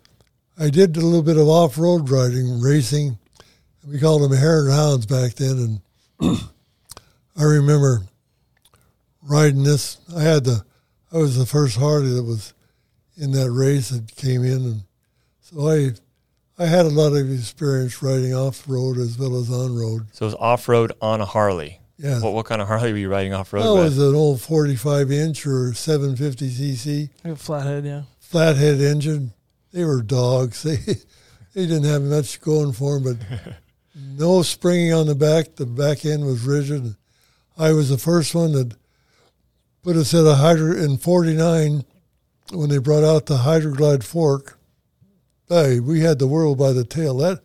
I 0.59 0.70
did 0.70 0.97
a 0.97 1.01
little 1.01 1.23
bit 1.23 1.37
of 1.37 1.49
off 1.49 1.77
road 1.77 2.09
riding, 2.09 2.62
racing. 2.62 3.18
We 3.87 4.01
called 4.01 4.23
them 4.23 4.33
hare 4.33 4.64
and 4.64 4.73
hounds 4.73 5.05
back 5.05 5.35
then. 5.35 5.81
And 6.18 6.38
I 7.37 7.42
remember 7.42 8.05
riding 9.20 9.64
this. 9.64 9.99
I 10.16 10.23
had 10.23 10.44
the, 10.44 10.64
I 11.14 11.18
was 11.18 11.38
the 11.38 11.46
first 11.46 11.77
Harley 11.79 12.11
that 12.14 12.24
was 12.24 12.53
in 13.16 13.31
that 13.33 13.50
race 13.50 13.90
that 13.90 14.14
came 14.16 14.42
in. 14.44 14.64
And 14.64 14.81
so 15.40 15.68
I, 15.68 15.92
I 16.59 16.66
had 16.66 16.87
a 16.87 16.90
lot 16.90 17.12
of 17.12 17.31
experience 17.33 18.03
riding 18.03 18.35
off 18.35 18.64
road 18.68 18.98
as 18.98 19.16
well 19.18 19.37
as 19.37 19.48
on 19.50 19.77
road. 19.77 20.07
So 20.12 20.24
it 20.24 20.29
was 20.29 20.35
off 20.35 20.68
road 20.68 20.92
on 21.00 21.20
a 21.20 21.24
Harley. 21.24 21.81
Yeah. 21.96 22.20
What 22.20 22.33
what 22.33 22.46
kind 22.46 22.61
of 22.61 22.66
Harley 22.66 22.90
were 22.90 22.98
you 22.98 23.09
riding 23.09 23.33
off 23.33 23.53
road 23.53 23.62
That 23.62 23.74
with? 23.74 23.85
was 23.85 23.98
an 23.98 24.14
old 24.16 24.40
45 24.40 25.12
inch 25.12 25.46
or 25.46 25.72
750 25.72 26.50
cc 26.50 27.09
Like 27.24 27.35
a 27.35 27.37
flathead, 27.37 27.85
yeah. 27.85 28.03
flathead 28.18 28.81
engine. 28.81 29.33
They 29.72 29.85
were 29.85 30.03
dogs. 30.03 30.62
They 31.55 31.61
they 31.62 31.68
didn't 31.68 31.85
have 31.85 32.03
much 32.03 32.40
going 32.40 32.72
for 32.72 32.98
them, 32.98 33.16
but 33.16 33.55
no 33.94 34.42
springing 34.42 34.92
on 34.92 35.07
the 35.07 35.14
back. 35.14 35.55
The 35.55 35.66
back 35.66 36.05
end 36.05 36.27
was 36.27 36.42
rigid. 36.44 36.96
I 37.57 37.70
was 37.70 37.90
the 37.90 37.96
first 37.98 38.35
one 38.35 38.50
that 38.55 38.74
put 39.85 39.97
a 39.97 40.05
set 40.05 40.27
of 40.27 40.38
hydro 40.38 40.73
in 40.73 40.97
49 40.97 41.85
when 42.53 42.68
they 42.70 42.79
brought 42.79 43.05
out 43.05 43.27
the 43.27 43.38
Hydra-Glide 43.38 44.05
fork. 44.05 44.59
Hey, 45.49 45.79
we 45.79 46.01
had 46.01 46.18
the 46.18 46.27
world 46.27 46.59
by 46.59 46.73
the 46.73 46.85
tail. 46.85 47.18
That 47.18 47.40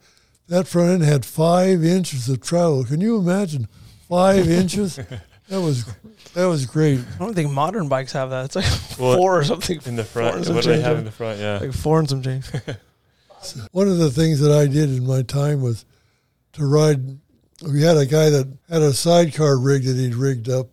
that 0.47 0.67
front 0.67 0.89
end 0.89 1.04
had 1.04 1.25
five 1.25 1.84
inches 1.84 2.28
of 2.30 2.41
travel. 2.41 2.84
Can 2.86 3.02
you 3.02 3.17
imagine 3.17 3.67
five 4.08 4.49
inches? 4.62 4.95
That 4.95 5.62
was 5.62 5.86
that 6.34 6.45
was 6.45 6.65
great. 6.65 6.99
I 6.99 7.17
don't 7.19 7.34
think 7.34 7.52
modern 7.52 7.89
bikes 7.89 8.13
have 8.13 8.30
that. 8.30 8.45
It's 8.45 8.56
like 8.56 8.65
Well, 8.99 9.17
four 9.17 9.38
or 9.38 9.43
something. 9.43 9.80
in 9.86 9.95
the 9.95 10.04
front. 10.04 10.47
What 10.47 10.63
do 10.63 10.69
they 10.71 10.82
have 10.82 10.93
yeah. 10.93 10.99
in 10.99 11.06
the 11.06 11.12
front? 11.12 11.39
Yeah. 11.39 11.58
Like 11.60 11.73
four 11.73 11.99
and 11.99 12.10
some 12.10 12.21
change. 12.21 12.45
One 13.71 13.88
of 13.88 13.97
the 13.97 14.12
things 14.12 14.39
that 14.39 14.52
I 14.52 14.67
did 14.67 14.89
in 14.89 15.06
my 15.06 15.21
time 15.21 15.62
was 15.62 15.86
to 16.54 16.65
ride. 16.65 17.19
We 17.62 17.82
had 17.82 17.97
a 17.97 18.06
guy 18.06 18.30
that 18.30 18.47
had 18.69 18.82
a 18.82 18.93
sidecar 18.93 19.58
rig 19.60 19.84
that 19.84 19.97
he'd 19.97 20.15
rigged 20.15 20.49
up, 20.49 20.67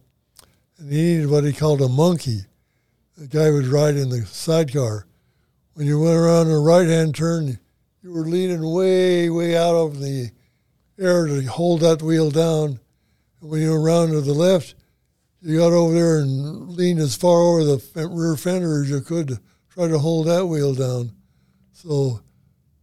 and 0.78 0.92
he 0.92 0.96
needed 0.96 1.30
what 1.30 1.44
he 1.44 1.52
called 1.52 1.80
a 1.80 1.88
monkey. 1.88 2.40
The 3.16 3.26
guy 3.26 3.50
would 3.50 3.66
ride 3.66 3.96
in 3.96 4.10
the 4.10 4.26
sidecar. 4.26 5.06
When 5.74 5.86
you 5.86 6.00
went 6.00 6.16
around 6.16 6.50
a 6.50 6.58
right 6.58 6.86
hand 6.86 7.14
turn, 7.14 7.58
you 8.02 8.12
were 8.12 8.26
leaning 8.26 8.72
way, 8.72 9.30
way 9.30 9.56
out 9.56 9.74
over 9.74 9.96
the 9.96 10.30
air 10.98 11.26
to 11.26 11.42
hold 11.44 11.80
that 11.80 12.02
wheel 12.02 12.30
down. 12.30 12.80
And 13.40 13.50
when 13.50 13.60
you 13.60 13.70
were 13.70 13.80
around 13.80 14.10
to 14.10 14.20
the 14.20 14.32
left, 14.32 14.74
you 15.40 15.58
got 15.58 15.72
over 15.72 15.94
there 15.94 16.18
and 16.18 16.70
leaned 16.70 17.00
as 17.00 17.16
far 17.16 17.40
over 17.40 17.64
the 17.64 18.08
rear 18.08 18.36
fender 18.36 18.82
as 18.82 18.90
you 18.90 19.00
could 19.00 19.28
to 19.28 19.40
try 19.70 19.88
to 19.88 19.98
hold 19.98 20.26
that 20.26 20.46
wheel 20.46 20.74
down. 20.74 21.12
So 21.72 22.20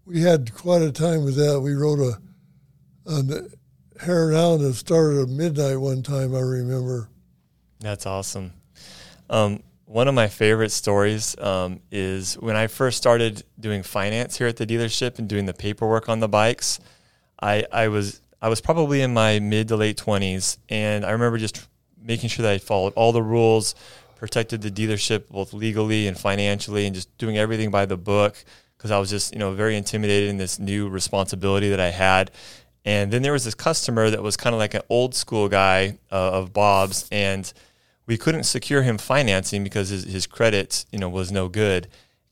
we 0.06 0.21
had 0.21 0.53
quite 0.53 0.82
a 0.82 0.91
time 0.91 1.23
with 1.23 1.36
that. 1.36 1.62
We 1.62 1.73
rode 1.73 1.99
a 1.99 2.19
an 3.06 3.49
hare 3.99 4.32
hound 4.32 4.62
that 4.62 4.75
started 4.75 5.23
at 5.23 5.29
midnight 5.29 5.79
one 5.79 6.03
time. 6.03 6.36
I 6.36 6.39
remember. 6.39 7.10
That's 7.84 8.06
awesome. 8.06 8.54
Um, 9.30 9.62
one 9.86 10.08
of 10.08 10.15
my 10.15 10.30
favorite 10.30 10.72
stories 10.72 11.38
um, 11.38 11.82
is 11.91 12.36
when 12.36 12.56
I 12.56 12.67
first 12.67 12.98
started 12.98 13.43
doing 13.60 13.84
finance 13.84 14.38
here 14.38 14.48
at 14.48 14.56
the 14.56 14.65
dealership 14.65 15.19
and 15.19 15.28
doing 15.28 15.46
the 15.46 15.54
paperwork 15.54 16.08
on 16.08 16.22
the 16.22 16.30
bikes. 16.30 16.80
I, 17.41 17.65
I 17.74 17.89
was 17.89 18.22
I 18.41 18.48
was 18.48 18.62
probably 18.62 19.02
in 19.02 19.13
my 19.13 19.39
mid 19.39 19.67
to 19.67 19.76
late 19.76 19.98
twenties, 19.98 20.58
and 20.69 21.06
I 21.06 21.12
remember 21.12 21.38
just 21.38 21.67
making 22.02 22.30
sure 22.30 22.43
that 22.43 22.54
I 22.54 22.58
followed 22.58 22.93
all 22.93 23.12
the 23.12 23.22
rules, 23.22 23.76
protected 24.15 24.62
the 24.62 24.72
dealership 24.72 25.28
both 25.28 25.54
legally 25.54 26.08
and 26.08 26.17
financially, 26.17 26.86
and 26.86 26.96
just 26.96 27.15
doing 27.17 27.38
everything 27.38 27.69
by 27.69 27.86
the 27.86 27.98
book 27.98 28.46
because 28.78 28.91
I 28.91 28.98
was 28.98 29.10
just 29.10 29.34
you 29.34 29.39
know 29.39 29.52
very 29.52 29.76
intimidated 29.76 30.30
in 30.30 30.38
this 30.38 30.58
new 30.58 30.88
responsibility 30.88 31.69
that 31.69 31.82
I 31.82 31.89
had. 31.89 32.32
And 32.86 33.12
then 33.12 33.24
there 33.24 33.34
was 33.34 33.43
this 33.43 33.56
customer 33.56 34.10
that 34.10 34.24
was 34.24 34.38
kind 34.38 34.54
of 34.54 34.60
like 34.60 34.74
an 34.74 34.82
old 34.89 35.15
school 35.15 35.50
guy 35.50 35.98
uh, 36.12 36.32
of 36.32 36.54
Bob's, 36.54 37.10
and 37.12 37.52
we 38.06 38.18
couldn't 38.18 38.44
secure 38.44 38.84
him 38.84 38.98
financing 38.98 39.63
because 39.63 39.89
his, 39.89 40.04
his 40.04 40.28
credit, 40.28 40.86
you 40.92 41.00
know, 41.00 41.10
was 41.10 41.32
no 41.32 41.48
good. 41.48 41.88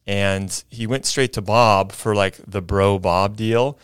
And 0.06 0.64
he 0.70 0.88
went 0.88 1.06
straight 1.06 1.34
to 1.34 1.42
Bob 1.42 1.92
for 1.92 2.16
like 2.16 2.38
the 2.46 2.62
bro 2.62 3.00
Bob 3.00 3.38
deal. 3.38 3.78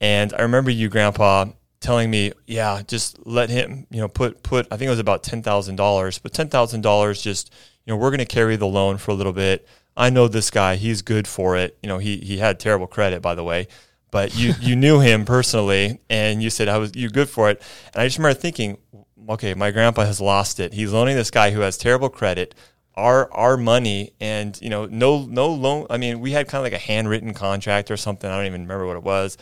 And 0.00 0.32
I 0.34 0.42
remember 0.42 0.70
you, 0.70 0.88
Grandpa, 0.88 1.46
telling 1.80 2.10
me, 2.10 2.32
yeah, 2.46 2.82
just 2.86 3.24
let 3.26 3.50
him, 3.50 3.86
you 3.90 4.00
know, 4.00 4.08
put 4.08 4.42
put 4.42 4.66
I 4.70 4.76
think 4.76 4.88
it 4.88 4.90
was 4.90 4.98
about 4.98 5.22
ten 5.22 5.42
thousand 5.42 5.76
dollars, 5.76 6.18
but 6.18 6.32
ten 6.32 6.48
thousand 6.48 6.80
dollars 6.80 7.22
just, 7.22 7.52
you 7.84 7.92
know, 7.92 7.96
we're 7.96 8.10
gonna 8.10 8.26
carry 8.26 8.56
the 8.56 8.66
loan 8.66 8.96
for 8.96 9.10
a 9.10 9.14
little 9.14 9.32
bit. 9.32 9.66
I 9.96 10.10
know 10.10 10.28
this 10.28 10.50
guy, 10.50 10.76
he's 10.76 11.02
good 11.02 11.26
for 11.26 11.56
it. 11.56 11.76
You 11.82 11.88
know, 11.88 11.98
he 11.98 12.18
he 12.18 12.38
had 12.38 12.58
terrible 12.58 12.86
credit 12.86 13.22
by 13.22 13.34
the 13.34 13.44
way. 13.44 13.68
But 14.10 14.34
you, 14.38 14.54
you 14.60 14.74
knew 14.74 15.00
him 15.00 15.26
personally 15.26 16.00
and 16.08 16.42
you 16.42 16.48
said 16.48 16.68
I 16.68 16.78
was 16.78 16.96
you're 16.96 17.10
good 17.10 17.28
for 17.28 17.50
it. 17.50 17.60
And 17.92 18.02
I 18.02 18.06
just 18.06 18.16
remember 18.16 18.40
thinking, 18.40 18.78
okay, 19.28 19.54
my 19.54 19.70
grandpa 19.70 20.04
has 20.04 20.20
lost 20.20 20.60
it. 20.60 20.72
He's 20.72 20.92
loaning 20.92 21.16
this 21.16 21.30
guy 21.30 21.50
who 21.50 21.60
has 21.60 21.76
terrible 21.76 22.08
credit 22.08 22.54
our 22.98 23.32
our 23.32 23.56
money 23.56 24.12
and 24.18 24.60
you 24.60 24.68
know 24.68 24.86
no 24.86 25.24
no 25.24 25.46
loan 25.46 25.86
I 25.88 25.98
mean 25.98 26.18
we 26.18 26.32
had 26.32 26.48
kind 26.48 26.58
of 26.58 26.64
like 26.64 26.72
a 26.72 26.84
handwritten 26.84 27.32
contract 27.32 27.90
or 27.90 27.96
something. 27.96 28.28
I 28.28 28.36
don't 28.36 28.46
even 28.46 28.62
remember 28.62 28.86
what 28.86 28.96
it 28.96 29.04
was. 29.04 29.38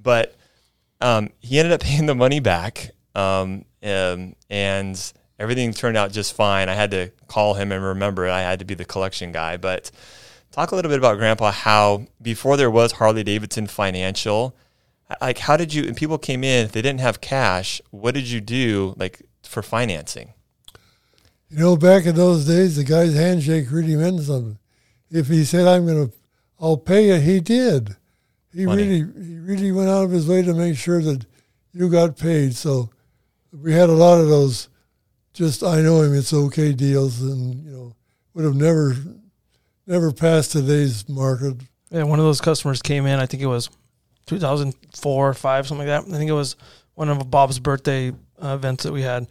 But 0.00 0.34
um, 1.00 1.30
he 1.38 1.58
ended 1.58 1.72
up 1.72 1.80
paying 1.82 2.06
the 2.06 2.14
money 2.14 2.40
back 2.40 2.90
um, 3.14 3.64
um, 3.82 4.34
and 4.50 5.12
everything 5.38 5.72
turned 5.72 5.96
out 5.96 6.12
just 6.12 6.34
fine. 6.34 6.68
I 6.68 6.74
had 6.74 6.90
to 6.90 7.12
call 7.28 7.54
him 7.54 7.70
and 7.70 7.82
remember 7.82 8.28
I 8.28 8.40
had 8.40 8.58
to 8.58 8.64
be 8.64 8.74
the 8.74 8.84
collection 8.84 9.30
guy. 9.30 9.56
But 9.56 9.90
talk 10.50 10.72
a 10.72 10.74
little 10.74 10.90
bit 10.90 10.98
about 10.98 11.18
grandpa 11.18 11.52
how 11.52 12.06
before 12.20 12.56
there 12.56 12.70
was 12.70 12.92
Harley 12.92 13.22
Davidson 13.22 13.68
financial 13.68 14.56
like 15.20 15.38
how 15.38 15.56
did 15.56 15.72
you 15.72 15.84
and 15.84 15.96
people 15.96 16.18
came 16.18 16.42
in 16.42 16.64
if 16.64 16.72
they 16.72 16.82
didn't 16.82 17.00
have 17.00 17.20
cash 17.20 17.80
what 17.90 18.14
did 18.14 18.28
you 18.28 18.40
do? 18.40 18.94
Like 18.96 19.22
for 19.46 19.62
financing 19.62 20.32
You 21.48 21.58
know, 21.58 21.76
back 21.76 22.06
in 22.06 22.16
those 22.16 22.44
days, 22.46 22.76
the 22.76 22.84
guy's 22.84 23.14
handshake 23.14 23.70
really 23.70 23.96
meant 23.96 24.20
something. 24.22 24.58
If 25.10 25.28
he 25.28 25.44
said, 25.44 25.66
"I'm 25.66 25.86
going 25.86 26.08
to, 26.08 26.12
I'll 26.58 26.76
pay 26.76 27.08
you," 27.08 27.20
he 27.20 27.40
did. 27.40 27.96
He 28.52 28.64
Funny. 28.64 28.82
really, 28.82 29.24
he 29.24 29.38
really 29.38 29.72
went 29.72 29.88
out 29.88 30.04
of 30.04 30.10
his 30.10 30.26
way 30.26 30.42
to 30.42 30.54
make 30.54 30.76
sure 30.76 31.00
that 31.02 31.24
you 31.72 31.88
got 31.88 32.16
paid. 32.18 32.56
So 32.56 32.90
we 33.52 33.72
had 33.72 33.88
a 33.88 33.92
lot 33.92 34.20
of 34.20 34.28
those. 34.28 34.68
Just 35.32 35.62
I 35.62 35.82
know 35.82 36.00
him, 36.02 36.14
it's 36.14 36.32
okay 36.32 36.72
deals, 36.72 37.20
and 37.20 37.62
you 37.64 37.70
know, 37.70 37.94
would 38.34 38.44
have 38.44 38.56
never, 38.56 38.96
never 39.86 40.10
passed 40.10 40.52
today's 40.52 41.08
market. 41.08 41.56
Yeah, 41.90 42.04
one 42.04 42.18
of 42.18 42.24
those 42.24 42.40
customers 42.40 42.82
came 42.82 43.06
in. 43.06 43.20
I 43.20 43.26
think 43.26 43.42
it 43.42 43.46
was 43.46 43.68
2004 44.26 45.28
or 45.28 45.34
five, 45.34 45.66
something 45.66 45.86
like 45.86 46.04
that. 46.04 46.12
I 46.12 46.18
think 46.18 46.30
it 46.30 46.34
was 46.34 46.56
one 46.94 47.08
of 47.10 47.30
Bob's 47.30 47.58
birthday 47.58 48.12
uh, 48.42 48.54
events 48.54 48.84
that 48.84 48.92
we 48.92 49.02
had. 49.02 49.26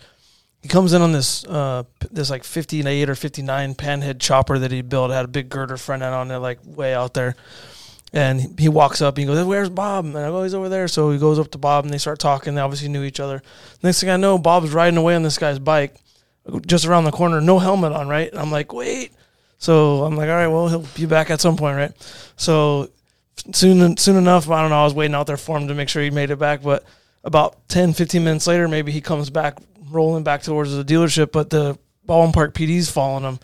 He 0.61 0.67
comes 0.67 0.93
in 0.93 1.01
on 1.01 1.11
this 1.11 1.45
uh, 1.45 1.83
this 2.11 2.29
like 2.29 2.43
58 2.43 3.09
or 3.09 3.15
59 3.15 3.75
panhead 3.75 4.19
chopper 4.19 4.57
that 4.57 4.71
he 4.71 4.81
built. 4.81 5.11
It 5.11 5.13
had 5.13 5.25
a 5.25 5.27
big 5.27 5.49
girder 5.49 5.77
front 5.77 6.01
end 6.01 6.15
on 6.15 6.31
it, 6.31 6.37
like 6.37 6.59
way 6.65 6.93
out 6.93 7.13
there. 7.13 7.35
And 8.13 8.59
he- 8.59 8.69
walks 8.69 9.01
up. 9.01 9.15
And 9.17 9.27
he 9.29 9.33
goes, 9.33 9.45
"Where's 9.45 9.69
Bob?" 9.69 10.05
And 10.05 10.17
I 10.17 10.29
go, 10.29 10.41
"He's 10.43 10.53
over 10.53 10.69
there." 10.69 10.87
So 10.87 11.11
he 11.11 11.19
goes 11.19 11.37
up 11.37 11.51
to 11.51 11.57
Bob, 11.57 11.83
and 11.83 11.93
they 11.93 11.97
start 11.97 12.17
talking. 12.17 12.55
They 12.55 12.61
obviously 12.61 12.87
knew 12.87 13.03
each 13.03 13.19
other. 13.19 13.43
Next 13.83 13.99
thing 13.99 14.09
I 14.09 14.17
know, 14.17 14.37
Bob's 14.37 14.71
riding 14.71 14.97
away 14.97 15.15
on 15.15 15.23
this 15.23 15.37
guy's 15.37 15.59
bike, 15.59 15.95
just 16.65 16.85
around 16.85 17.03
the 17.03 17.11
corner, 17.11 17.41
no 17.41 17.59
helmet 17.59 17.91
on, 17.91 18.07
right? 18.07 18.31
And 18.31 18.39
I'm 18.39 18.51
like, 18.51 18.73
"Wait." 18.73 19.11
So 19.57 20.03
I'm 20.03 20.15
like, 20.15 20.29
"All 20.29 20.35
right, 20.35 20.47
well, 20.47 20.69
he'll 20.69 20.85
be 20.95 21.05
back 21.05 21.29
at 21.29 21.41
some 21.41 21.57
point, 21.57 21.75
right?" 21.77 21.91
So 22.37 22.89
soon 23.53 23.97
soon 23.97 24.15
enough, 24.15 24.49
I 24.49 24.61
don't 24.61 24.69
know, 24.71 24.81
I 24.81 24.83
was 24.85 24.93
waiting 24.93 25.15
out 25.15 25.27
there 25.27 25.37
for 25.37 25.57
him 25.57 25.67
to 25.67 25.75
make 25.75 25.89
sure 25.89 26.01
he 26.01 26.09
made 26.09 26.31
it 26.31 26.39
back. 26.39 26.63
But 26.63 26.83
about 27.25 27.67
10, 27.67 27.93
15 27.93 28.23
minutes 28.23 28.47
later, 28.47 28.67
maybe 28.67 28.91
he 28.91 29.01
comes 29.01 29.29
back 29.29 29.57
rolling 29.89 30.23
back 30.23 30.43
towards 30.43 30.75
the 30.75 30.85
dealership, 30.85 31.31
but 31.31 31.49
the 31.49 31.77
Baldwin 32.05 32.31
Park 32.31 32.53
PD's 32.53 32.89
following 32.89 33.23
him. 33.23 33.39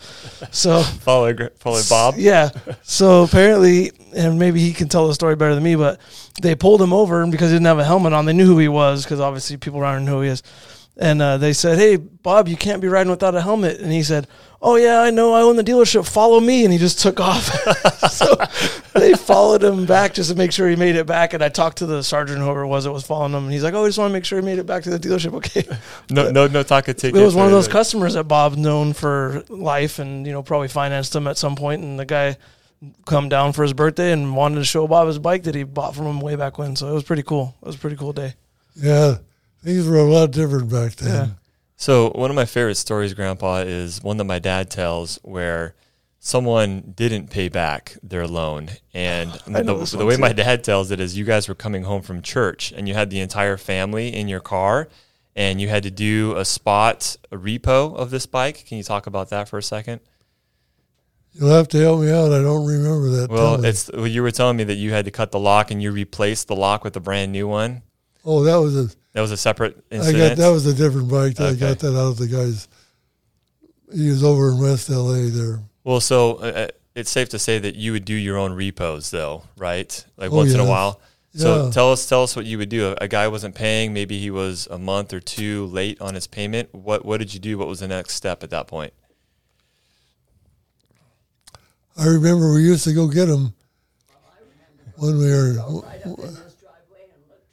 So 0.51 0.81
follow 1.01 1.33
Gr- 1.33 1.47
follow 1.57 1.81
Bob 1.89 2.15
yeah. 2.17 2.49
So 2.83 3.23
apparently, 3.23 3.91
and 4.15 4.37
maybe 4.37 4.59
he 4.59 4.71
can 4.71 4.87
tell 4.87 5.07
the 5.07 5.13
story 5.15 5.35
better 5.35 5.55
than 5.55 5.63
me, 5.63 5.75
but 5.75 5.99
they 6.41 6.55
pulled 6.55 6.81
him 6.81 6.93
over 6.93 7.23
and 7.23 7.31
because 7.31 7.49
he 7.49 7.55
didn't 7.55 7.65
have 7.65 7.79
a 7.79 7.83
helmet 7.83 8.13
on. 8.13 8.25
They 8.25 8.33
knew 8.33 8.45
who 8.45 8.59
he 8.59 8.67
was 8.67 9.03
because 9.03 9.19
obviously 9.19 9.57
people 9.57 9.79
around 9.79 10.05
know 10.05 10.17
who 10.17 10.21
he 10.21 10.29
is. 10.29 10.43
And 10.97 11.21
uh, 11.21 11.37
they 11.37 11.53
said, 11.53 11.77
"Hey, 11.77 11.95
Bob, 11.95 12.47
you 12.47 12.57
can't 12.57 12.81
be 12.81 12.87
riding 12.87 13.09
without 13.09 13.33
a 13.33 13.41
helmet." 13.41 13.79
And 13.79 13.91
he 13.91 14.03
said, 14.03 14.27
"Oh 14.61 14.75
yeah, 14.75 14.99
I 14.99 15.09
know. 15.09 15.33
I 15.33 15.41
own 15.41 15.55
the 15.55 15.63
dealership. 15.63 16.07
Follow 16.07 16.39
me." 16.39 16.63
And 16.65 16.73
he 16.73 16.77
just 16.77 16.99
took 16.99 17.19
off. 17.19 17.45
so 18.11 18.35
they 18.93 19.13
followed 19.13 19.63
him 19.63 19.85
back 19.85 20.13
just 20.13 20.29
to 20.31 20.35
make 20.35 20.51
sure 20.51 20.69
he 20.69 20.75
made 20.75 20.95
it 20.97 21.07
back. 21.07 21.33
And 21.33 21.41
I 21.41 21.47
talked 21.49 21.77
to 21.77 21.85
the 21.85 22.03
sergeant, 22.03 22.39
whoever 22.39 22.63
it 22.63 22.67
was 22.67 22.83
that 22.83 22.91
was 22.91 23.05
following 23.05 23.31
him, 23.31 23.45
and 23.45 23.53
he's 23.53 23.63
like, 23.63 23.73
"Oh, 23.73 23.85
I 23.85 23.87
just 23.87 23.97
want 23.97 24.09
to 24.09 24.13
make 24.13 24.25
sure 24.25 24.37
he 24.37 24.45
made 24.45 24.59
it 24.59 24.65
back 24.65 24.83
to 24.83 24.89
the 24.89 24.99
dealership." 24.99 25.31
Okay. 25.41 25.63
No, 26.09 26.29
no, 26.29 26.47
no 26.47 26.61
talking 26.61 26.93
ticket. 26.93 27.19
It 27.19 27.23
was 27.23 27.35
one 27.35 27.45
of 27.45 27.51
those 27.51 27.67
the- 27.67 27.71
customers 27.71 28.13
that 28.15 28.25
Bob 28.25 28.57
known 28.57 28.91
for 28.93 29.43
life, 29.47 29.97
and 29.97 30.27
you 30.27 30.33
know 30.33 30.43
probably 30.43 30.67
financed 30.67 31.15
him 31.15 31.25
at 31.25 31.37
some 31.37 31.55
point. 31.55 31.81
And 31.81 31.97
the 31.97 32.05
guy 32.05 32.35
come 33.05 33.29
down 33.29 33.53
for 33.53 33.63
his 33.63 33.73
birthday 33.73 34.11
and 34.11 34.35
wanted 34.35 34.55
to 34.55 34.65
show 34.65 34.87
Bob 34.87 35.07
his 35.07 35.19
bike 35.19 35.43
that 35.43 35.55
he 35.55 35.63
bought 35.63 35.95
from 35.95 36.05
him 36.05 36.19
way 36.19 36.35
back 36.35 36.57
when. 36.57 36.75
So 36.75 36.89
it 36.89 36.93
was 36.93 37.03
pretty 37.03 37.23
cool. 37.23 37.55
It 37.61 37.65
was 37.67 37.75
a 37.75 37.79
pretty 37.79 37.95
cool 37.95 38.11
day. 38.11 38.33
Yeah, 38.75 39.17
things 39.61 39.87
were 39.87 39.97
a 39.97 40.03
lot 40.03 40.31
different 40.31 40.69
back 40.69 40.95
then. 40.95 41.13
Yeah. 41.13 41.33
So 41.75 42.11
one 42.11 42.29
of 42.29 42.35
my 42.35 42.45
favorite 42.45 42.75
stories, 42.75 43.13
Grandpa, 43.13 43.57
is 43.59 44.03
one 44.03 44.17
that 44.17 44.25
my 44.25 44.39
dad 44.39 44.69
tells 44.69 45.17
where 45.23 45.73
someone 46.19 46.93
didn't 46.95 47.31
pay 47.31 47.49
back 47.49 47.97
their 48.03 48.27
loan, 48.27 48.69
and 48.93 49.31
the, 49.47 49.63
the 49.97 50.05
way 50.05 50.15
too. 50.15 50.21
my 50.21 50.33
dad 50.33 50.63
tells 50.63 50.91
it 50.91 50.99
is, 50.99 51.17
you 51.17 51.25
guys 51.25 51.47
were 51.47 51.55
coming 51.55 51.83
home 51.83 52.01
from 52.01 52.21
church, 52.21 52.71
and 52.71 52.87
you 52.87 52.93
had 52.93 53.09
the 53.09 53.19
entire 53.19 53.57
family 53.57 54.13
in 54.13 54.27
your 54.27 54.39
car, 54.39 54.87
and 55.35 55.59
you 55.59 55.69
had 55.69 55.83
to 55.83 55.91
do 55.91 56.35
a 56.37 56.45
spot 56.45 57.15
a 57.31 57.37
repo 57.37 57.95
of 57.95 58.11
this 58.11 58.25
bike. 58.25 58.65
Can 58.65 58.77
you 58.77 58.83
talk 58.83 59.07
about 59.07 59.29
that 59.29 59.49
for 59.49 59.57
a 59.57 59.63
second? 59.63 60.01
You'll 61.33 61.49
have 61.49 61.69
to 61.69 61.77
help 61.77 62.01
me 62.01 62.11
out. 62.11 62.31
I 62.33 62.41
don't 62.41 62.65
remember 62.67 63.09
that. 63.21 63.29
Well, 63.31 63.55
Tell 63.55 63.65
it's 63.65 63.89
well, 63.91 64.05
you 64.05 64.21
were 64.21 64.31
telling 64.31 64.57
me 64.57 64.65
that 64.65 64.75
you 64.75 64.91
had 64.91 65.05
to 65.05 65.11
cut 65.11 65.31
the 65.31 65.39
lock 65.39 65.71
and 65.71 65.81
you 65.81 65.91
replaced 65.91 66.47
the 66.47 66.55
lock 66.55 66.83
with 66.83 66.95
a 66.97 66.99
brand 66.99 67.31
new 67.31 67.47
one. 67.47 67.83
oh, 68.25 68.43
that 68.43 68.57
was 68.57 68.75
a. 68.75 68.89
That 69.13 69.21
was 69.21 69.31
a 69.31 69.37
separate 69.37 69.83
incident. 69.91 70.23
I 70.23 70.29
got 70.29 70.37
that 70.37 70.49
was 70.49 70.65
a 70.65 70.73
different 70.73 71.09
bike. 71.09 71.39
I 71.39 71.49
Okay. 71.49 71.59
got 71.59 71.79
that 71.79 71.97
out 71.97 72.07
of 72.11 72.17
the 72.17 72.27
guy's. 72.27 72.67
He 73.93 74.09
was 74.09 74.23
over 74.23 74.51
in 74.51 74.59
West 74.59 74.89
LA 74.89 75.29
there. 75.29 75.59
Well, 75.83 75.99
so 75.99 76.35
uh, 76.37 76.67
it's 76.95 77.09
safe 77.11 77.27
to 77.29 77.39
say 77.39 77.59
that 77.59 77.75
you 77.75 77.91
would 77.91 78.05
do 78.05 78.13
your 78.13 78.37
own 78.37 78.53
repos, 78.53 79.11
though, 79.11 79.43
right? 79.57 80.05
Like 80.17 80.31
Oh, 80.31 80.37
once 80.37 80.53
in 80.53 80.59
a 80.61 80.65
while. 80.65 81.01
So 81.35 81.65
Yeah. 81.65 81.71
tell 81.71 81.91
us, 81.91 82.07
tell 82.07 82.23
us 82.23 82.35
what 82.35 82.45
you 82.45 82.57
would 82.57 82.69
do. 82.69 82.95
A 83.01 83.07
guy 83.07 83.27
wasn't 83.27 83.55
paying. 83.55 83.93
Maybe 83.93 84.17
he 84.19 84.29
was 84.31 84.67
a 84.71 84.77
month 84.77 85.13
or 85.13 85.19
two 85.19 85.65
late 85.67 85.99
on 86.01 86.13
his 86.15 86.27
payment. 86.27 86.73
What 86.73 87.03
What 87.05 87.17
did 87.19 87.33
you 87.33 87.39
do? 87.39 87.57
What 87.57 87.67
was 87.67 87.79
the 87.81 87.87
next 87.87 88.15
step 88.15 88.43
at 88.43 88.49
that 88.51 88.67
point? 88.67 88.93
I 91.97 92.05
remember 92.07 92.53
we 92.53 92.63
used 92.63 92.85
to 92.85 92.93
go 92.93 93.07
get 93.07 93.27
him 93.27 93.53
when 94.97 95.17
we 95.17 95.25
were. 95.29 95.53
right 95.53 96.05
up 96.05 96.19
in 96.19 96.25
his 96.25 96.55
driveway 96.55 97.07
and 97.13 97.23
looked 97.29 97.51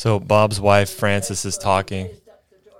So 0.00 0.18
Bob's 0.18 0.58
wife 0.58 0.88
Frances 0.88 1.44
is 1.44 1.58
talking. 1.58 2.06
The 2.06 2.12
the. 2.14 2.70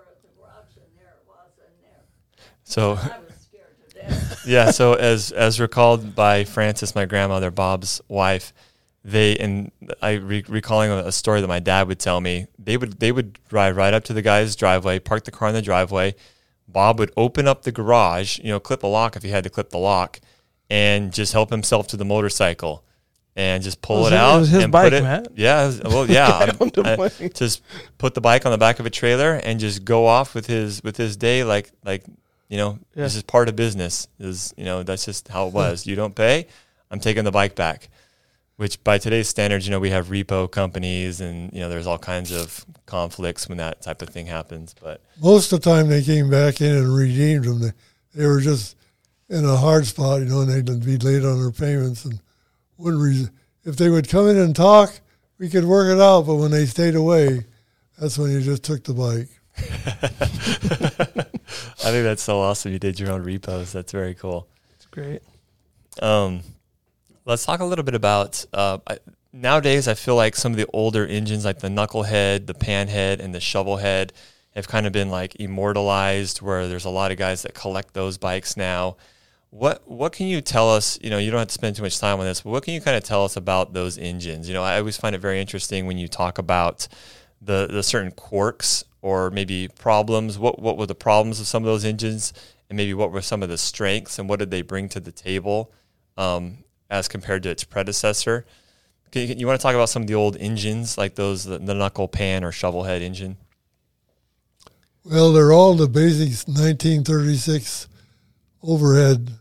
So 2.64 2.98
yeah, 4.46 4.70
so 4.70 4.94
as 4.94 5.30
as 5.30 5.60
recalled 5.60 6.14
by 6.14 6.44
Frances, 6.44 6.94
my 6.94 7.04
grandmother, 7.04 7.50
Bob's 7.50 8.00
wife, 8.08 8.54
they 9.04 9.36
and 9.36 9.70
I 10.00 10.12
re- 10.12 10.46
recalling 10.48 10.90
a 10.92 11.12
story 11.12 11.42
that 11.42 11.46
my 11.46 11.58
dad 11.58 11.88
would 11.88 11.98
tell 11.98 12.22
me. 12.22 12.46
They 12.58 12.78
would 12.78 13.00
they 13.00 13.12
would 13.12 13.38
drive 13.50 13.76
right 13.76 13.92
up 13.92 14.04
to 14.04 14.14
the 14.14 14.22
guy's 14.22 14.56
driveway, 14.56 14.98
park 14.98 15.24
the 15.24 15.30
car 15.30 15.48
in 15.48 15.54
the 15.54 15.60
driveway. 15.60 16.14
Bob 16.66 16.98
would 16.98 17.12
open 17.18 17.46
up 17.46 17.64
the 17.64 17.72
garage, 17.72 18.38
you 18.38 18.48
know, 18.48 18.60
clip 18.60 18.82
a 18.82 18.86
lock 18.86 19.14
if 19.14 19.22
he 19.22 19.28
had 19.28 19.44
to 19.44 19.50
clip 19.50 19.68
the 19.68 19.76
lock, 19.76 20.20
and 20.70 21.12
just 21.12 21.34
help 21.34 21.50
himself 21.50 21.86
to 21.88 21.98
the 21.98 22.04
motorcycle, 22.06 22.82
and 23.36 23.62
just 23.62 23.80
pull 23.80 24.02
Was 24.02 24.12
it 24.12 24.14
it- 24.14 24.18
it 24.18 24.20
out. 24.20 24.38
was 24.40 24.48
his 24.50 24.62
and 24.64 24.72
bike, 24.72 24.84
put 24.84 24.92
it, 24.94 25.02
Matt. 25.02 25.28
Yeah, 25.36 25.72
well, 25.84 26.10
yeah. 26.10 26.52
Get 26.72 26.86
I- 27.00 27.28
just 27.28 27.62
put 27.98 28.14
the 28.14 28.20
bike 28.20 28.44
on 28.46 28.52
the 28.52 28.58
back 28.58 28.80
of 28.80 28.86
a 28.86 28.90
trailer 28.90 29.34
and 29.34 29.60
just 29.60 29.84
go 29.84 30.06
off 30.06 30.34
with 30.34 30.46
his 30.46 30.82
with 30.82 30.96
his 30.96 31.16
day 31.16 31.44
like 31.44 31.70
like 31.84 32.04
you 32.48 32.56
know 32.56 32.78
Yeah. 32.94 33.04
this 33.04 33.14
is 33.14 33.22
part 33.22 33.48
of 33.48 33.54
business 33.56 34.08
is 34.18 34.52
you 34.56 34.64
know 34.64 34.82
that's 34.82 35.04
just 35.04 35.28
how 35.28 35.46
it 35.46 35.52
was 35.54 35.86
you 35.86 35.94
don't 35.94 36.14
pay 36.16 36.48
i'm 36.90 36.98
taking 36.98 37.22
the 37.24 37.30
bike 37.30 37.54
back 37.54 37.88
which 38.56 38.82
by 38.82 38.98
today's 38.98 39.28
standards 39.28 39.64
you 39.66 39.70
know 39.70 39.78
we 39.78 39.90
have 39.90 40.08
repo 40.08 40.50
companies 40.50 41.20
and 41.20 41.52
you 41.52 41.60
know 41.60 41.68
there's 41.68 41.86
all 41.86 41.96
kinds 41.98 42.32
of 42.32 42.66
conflicts 42.86 43.48
when 43.48 43.58
that 43.58 43.80
type 43.80 44.02
of 44.02 44.08
thing 44.08 44.26
happens 44.26 44.74
but 44.82 45.00
Most 45.22 45.52
of 45.52 45.60
the 45.62 45.70
time 45.70 45.88
they 45.88 46.02
came 46.02 46.28
back 46.28 46.60
in 46.60 46.74
and 46.74 46.92
redeemed 46.92 47.44
them. 47.44 47.60
They, 47.60 47.72
they 48.14 48.26
were 48.26 48.40
just 48.40 48.74
in 49.28 49.44
a 49.44 49.56
hard 49.56 49.86
spot, 49.86 50.18
you 50.20 50.26
know, 50.26 50.40
and 50.40 50.50
they'd 50.50 50.84
be 50.84 50.96
late 50.98 51.24
on 51.24 51.38
their 51.40 51.52
payments 51.52 52.04
and 52.04 52.20
wouldn't. 52.80 53.02
Re- 53.02 53.28
if 53.64 53.76
they 53.76 53.90
would 53.90 54.08
come 54.08 54.28
in 54.28 54.38
and 54.38 54.56
talk, 54.56 55.00
we 55.38 55.48
could 55.48 55.64
work 55.64 55.94
it 55.94 56.00
out. 56.00 56.22
But 56.22 56.36
when 56.36 56.50
they 56.50 56.66
stayed 56.66 56.94
away, 56.94 57.44
that's 57.98 58.18
when 58.18 58.30
you 58.30 58.40
just 58.40 58.64
took 58.64 58.84
the 58.84 58.94
bike. 58.94 59.28
i 59.60 59.62
think 61.90 62.04
that's 62.04 62.22
so 62.22 62.40
awesome 62.40 62.72
you 62.72 62.78
did 62.78 62.98
your 62.98 63.10
own 63.10 63.22
repos 63.22 63.72
that's 63.72 63.92
very 63.92 64.14
cool 64.14 64.48
It's 64.76 64.86
great. 64.86 65.20
Um, 66.00 66.40
let's 67.26 67.44
talk 67.44 67.60
a 67.60 67.64
little 67.64 67.84
bit 67.84 67.94
about 67.94 68.44
uh, 68.54 68.78
I, 68.86 68.98
nowadays. 69.32 69.88
I 69.88 69.94
feel 69.94 70.16
like 70.16 70.36
some 70.36 70.52
of 70.52 70.58
the 70.58 70.66
older 70.72 71.06
engines, 71.06 71.44
like 71.44 71.58
the 71.58 71.68
knucklehead, 71.68 72.46
the 72.46 72.54
panhead, 72.54 73.20
and 73.20 73.34
the 73.34 73.38
shovelhead, 73.40 74.12
have 74.54 74.68
kind 74.68 74.86
of 74.86 74.92
been 74.92 75.10
like 75.10 75.36
immortalized. 75.36 76.40
Where 76.40 76.68
there's 76.68 76.86
a 76.86 76.90
lot 76.90 77.10
of 77.10 77.18
guys 77.18 77.42
that 77.42 77.54
collect 77.54 77.92
those 77.92 78.18
bikes 78.18 78.56
now. 78.56 78.96
What 79.50 79.82
what 79.90 80.12
can 80.12 80.26
you 80.26 80.40
tell 80.40 80.70
us? 80.70 80.98
You 81.02 81.10
know, 81.10 81.18
you 81.18 81.30
don't 81.30 81.40
have 81.40 81.48
to 81.48 81.54
spend 81.54 81.74
too 81.74 81.82
much 81.82 81.98
time 81.98 82.20
on 82.20 82.24
this, 82.24 82.42
but 82.42 82.50
what 82.50 82.62
can 82.62 82.72
you 82.74 82.80
kind 82.80 82.96
of 82.96 83.02
tell 83.02 83.24
us 83.24 83.36
about 83.36 83.72
those 83.72 83.98
engines? 83.98 84.46
You 84.46 84.54
know, 84.54 84.62
I 84.62 84.78
always 84.78 84.96
find 84.96 85.14
it 85.14 85.18
very 85.18 85.40
interesting 85.40 85.86
when 85.86 85.98
you 85.98 86.06
talk 86.06 86.38
about 86.38 86.86
the 87.42 87.66
the 87.68 87.82
certain 87.82 88.12
quirks 88.12 88.84
or 89.02 89.30
maybe 89.30 89.68
problems. 89.68 90.38
What 90.38 90.60
what 90.60 90.78
were 90.78 90.86
the 90.86 90.94
problems 90.94 91.40
of 91.40 91.48
some 91.48 91.64
of 91.64 91.66
those 91.66 91.84
engines, 91.84 92.32
and 92.68 92.76
maybe 92.76 92.94
what 92.94 93.10
were 93.10 93.22
some 93.22 93.42
of 93.42 93.48
the 93.48 93.58
strengths, 93.58 94.20
and 94.20 94.28
what 94.28 94.38
did 94.38 94.52
they 94.52 94.62
bring 94.62 94.88
to 94.90 95.00
the 95.00 95.12
table 95.12 95.72
um, 96.16 96.58
as 96.88 97.08
compared 97.08 97.42
to 97.42 97.50
its 97.50 97.64
predecessor? 97.64 98.46
Can 99.10 99.28
you, 99.28 99.34
you 99.34 99.46
want 99.48 99.58
to 99.58 99.62
talk 99.62 99.74
about 99.74 99.88
some 99.88 100.02
of 100.02 100.08
the 100.08 100.14
old 100.14 100.36
engines, 100.36 100.96
like 100.96 101.16
those 101.16 101.42
the, 101.42 101.58
the 101.58 101.74
knuckle 101.74 102.06
pan 102.06 102.44
or 102.44 102.52
shovel 102.52 102.84
head 102.84 103.02
engine? 103.02 103.36
Well, 105.04 105.32
they're 105.32 105.52
all 105.52 105.74
the 105.74 105.88
basic 105.88 106.46
1936 106.46 107.88
overhead. 108.62 109.39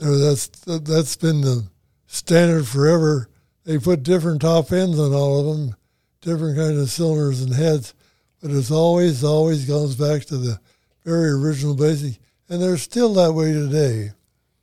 That's 0.00 0.46
that's 0.64 1.16
been 1.16 1.42
the 1.42 1.68
standard 2.06 2.66
forever. 2.66 3.28
They 3.64 3.78
put 3.78 4.02
different 4.02 4.40
top 4.40 4.72
ends 4.72 4.98
on 4.98 5.12
all 5.12 5.40
of 5.40 5.58
them, 5.58 5.76
different 6.22 6.56
kinds 6.56 6.80
of 6.80 6.90
cylinders 6.90 7.42
and 7.42 7.52
heads, 7.52 7.92
but 8.40 8.50
it's 8.50 8.70
always 8.70 9.22
always 9.22 9.66
goes 9.66 9.96
back 9.96 10.24
to 10.26 10.38
the 10.38 10.58
very 11.04 11.30
original 11.30 11.74
basic, 11.74 12.18
and 12.48 12.62
they're 12.62 12.78
still 12.78 13.12
that 13.14 13.34
way 13.34 13.52
today. 13.52 14.12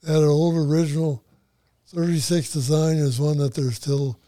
That 0.01 0.23
old 0.23 0.55
original 0.55 1.23
36 1.87 2.51
design 2.51 2.95
is 2.95 3.19
one 3.19 3.37
that 3.37 3.53
they're 3.53 3.71
still 3.71 4.19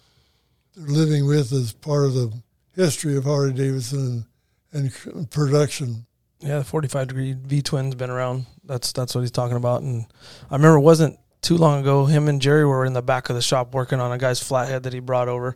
they're 0.75 0.87
living 0.87 1.25
with 1.25 1.51
as 1.53 1.73
part 1.73 2.05
of 2.05 2.13
the 2.13 2.31
history 2.75 3.17
of 3.17 3.23
Harley 3.23 3.53
Davidson 3.53 4.25
and, 4.71 4.93
and 5.05 5.31
production. 5.31 6.05
Yeah, 6.41 6.59
the 6.59 6.63
45 6.63 7.07
degree 7.09 7.33
V 7.33 7.61
twin's 7.61 7.95
been 7.95 8.09
around. 8.09 8.45
That's 8.63 8.91
that's 8.93 9.13
what 9.13 9.21
he's 9.21 9.31
talking 9.31 9.57
about. 9.57 9.81
And 9.81 10.05
I 10.49 10.55
remember 10.55 10.77
it 10.77 10.81
wasn't 10.81 11.19
too 11.41 11.57
long 11.57 11.81
ago. 11.81 12.05
Him 12.05 12.27
and 12.27 12.41
Jerry 12.41 12.65
were 12.65 12.85
in 12.85 12.93
the 12.93 13.01
back 13.01 13.29
of 13.29 13.35
the 13.35 13.41
shop 13.41 13.73
working 13.73 13.99
on 13.99 14.11
a 14.11 14.17
guy's 14.17 14.41
flathead 14.41 14.83
that 14.83 14.93
he 14.93 14.99
brought 14.99 15.27
over. 15.27 15.55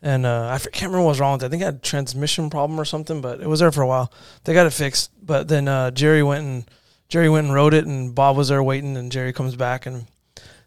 And 0.00 0.26
uh, 0.26 0.48
I 0.48 0.58
can't 0.58 0.90
remember 0.90 1.02
what 1.02 1.10
was 1.10 1.20
wrong 1.20 1.32
with 1.34 1.42
it. 1.42 1.46
I 1.46 1.48
think 1.48 1.62
it 1.62 1.66
had 1.66 1.74
a 1.76 1.78
transmission 1.78 2.50
problem 2.50 2.78
or 2.80 2.84
something, 2.84 3.20
but 3.20 3.40
it 3.40 3.48
was 3.48 3.60
there 3.60 3.72
for 3.72 3.82
a 3.82 3.86
while. 3.86 4.12
They 4.44 4.54
got 4.54 4.66
it 4.66 4.72
fixed. 4.72 5.10
But 5.24 5.48
then 5.48 5.66
uh, 5.66 5.90
Jerry 5.90 6.22
went 6.22 6.44
and 6.44 6.70
Jerry 7.08 7.28
went 7.28 7.46
and 7.46 7.54
rode 7.54 7.74
it, 7.74 7.86
and 7.86 8.14
Bob 8.14 8.36
was 8.36 8.48
there 8.48 8.62
waiting. 8.62 8.96
And 8.96 9.10
Jerry 9.10 9.32
comes 9.32 9.56
back 9.56 9.86
and 9.86 10.06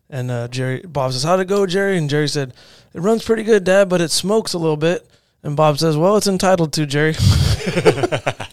and 0.09 0.29
uh, 0.29 0.47
Jerry 0.49 0.81
Bob 0.81 1.13
says, 1.13 1.23
"How'd 1.23 1.39
it 1.39 1.47
go, 1.47 1.65
Jerry?" 1.65 1.97
And 1.97 2.09
Jerry 2.09 2.27
said, 2.27 2.53
"It 2.93 2.99
runs 2.99 3.23
pretty 3.23 3.43
good, 3.43 3.63
Dad, 3.63 3.87
but 3.87 4.01
it 4.01 4.11
smokes 4.11 4.53
a 4.53 4.57
little 4.57 4.77
bit." 4.77 5.09
And 5.43 5.55
Bob 5.55 5.77
says, 5.77 5.95
"Well, 5.95 6.17
it's 6.17 6.27
entitled 6.27 6.73
to, 6.73 6.85
Jerry." 6.85 7.15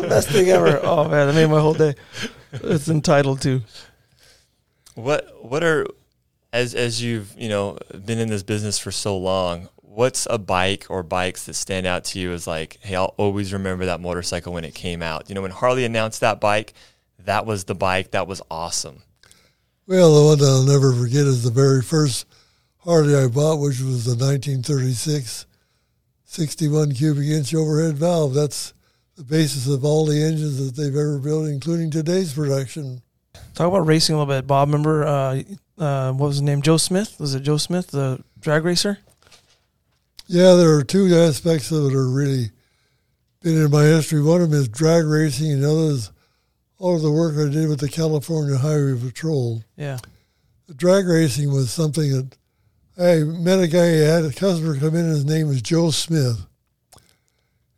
was 0.00 0.02
the 0.02 0.08
best 0.08 0.28
thing 0.30 0.48
ever. 0.48 0.80
Oh 0.82 1.08
man, 1.08 1.26
that 1.28 1.34
made 1.34 1.46
my 1.46 1.60
whole 1.60 1.74
day. 1.74 1.94
It's 2.52 2.88
entitled 2.88 3.40
to. 3.42 3.62
What 4.94 5.44
what 5.44 5.64
are 5.64 5.86
as 6.52 6.74
as 6.74 7.02
you've 7.02 7.34
you 7.36 7.48
know 7.48 7.78
been 8.04 8.18
in 8.18 8.28
this 8.28 8.42
business 8.42 8.78
for 8.78 8.92
so 8.92 9.16
long? 9.16 9.68
What's 9.82 10.26
a 10.28 10.38
bike 10.38 10.86
or 10.88 11.02
bikes 11.02 11.46
that 11.46 11.54
stand 11.54 11.86
out 11.86 12.04
to 12.04 12.18
you 12.18 12.32
as 12.32 12.46
like, 12.46 12.78
hey, 12.82 12.96
I'll 12.96 13.14
always 13.16 13.52
remember 13.52 13.86
that 13.86 14.00
motorcycle 14.00 14.52
when 14.52 14.64
it 14.64 14.74
came 14.74 15.02
out. 15.02 15.28
You 15.28 15.36
know, 15.36 15.42
when 15.42 15.52
Harley 15.52 15.84
announced 15.84 16.20
that 16.20 16.40
bike, 16.40 16.74
that 17.20 17.46
was 17.46 17.64
the 17.64 17.76
bike 17.76 18.10
that 18.10 18.26
was 18.26 18.42
awesome. 18.50 19.02
Well, 19.86 20.14
the 20.14 20.28
one 20.28 20.38
that 20.38 20.46
I'll 20.46 20.64
never 20.64 20.92
forget 20.92 21.26
is 21.26 21.44
the 21.44 21.50
very 21.50 21.82
first 21.82 22.26
Harley 22.78 23.14
I 23.14 23.28
bought, 23.28 23.60
which 23.60 23.80
was 23.80 24.04
the 24.04 24.12
1936 24.12 25.46
61 26.24 26.92
cubic 26.92 27.28
inch 27.28 27.54
overhead 27.54 27.96
valve. 27.96 28.34
That's 28.34 28.74
the 29.16 29.24
basis 29.24 29.68
of 29.68 29.84
all 29.84 30.06
the 30.06 30.22
engines 30.22 30.64
that 30.64 30.80
they've 30.80 30.94
ever 30.94 31.18
built, 31.18 31.48
including 31.48 31.90
today's 31.90 32.32
production. 32.32 33.02
Talk 33.54 33.68
about 33.68 33.86
racing 33.86 34.14
a 34.14 34.18
little 34.18 34.34
bit, 34.34 34.46
Bob. 34.46 34.68
Remember 34.68 35.04
uh, 35.04 35.42
uh, 35.78 36.12
what 36.12 36.28
was 36.28 36.36
his 36.36 36.42
name? 36.42 36.62
Joe 36.62 36.76
Smith. 36.76 37.18
Was 37.18 37.34
it 37.34 37.40
Joe 37.40 37.56
Smith, 37.56 37.88
the 37.88 38.22
drag 38.40 38.64
racer? 38.64 38.98
Yeah, 40.26 40.54
there 40.54 40.74
are 40.74 40.84
two 40.84 41.14
aspects 41.14 41.70
of 41.70 41.86
it 41.86 41.94
are 41.94 42.08
really 42.08 42.50
been 43.42 43.62
in 43.62 43.70
my 43.70 43.84
history. 43.84 44.22
One 44.22 44.40
of 44.40 44.50
them 44.50 44.58
is 44.58 44.68
drag 44.68 45.04
racing, 45.04 45.52
and 45.52 45.62
the 45.62 45.70
other 45.70 45.92
is 45.92 46.10
all 46.78 46.96
of 46.96 47.02
the 47.02 47.12
work 47.12 47.34
I 47.36 47.50
did 47.52 47.68
with 47.68 47.80
the 47.80 47.88
California 47.88 48.56
Highway 48.56 48.98
Patrol. 48.98 49.62
Yeah. 49.76 49.98
The 50.66 50.74
drag 50.74 51.06
racing 51.06 51.52
was 51.52 51.70
something 51.70 52.10
that 52.10 52.36
I 52.96 53.24
met 53.24 53.60
a 53.60 53.68
guy, 53.68 53.84
I 53.84 54.14
had 54.14 54.24
a 54.24 54.32
customer 54.32 54.78
come 54.78 54.94
in, 54.94 55.06
his 55.06 55.24
name 55.24 55.48
was 55.48 55.60
Joe 55.60 55.90
Smith. 55.90 56.46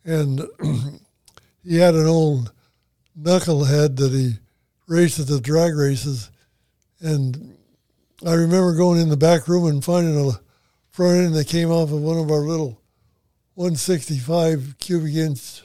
And 0.04 0.42
he 1.66 1.76
had 1.76 1.94
an 1.94 2.06
old 2.06 2.52
knucklehead 3.18 3.96
that 3.96 4.12
he 4.12 4.34
raced 4.86 5.18
at 5.18 5.26
the 5.26 5.40
drag 5.40 5.74
races. 5.74 6.30
And 7.00 7.56
I 8.24 8.34
remember 8.34 8.74
going 8.74 9.00
in 9.00 9.08
the 9.08 9.16
back 9.16 9.48
room 9.48 9.66
and 9.66 9.84
finding 9.84 10.18
a 10.18 10.40
front 10.90 11.16
end 11.18 11.34
that 11.34 11.48
came 11.48 11.70
off 11.70 11.90
of 11.90 12.00
one 12.00 12.18
of 12.18 12.30
our 12.30 12.40
little 12.40 12.80
165 13.54 14.76
cubic 14.78 15.14
inch, 15.14 15.62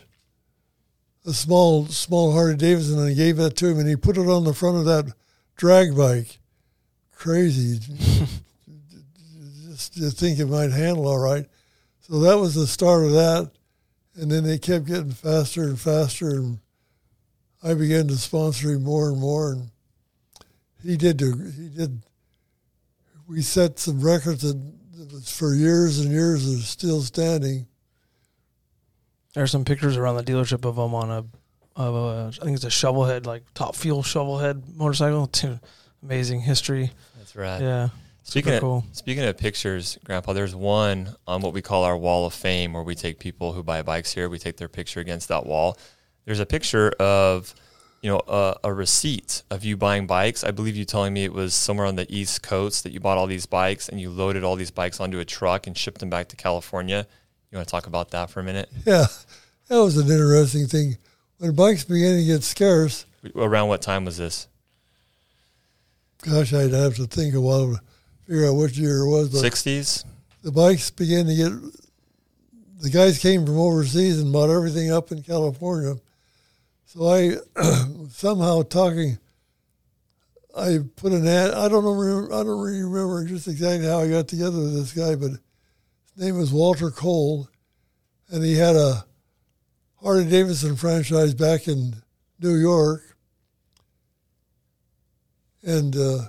a 1.25 1.33
small, 1.33 1.85
small 1.87 2.33
Harley 2.33 2.55
Davidson, 2.55 2.99
and 2.99 3.09
I 3.09 3.13
gave 3.13 3.37
that 3.37 3.55
to 3.57 3.67
him, 3.67 3.79
and 3.79 3.87
he 3.87 3.95
put 3.95 4.17
it 4.17 4.27
on 4.27 4.43
the 4.43 4.53
front 4.53 4.77
of 4.77 4.85
that 4.85 5.13
drag 5.55 5.95
bike. 5.95 6.39
Crazy. 7.13 7.79
just 9.69 9.93
to 9.95 10.09
think 10.09 10.39
it 10.39 10.47
might 10.47 10.71
handle 10.71 11.07
all 11.07 11.19
right. 11.19 11.45
So 12.01 12.19
that 12.21 12.39
was 12.39 12.55
the 12.55 12.67
start 12.67 13.05
of 13.05 13.11
that. 13.11 13.51
And 14.21 14.29
then 14.31 14.43
they 14.43 14.59
kept 14.59 14.85
getting 14.85 15.11
faster 15.11 15.63
and 15.63 15.79
faster, 15.79 16.29
and 16.29 16.59
I 17.63 17.73
began 17.73 18.07
to 18.07 18.15
sponsor 18.15 18.71
him 18.71 18.83
more 18.83 19.09
and 19.09 19.19
more. 19.19 19.53
And 19.53 19.71
he 20.83 20.95
did. 20.95 21.17
do- 21.17 21.51
He 21.57 21.69
did. 21.69 22.03
We 23.27 23.41
set 23.41 23.79
some 23.79 23.99
records 23.99 24.43
that, 24.43 24.61
that 24.97 25.11
was 25.11 25.35
for 25.35 25.55
years 25.55 25.99
and 25.99 26.11
years 26.11 26.45
is 26.45 26.67
still 26.67 27.01
standing. 27.01 27.65
There's 29.33 29.49
some 29.51 29.65
pictures 29.65 29.97
around 29.97 30.17
the 30.17 30.23
dealership 30.23 30.65
of 30.65 30.77
him 30.77 30.93
on 30.93 31.09
a, 31.09 31.25
of 31.75 31.95
a 31.95 32.31
I 32.39 32.45
think 32.45 32.55
it's 32.55 32.63
a 32.65 32.67
shovelhead, 32.67 33.25
like 33.25 33.43
top 33.55 33.75
fuel 33.75 34.03
shovelhead 34.03 34.75
motorcycle. 34.75 35.25
Too 35.31 35.59
amazing 36.03 36.41
history. 36.41 36.91
That's 37.17 37.35
right. 37.35 37.59
Yeah. 37.61 37.89
Speaking 38.23 38.53
of, 38.53 38.61
cool. 38.61 38.85
speaking 38.91 39.23
of 39.23 39.37
pictures, 39.37 39.97
Grandpa, 40.03 40.33
there's 40.33 40.55
one 40.55 41.15
on 41.27 41.41
what 41.41 41.53
we 41.53 41.61
call 41.61 41.83
our 41.83 41.97
wall 41.97 42.25
of 42.25 42.33
fame 42.33 42.73
where 42.73 42.83
we 42.83 42.95
take 42.95 43.19
people 43.19 43.53
who 43.53 43.63
buy 43.63 43.81
bikes 43.81 44.13
here, 44.13 44.29
we 44.29 44.39
take 44.39 44.57
their 44.57 44.69
picture 44.69 44.99
against 44.99 45.27
that 45.29 45.45
wall. 45.45 45.77
There's 46.25 46.39
a 46.39 46.45
picture 46.45 46.89
of, 46.99 47.53
you 48.01 48.11
know, 48.11 48.21
a, 48.27 48.55
a 48.65 48.73
receipt 48.73 49.43
of 49.49 49.65
you 49.65 49.75
buying 49.75 50.05
bikes. 50.07 50.43
I 50.43 50.51
believe 50.51 50.75
you 50.75 50.85
telling 50.85 51.13
me 51.13 51.23
it 51.25 51.33
was 51.33 51.53
somewhere 51.53 51.87
on 51.87 51.95
the 51.95 52.05
East 52.15 52.43
Coast 52.43 52.83
that 52.83 52.93
you 52.93 52.99
bought 52.99 53.17
all 53.17 53.27
these 53.27 53.47
bikes 53.47 53.89
and 53.89 53.99
you 53.99 54.09
loaded 54.09 54.43
all 54.43 54.55
these 54.55 54.71
bikes 54.71 54.99
onto 54.99 55.19
a 55.19 55.25
truck 55.25 55.65
and 55.67 55.77
shipped 55.77 55.99
them 55.99 56.09
back 56.09 56.27
to 56.29 56.35
California. 56.35 57.07
You 57.51 57.57
want 57.57 57.67
to 57.67 57.71
talk 57.71 57.87
about 57.87 58.11
that 58.11 58.29
for 58.29 58.39
a 58.39 58.43
minute? 58.43 58.69
Yeah, 58.85 59.07
that 59.67 59.77
was 59.77 59.97
an 59.97 60.09
interesting 60.09 60.67
thing. 60.67 60.97
When 61.37 61.55
bikes 61.55 61.83
began 61.83 62.17
to 62.17 62.23
get 62.23 62.43
scarce, 62.43 63.05
Around 63.35 63.67
what 63.67 63.81
time 63.81 64.05
was 64.05 64.17
this? 64.17 64.47
gosh, 66.23 66.53
I'd 66.53 66.71
have 66.71 66.95
to 66.95 67.07
think 67.07 67.33
a 67.33 67.41
while 67.41 67.73
to 67.73 67.79
figure 68.31 68.47
out 68.47 68.53
which 68.55 68.77
year 68.77 68.99
it 68.99 69.09
was. 69.09 69.29
But 69.29 69.43
60s? 69.43 70.05
the 70.41 70.51
bikes 70.51 70.89
began 70.89 71.25
to 71.25 71.35
get. 71.35 71.51
The 72.81 72.89
guys 72.89 73.19
came 73.19 73.45
from 73.45 73.59
overseas 73.59 74.19
and 74.21 74.31
bought 74.31 74.49
everything 74.49 74.91
up 74.91 75.11
in 75.11 75.21
California. 75.21 75.95
So 76.85 77.07
I 77.07 77.35
somehow 78.09 78.63
talking. 78.63 79.19
I 80.57 80.79
put 80.95 81.11
an 81.11 81.27
ad. 81.27 81.51
I 81.51 81.67
don't 81.67 81.83
know. 81.83 81.91
remember- 81.91 82.33
I 82.33 82.43
don't 82.43 82.59
really 82.59 82.83
remember 82.83 83.25
just 83.25 83.47
exactly 83.47 83.87
how 83.87 83.99
I 83.99 84.09
got 84.09 84.27
together 84.29 84.57
with 84.57 84.75
this 84.75 84.93
guy, 84.93 85.15
but 85.15 85.31
his 85.31 85.39
name 86.17 86.37
was 86.37 86.51
Walter 86.51 86.89
Cole, 86.89 87.49
and 88.29 88.43
he 88.43 88.55
had 88.55 88.75
a 88.75 89.05
Harley 90.01 90.25
Davidson 90.25 90.75
franchise 90.75 91.33
back 91.33 91.67
in 91.67 91.95
New 92.39 92.55
York, 92.55 93.01
and 95.63 95.95
uh, 95.95 96.19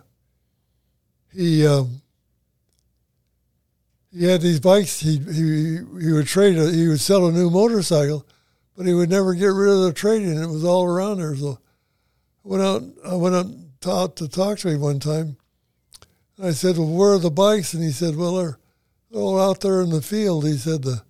he 1.35 1.67
um, 1.67 2.03
he 4.13 4.25
had 4.25 4.41
these 4.41 4.61
bikes. 4.61 5.01
He 5.01 5.19
he 5.19 5.79
he 6.01 6.13
would 6.13 6.27
trade. 6.27 6.59
A, 6.59 6.71
he 6.71 6.89
would 6.89 7.01
sell 7.01 7.27
a 7.27 7.33
new 7.33 7.51
motorcycle, 7.51 8.27
but 8.77 8.87
he 8.87 8.95
would 8.95 9.11
never 9.11 9.35
get 9.35 9.47
rid 9.47 9.71
of 9.71 9.83
the 9.83 9.93
trading. 9.93 10.37
It 10.37 10.49
was 10.49 10.65
all 10.65 10.85
around 10.85 11.19
there. 11.19 11.35
So 11.35 11.59
I 12.45 12.49
went 12.49 12.63
out. 12.63 12.83
I 13.07 13.15
went 13.15 13.35
out 13.35 13.47
to, 13.83 13.91
out 13.91 14.17
to 14.17 14.29
talk 14.29 14.59
to 14.59 14.69
him 14.69 14.81
one 14.81 15.01
time. 15.01 15.37
And 16.37 16.47
I 16.47 16.53
said, 16.53 16.77
"Well, 16.77 16.89
where 16.89 17.13
are 17.13 17.19
the 17.19 17.31
bikes?" 17.31 17.73
And 17.75 17.83
he 17.83 17.93
said, 17.93 18.17
"Well, 18.17 18.37
they're, 18.37 18.59
they're 19.11 19.21
all 19.21 19.41
out 19.41 19.61
there 19.61 19.81
in 19.81 19.91
the 19.91 20.03
field." 20.03 20.47
He 20.47 20.57
said 20.57 20.83
the 20.83 21.03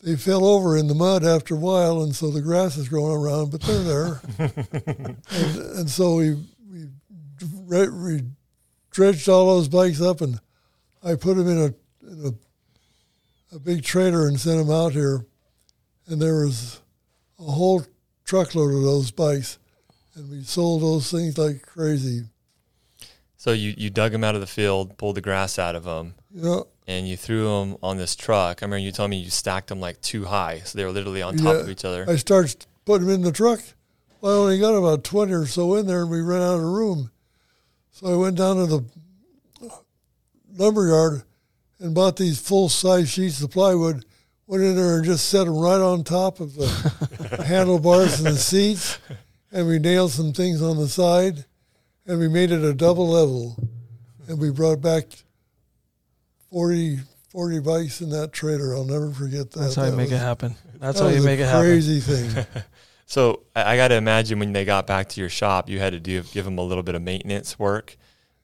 they 0.00 0.16
fell 0.16 0.44
over 0.44 0.76
in 0.76 0.86
the 0.86 0.94
mud 0.94 1.24
after 1.24 1.54
a 1.54 1.58
while, 1.58 2.02
and 2.02 2.14
so 2.14 2.30
the 2.30 2.40
grass 2.40 2.76
is 2.76 2.88
growing 2.88 3.16
around, 3.16 3.50
but 3.50 3.60
they're 3.62 3.82
there. 3.82 4.20
and, 5.30 5.56
and 5.56 5.90
so 5.90 6.16
we 6.16 6.34
we, 6.70 6.88
dre- 7.36 7.88
we 7.88 8.22
dredged 8.90 9.28
all 9.28 9.46
those 9.56 9.68
bikes 9.68 10.00
up, 10.00 10.20
and 10.20 10.40
I 11.02 11.14
put 11.14 11.36
them 11.36 11.48
in 11.48 11.58
a 11.58 11.74
in 12.10 12.26
a, 13.52 13.56
a 13.56 13.58
big 13.58 13.82
trailer 13.84 14.26
and 14.26 14.38
sent 14.38 14.58
them 14.58 14.70
out 14.74 14.92
here, 14.92 15.24
and 16.06 16.20
there 16.20 16.44
was 16.44 16.80
a 17.38 17.44
whole 17.50 17.84
truckload 18.24 18.74
of 18.74 18.82
those 18.82 19.10
bikes, 19.10 19.58
and 20.14 20.30
we 20.30 20.42
sold 20.42 20.82
those 20.82 21.10
things 21.10 21.36
like 21.38 21.62
crazy. 21.62 22.22
So 23.36 23.52
you, 23.52 23.72
you 23.76 23.88
dug 23.88 24.10
them 24.12 24.24
out 24.24 24.34
of 24.34 24.40
the 24.40 24.46
field, 24.48 24.98
pulled 24.98 25.14
the 25.14 25.20
grass 25.20 25.58
out 25.60 25.76
of 25.76 25.84
them, 25.84 26.14
know, 26.32 26.66
and 26.88 27.06
you 27.08 27.16
threw 27.16 27.44
them 27.44 27.76
on 27.82 27.96
this 27.96 28.16
truck. 28.16 28.62
I 28.62 28.66
remember 28.66 28.78
you 28.78 28.90
telling 28.90 29.10
me 29.10 29.18
you 29.18 29.30
stacked 29.30 29.68
them 29.68 29.78
like 29.80 30.00
too 30.00 30.24
high, 30.24 30.60
so 30.64 30.76
they 30.76 30.84
were 30.84 30.90
literally 30.90 31.22
on 31.22 31.36
top 31.36 31.54
Yeah. 31.54 31.60
of 31.60 31.70
each 31.70 31.84
other. 31.84 32.04
I 32.08 32.16
started 32.16 32.66
putting 32.84 33.06
them 33.06 33.14
in 33.16 33.22
the 33.22 33.30
truck. 33.32 33.60
Well, 34.20 34.32
I 34.32 34.36
only 34.42 34.58
got 34.58 34.74
about 34.74 35.04
20 35.04 35.32
or 35.32 35.46
so 35.46 35.76
in 35.76 35.86
there, 35.86 36.02
and 36.02 36.10
we 36.10 36.20
ran 36.20 36.42
out 36.42 36.56
of 36.56 36.62
room. 36.64 37.12
So 37.98 38.06
I 38.06 38.16
went 38.16 38.36
down 38.36 38.54
to 38.58 38.66
the 38.66 38.84
uh, 39.60 39.74
lumberyard 40.56 41.24
and 41.80 41.96
bought 41.96 42.16
these 42.16 42.38
full 42.38 42.68
size 42.68 43.10
sheets 43.10 43.42
of 43.42 43.50
plywood, 43.50 44.04
went 44.46 44.62
in 44.62 44.76
there 44.76 44.98
and 44.98 45.04
just 45.04 45.28
set 45.28 45.46
them 45.46 45.56
right 45.58 45.80
on 45.80 46.04
top 46.04 46.38
of 46.38 46.54
the 46.54 47.42
handlebars 47.44 48.20
and 48.20 48.36
the 48.36 48.38
seats, 48.38 49.00
and 49.50 49.66
we 49.66 49.80
nailed 49.80 50.12
some 50.12 50.32
things 50.32 50.62
on 50.62 50.76
the 50.76 50.86
side, 50.86 51.44
and 52.06 52.20
we 52.20 52.28
made 52.28 52.52
it 52.52 52.62
a 52.62 52.72
double 52.72 53.08
level. 53.08 53.56
And 54.28 54.38
we 54.38 54.52
brought 54.52 54.80
back 54.80 55.06
40, 56.52 57.00
40 57.30 57.58
bikes 57.58 58.00
in 58.00 58.10
that 58.10 58.32
trailer. 58.32 58.76
I'll 58.76 58.84
never 58.84 59.10
forget 59.10 59.50
that. 59.50 59.58
That's 59.58 59.74
how 59.74 59.86
you 59.86 59.90
That 59.90 59.96
make 59.96 60.12
it 60.12 60.18
happen. 60.18 60.54
That's 60.78 61.00
that 61.00 61.04
how 61.04 61.10
you 61.10 61.22
make 61.24 61.40
it 61.40 61.46
happen. 61.46 61.62
Crazy 61.62 61.98
thing. 61.98 62.46
So 63.10 63.44
I, 63.56 63.72
I 63.72 63.76
got 63.76 63.88
to 63.88 63.94
imagine 63.94 64.38
when 64.38 64.52
they 64.52 64.66
got 64.66 64.86
back 64.86 65.08
to 65.10 65.20
your 65.20 65.30
shop, 65.30 65.70
you 65.70 65.78
had 65.78 65.94
to 65.94 66.00
do 66.00 66.22
give 66.24 66.44
them 66.44 66.58
a 66.58 66.62
little 66.62 66.82
bit 66.82 66.94
of 66.94 67.00
maintenance 67.00 67.58
work 67.58 67.96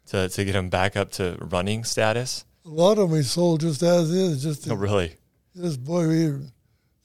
to, 0.07 0.29
to 0.31 0.45
get 0.45 0.53
them 0.53 0.71
back 0.71 0.97
up 0.97 1.11
to 1.12 1.37
running 1.39 1.85
status. 1.85 2.47
A 2.65 2.71
lot 2.71 2.93
of 2.93 2.97
them 2.99 3.11
we 3.11 3.23
sold 3.23 3.61
just 3.61 3.83
as 3.83 4.11
is. 4.11 4.43
Just, 4.43 4.71
Oh, 4.71 4.75
really? 4.75 5.17
just 5.55 5.85
boy, 5.85 6.09
we 6.09 6.33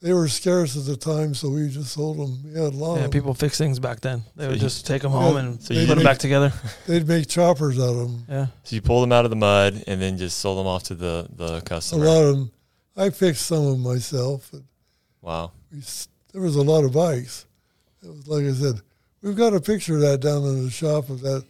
they 0.01 0.13
were 0.13 0.29
scarce 0.29 0.77
at 0.77 0.85
the 0.85 0.95
time, 0.95 1.33
so 1.33 1.49
we 1.49 1.67
just 1.67 1.91
sold 1.91 2.17
them. 2.17 2.41
We 2.45 2.51
had 2.57 2.73
a 2.73 2.77
lot 2.77 2.99
Yeah, 2.99 3.05
of 3.05 3.11
people 3.11 3.33
fix 3.33 3.57
things 3.57 3.79
back 3.79 3.99
then. 3.99 4.23
They 4.37 4.45
So 4.45 4.49
would 4.51 4.55
you- 4.55 4.61
just 4.61 4.87
take 4.87 5.01
them 5.01 5.11
Yeah, 5.11 5.19
home 5.19 5.35
and 5.35 5.61
so 5.61 5.73
you 5.73 5.81
put 5.81 5.87
them 5.87 5.97
didn't- 5.97 6.05
back 6.05 6.17
together. 6.19 6.53
They'd 6.87 7.05
make 7.05 7.27
choppers 7.27 7.77
out 7.77 7.89
of 7.89 7.97
them. 7.97 8.23
Yeah. 8.29 8.47
So 8.63 8.77
you 8.77 8.81
pulled 8.81 9.03
them 9.03 9.11
out 9.11 9.25
of 9.25 9.31
the 9.31 9.35
mud 9.35 9.83
and 9.85 10.01
then 10.01 10.17
just 10.17 10.37
sold 10.37 10.57
them 10.57 10.67
off 10.67 10.83
to 10.83 10.95
the, 10.95 11.27
the 11.35 11.59
customer. 11.61 12.05
A 12.05 12.07
lot 12.07 12.23
of 12.23 12.35
them. 12.37 12.51
I 12.95 13.09
fixed 13.09 13.45
some 13.47 13.57
of 13.65 13.71
them 13.73 13.83
myself. 13.83 14.47
But 14.53 14.61
Wow. 15.21 15.51
we, 15.69 15.81
there 16.31 16.41
was 16.41 16.55
a 16.55 16.61
lot 16.61 16.85
of 16.85 16.93
bikes. 16.93 17.45
It 18.03 18.07
was 18.07 18.27
like 18.27 18.45
I 18.45 18.53
said. 18.53 18.81
We've 19.21 19.35
got 19.35 19.53
a 19.53 19.59
picture 19.59 19.95
of 19.95 20.01
that 20.01 20.21
down 20.21 20.43
in 20.43 20.63
the 20.63 20.71
shop 20.71 21.09
of 21.09 21.21
that 21.21 21.43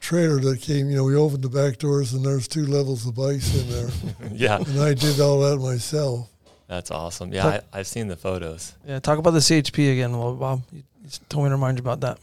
trailer 0.00 0.40
that 0.40 0.60
came. 0.60 0.90
You 0.90 0.96
know, 0.96 1.04
we 1.04 1.14
opened 1.14 1.42
the 1.44 1.48
back 1.48 1.78
doors 1.78 2.12
and 2.12 2.24
there's 2.24 2.48
two 2.48 2.66
levels 2.66 3.06
of 3.06 3.14
bikes 3.14 3.54
in 3.54 3.68
there, 3.70 3.88
yeah, 4.32 4.56
and 4.56 4.80
I 4.80 4.94
did 4.94 5.20
all 5.20 5.40
that 5.40 5.58
myself. 5.58 6.28
that's 6.66 6.90
awesome. 6.90 7.32
Yeah, 7.32 7.46
I, 7.46 7.60
I've 7.80 7.86
seen 7.86 8.08
the 8.08 8.16
photos. 8.16 8.74
Yeah. 8.86 8.98
Talk 8.98 9.18
about 9.18 9.30
the 9.30 9.38
CHP 9.38 9.92
again, 9.92 10.18
well, 10.18 10.34
Bob. 10.34 10.62
You 10.72 10.82
you 11.04 11.10
told 11.28 11.44
me 11.44 11.50
to 11.50 11.54
remind 11.54 11.78
you 11.78 11.82
about 11.82 12.00
that. 12.00 12.18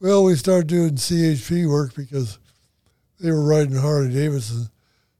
Well, 0.00 0.24
we 0.24 0.36
started 0.36 0.66
doing 0.68 0.94
CHP 0.94 1.68
work 1.68 1.94
because 1.94 2.38
they 3.20 3.30
were 3.30 3.44
riding 3.44 3.76
Harley 3.76 4.12
Davidson. 4.12 4.68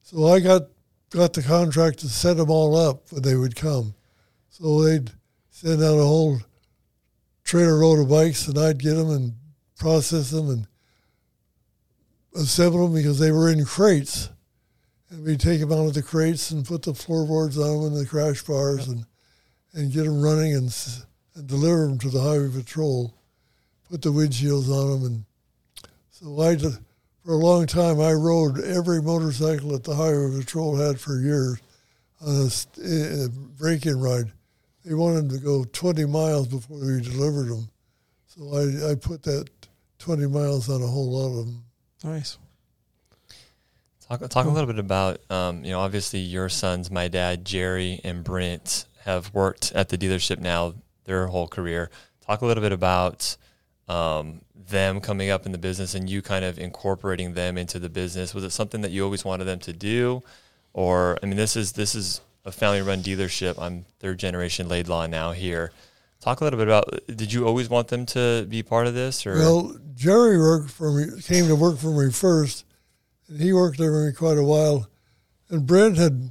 So 0.02 0.26
I 0.28 0.40
got 0.40 0.62
got 1.10 1.32
the 1.32 1.42
contract 1.42 1.98
to 2.00 2.08
set 2.08 2.36
them 2.36 2.50
all 2.50 2.76
up 2.76 3.10
when 3.10 3.22
they 3.22 3.34
would 3.34 3.56
come. 3.56 3.94
So 4.50 4.82
they'd 4.82 5.10
send 5.50 5.82
out 5.82 5.98
a 5.98 6.04
whole 6.04 6.38
trailer 7.44 7.74
load 7.74 8.00
of 8.00 8.08
bikes, 8.08 8.48
and 8.48 8.58
I'd 8.58 8.82
get 8.82 8.94
them 8.94 9.10
and 9.10 9.34
process 9.78 10.30
them 10.30 10.50
and 10.50 10.66
assemble 12.34 12.88
them 12.88 12.96
because 12.96 13.18
they 13.18 13.30
were 13.30 13.50
in 13.50 13.64
crates. 13.64 14.30
And 15.10 15.24
we'd 15.24 15.40
take 15.40 15.60
them 15.60 15.72
out 15.72 15.86
of 15.86 15.94
the 15.94 16.02
crates 16.02 16.50
and 16.50 16.66
put 16.66 16.82
the 16.82 16.94
floorboards 16.94 17.58
on 17.58 17.82
them 17.82 17.92
and 17.92 17.96
the 18.00 18.08
crash 18.08 18.42
bars 18.42 18.88
and 18.88 19.06
and 19.74 19.92
get 19.92 20.04
them 20.04 20.22
running 20.22 20.54
and 20.54 20.74
and 21.34 21.46
deliver 21.46 21.86
them 21.86 21.98
to 21.98 22.10
the 22.10 22.20
highway 22.20 22.50
patrol 22.50 23.14
put 23.94 24.02
the 24.02 24.12
windshields 24.12 24.68
on 24.68 24.90
them, 24.90 25.04
and 25.04 25.24
so 26.10 26.40
I 26.40 26.56
for 26.56 27.32
a 27.32 27.36
long 27.36 27.66
time 27.66 28.00
I 28.00 28.12
rode 28.12 28.60
every 28.60 29.00
motorcycle 29.00 29.70
that 29.70 29.84
the 29.84 29.94
highway 29.94 30.36
patrol 30.38 30.76
had 30.76 30.98
for 30.98 31.20
years 31.20 31.58
on 32.20 32.34
a, 32.34 32.50
st- 32.50 32.86
eh, 32.86 33.24
a 33.24 33.28
break-in 33.28 34.00
ride. 34.00 34.32
They 34.84 34.94
wanted 34.94 35.30
to 35.30 35.38
go 35.38 35.64
20 35.64 36.04
miles 36.06 36.46
before 36.48 36.78
we 36.78 37.00
delivered 37.00 37.48
them, 37.48 37.68
so 38.26 38.42
I, 38.52 38.92
I 38.92 38.94
put 38.94 39.22
that 39.22 39.48
20 39.98 40.26
miles 40.26 40.68
on 40.68 40.82
a 40.82 40.86
whole 40.86 41.10
lot 41.10 41.40
of 41.40 41.46
them. 41.46 41.64
Nice. 42.04 42.38
Talk, 44.06 44.28
talk 44.28 44.44
a 44.44 44.50
little 44.50 44.66
bit 44.66 44.78
about, 44.78 45.18
um, 45.30 45.64
you 45.64 45.70
know, 45.70 45.80
obviously 45.80 46.18
your 46.18 46.50
sons, 46.50 46.90
my 46.90 47.08
dad, 47.08 47.46
Jerry, 47.46 48.00
and 48.04 48.22
Brent, 48.22 48.84
have 49.04 49.32
worked 49.32 49.72
at 49.72 49.88
the 49.88 49.96
dealership 49.96 50.40
now 50.40 50.74
their 51.04 51.26
whole 51.28 51.48
career. 51.48 51.90
Talk 52.20 52.42
a 52.42 52.46
little 52.46 52.62
bit 52.62 52.72
about 52.72 53.36
um, 53.88 54.42
them 54.54 55.00
coming 55.00 55.30
up 55.30 55.46
in 55.46 55.52
the 55.52 55.58
business 55.58 55.94
and 55.94 56.08
you 56.08 56.20
kind 56.20 56.44
of 56.44 56.58
incorporating 56.58 57.32
them 57.32 57.56
into 57.56 57.78
the 57.78 57.88
business. 57.88 58.34
Was 58.34 58.44
it 58.44 58.50
something 58.50 58.82
that 58.82 58.90
you 58.90 59.04
always 59.04 59.24
wanted 59.24 59.44
them 59.44 59.60
to 59.60 59.72
do, 59.72 60.22
or 60.74 61.18
I 61.22 61.26
mean, 61.26 61.36
this 61.36 61.56
is 61.56 61.72
this 61.72 61.94
is 61.94 62.20
a 62.44 62.52
family-run 62.52 63.02
dealership. 63.02 63.58
I'm 63.60 63.84
third 64.00 64.18
generation 64.18 64.68
Laidlaw 64.68 65.06
now 65.06 65.32
here. 65.32 65.72
Talk 66.20 66.40
a 66.40 66.44
little 66.44 66.58
bit 66.58 66.68
about. 66.68 66.88
Did 67.06 67.32
you 67.32 67.46
always 67.46 67.68
want 67.68 67.88
them 67.88 68.06
to 68.06 68.46
be 68.48 68.62
part 68.62 68.86
of 68.86 68.94
this, 68.94 69.26
or 69.26 69.34
Well, 69.36 69.76
Jerry 69.94 70.38
worked 70.38 70.70
for 70.70 70.90
me, 70.92 71.20
came 71.22 71.48
to 71.48 71.56
work 71.56 71.78
for 71.78 71.90
me 71.90 72.10
first, 72.10 72.64
and 73.28 73.40
he 73.40 73.52
worked 73.52 73.78
there 73.78 73.90
for 73.90 74.06
me 74.06 74.12
quite 74.12 74.38
a 74.38 74.42
while. 74.42 74.88
And 75.50 75.66
Brent 75.66 75.98
had 75.98 76.30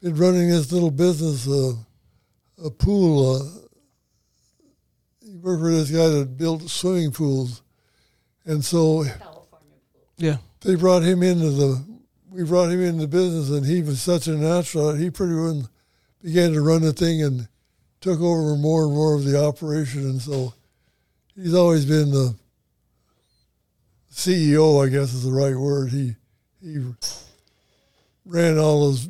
been 0.00 0.14
running 0.16 0.48
his 0.48 0.72
little 0.72 0.90
business, 0.90 1.46
uh, 1.46 1.72
a 2.64 2.70
pool. 2.70 3.36
Uh, 3.36 3.44
he 5.20 5.36
worked 5.36 5.60
for 5.62 5.70
this 5.70 5.90
guy 5.90 6.08
that 6.08 6.36
built 6.38 6.68
swimming 6.70 7.12
pools, 7.12 7.62
and 8.46 8.64
so 8.64 9.04
Yeah. 10.16 10.38
they 10.62 10.74
brought 10.74 11.02
him 11.02 11.22
into 11.22 11.50
the. 11.50 11.97
We 12.30 12.44
brought 12.44 12.70
him 12.70 12.82
into 12.82 13.06
business, 13.06 13.50
and 13.50 13.64
he 13.64 13.82
was 13.82 14.00
such 14.00 14.26
a 14.26 14.32
natural. 14.32 14.92
that 14.92 15.00
He 15.00 15.10
pretty 15.10 15.32
much 15.32 15.66
began 16.22 16.52
to 16.52 16.60
run 16.60 16.82
the 16.82 16.92
thing 16.92 17.22
and 17.22 17.48
took 18.00 18.20
over 18.20 18.56
more 18.56 18.84
and 18.84 18.94
more 18.94 19.14
of 19.14 19.24
the 19.24 19.42
operation, 19.42 20.02
and 20.02 20.20
so 20.20 20.54
he's 21.34 21.54
always 21.54 21.84
been 21.86 22.10
the 22.10 22.34
CEO, 24.12 24.84
I 24.84 24.88
guess 24.88 25.14
is 25.14 25.24
the 25.24 25.32
right 25.32 25.56
word. 25.56 25.90
He 25.90 26.16
he 26.62 26.84
ran 28.24 28.58
all 28.58 28.86
those, 28.86 29.08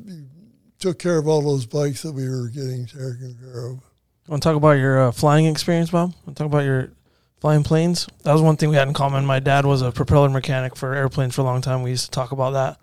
took 0.79 0.99
care 0.99 1.19
of 1.19 1.27
all 1.27 1.43
those 1.43 1.67
bikes 1.67 2.03
that 2.03 2.13
we 2.13 2.29
were 2.29 2.49
getting 2.49 2.87
taken 2.87 3.37
care 3.41 3.67
of. 3.67 3.81
Want 4.29 4.43
to 4.43 4.49
talk 4.49 4.57
about 4.57 4.73
your 4.73 5.09
uh, 5.09 5.13
flying 5.13 5.47
experience, 5.47 5.91
Bob? 5.91 6.13
Want 6.27 6.37
to 6.37 6.43
talk 6.43 6.47
about 6.47 6.65
your 6.65 6.93
flying 7.41 7.65
planes? 7.65 8.07
That 8.25 8.33
was 8.33 8.43
one 8.43 8.57
thing 8.59 8.69
we 8.69 8.77
had 8.77 8.87
in 8.87 8.95
common. 8.95 9.25
My 9.25 9.41
dad 9.41 9.65
was 9.65 9.81
a 9.81 9.91
propeller 9.91 10.29
mechanic 10.29 10.77
for 10.77 10.95
airplanes 10.95 11.35
for 11.35 11.41
a 11.41 11.45
long 11.45 11.63
time. 11.63 11.83
We 11.83 11.91
used 11.91 12.05
to 12.05 12.11
talk 12.11 12.33
about 12.33 12.51
that 12.51 12.79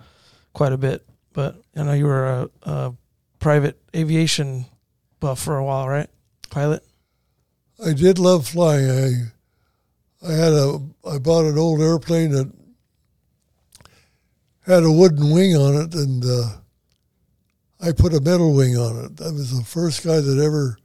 quite 0.56 0.74
a 0.74 0.78
bit. 0.78 1.06
But 1.34 1.62
I 1.76 1.84
know 1.84 1.93
you 1.93 2.06
were 2.06 2.26
a, 2.26 2.49
a 2.64 2.93
private 3.38 3.80
aviation 3.95 4.66
buff 5.20 5.39
for 5.39 5.58
a 5.58 5.64
while, 5.64 5.88
right? 5.88 6.10
Pilot. 6.49 6.84
I 7.86 7.93
did 7.93 8.18
love 8.18 8.47
flying. 8.47 8.89
I 8.89 10.28
I 10.28 10.32
had 10.32 10.53
a 10.53 10.80
I 11.08 11.20
bought 11.20 11.45
an 11.45 11.58
old 11.58 11.82
airplane 11.82 12.32
that 12.32 12.51
had 14.66 14.84
a 14.84 14.91
wooden 14.91 15.32
wing 15.32 15.56
on 15.56 15.76
it, 15.76 15.93
and 15.93 16.24
uh, 16.26 16.58
I 17.80 17.91
put 17.91 18.16
a 18.16 18.22
metal 18.22 18.53
wing 18.53 18.78
on 18.78 19.06
it. 19.06 19.22
I 19.22 19.30
was 19.30 19.56
the 19.56 19.64
first 19.64 20.03
guy 20.03 20.22
that 20.22 20.43
ever 20.43 20.78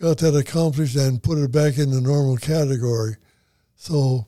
got 0.00 0.18
that 0.18 0.34
accomplished 0.34 0.96
and 0.96 1.22
put 1.22 1.38
it 1.38 1.52
back 1.52 1.78
in 1.78 1.90
the 1.90 2.00
normal 2.00 2.38
category. 2.38 3.16
So 3.76 4.26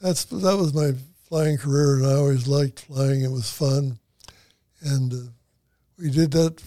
that's 0.00 0.24
that 0.26 0.56
was 0.56 0.74
my 0.74 0.92
flying 1.28 1.56
career, 1.56 1.96
and 1.96 2.06
I 2.06 2.12
always 2.12 2.46
liked 2.46 2.80
flying. 2.82 3.22
It 3.22 3.32
was 3.32 3.50
fun, 3.50 3.98
and 4.82 5.12
uh, 5.12 5.16
we 5.98 6.10
did 6.10 6.32
that. 6.32 6.62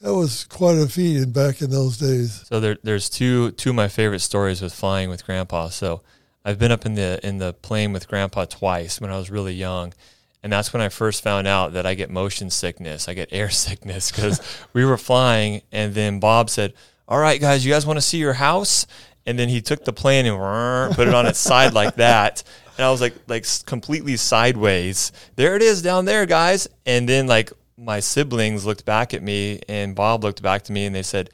That 0.00 0.14
was 0.14 0.44
quite 0.44 0.76
a 0.76 0.86
feat 0.86 1.16
in 1.16 1.32
back 1.32 1.62
in 1.62 1.70
those 1.70 1.96
days. 1.96 2.44
So 2.46 2.60
there, 2.60 2.76
there's 2.82 3.08
two 3.08 3.52
two 3.52 3.70
of 3.70 3.76
my 3.76 3.88
favorite 3.88 4.20
stories 4.20 4.60
with 4.60 4.74
flying 4.74 5.08
with 5.08 5.24
Grandpa. 5.24 5.68
So 5.68 6.02
I've 6.44 6.58
been 6.58 6.72
up 6.72 6.84
in 6.84 6.94
the 6.94 7.18
in 7.26 7.38
the 7.38 7.54
plane 7.54 7.92
with 7.92 8.06
Grandpa 8.06 8.44
twice 8.44 9.00
when 9.00 9.10
I 9.10 9.16
was 9.16 9.30
really 9.30 9.54
young, 9.54 9.94
and 10.42 10.52
that's 10.52 10.72
when 10.72 10.82
I 10.82 10.90
first 10.90 11.22
found 11.22 11.46
out 11.46 11.72
that 11.72 11.86
I 11.86 11.94
get 11.94 12.10
motion 12.10 12.50
sickness. 12.50 13.08
I 13.08 13.14
get 13.14 13.28
air 13.32 13.50
sickness 13.50 14.10
because 14.10 14.40
we 14.74 14.84
were 14.84 14.98
flying, 14.98 15.62
and 15.72 15.94
then 15.94 16.20
Bob 16.20 16.50
said, 16.50 16.74
"All 17.08 17.18
right, 17.18 17.40
guys, 17.40 17.64
you 17.64 17.72
guys 17.72 17.86
want 17.86 17.96
to 17.96 18.02
see 18.02 18.18
your 18.18 18.34
house?" 18.34 18.86
And 19.26 19.38
then 19.38 19.48
he 19.48 19.62
took 19.62 19.86
the 19.86 19.92
plane 19.92 20.26
and 20.26 20.36
put 20.94 21.08
it 21.08 21.14
on 21.14 21.24
its 21.24 21.38
side 21.38 21.72
like 21.72 21.94
that, 21.94 22.42
and 22.76 22.84
I 22.84 22.90
was 22.90 23.00
like, 23.00 23.14
like 23.26 23.46
completely 23.66 24.16
sideways. 24.16 25.12
There 25.36 25.56
it 25.56 25.62
is 25.62 25.82
down 25.82 26.04
there, 26.04 26.26
guys. 26.26 26.68
And 26.86 27.08
then 27.08 27.26
like 27.26 27.52
my 27.76 28.00
siblings 28.00 28.64
looked 28.64 28.84
back 28.84 29.14
at 29.14 29.22
me, 29.22 29.60
and 29.68 29.94
Bob 29.94 30.24
looked 30.24 30.42
back 30.42 30.62
to 30.64 30.72
me, 30.72 30.86
and 30.86 30.94
they 30.94 31.02
said, 31.02 31.30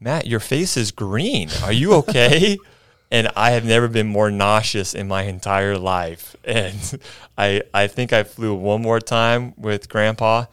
"Matt, 0.00 0.26
your 0.26 0.40
face 0.40 0.76
is 0.76 0.90
green. 0.90 1.50
Are 1.62 1.72
you 1.72 1.94
okay?" 1.94 2.58
and 3.10 3.28
I 3.36 3.50
have 3.52 3.64
never 3.64 3.88
been 3.88 4.08
more 4.08 4.30
nauseous 4.30 4.94
in 4.94 5.08
my 5.08 5.22
entire 5.22 5.78
life. 5.78 6.36
And 6.44 7.00
I 7.36 7.62
I 7.74 7.86
think 7.88 8.12
I 8.12 8.22
flew 8.22 8.54
one 8.54 8.82
more 8.82 9.00
time 9.00 9.54
with 9.56 9.88
Grandpa, 9.88 10.46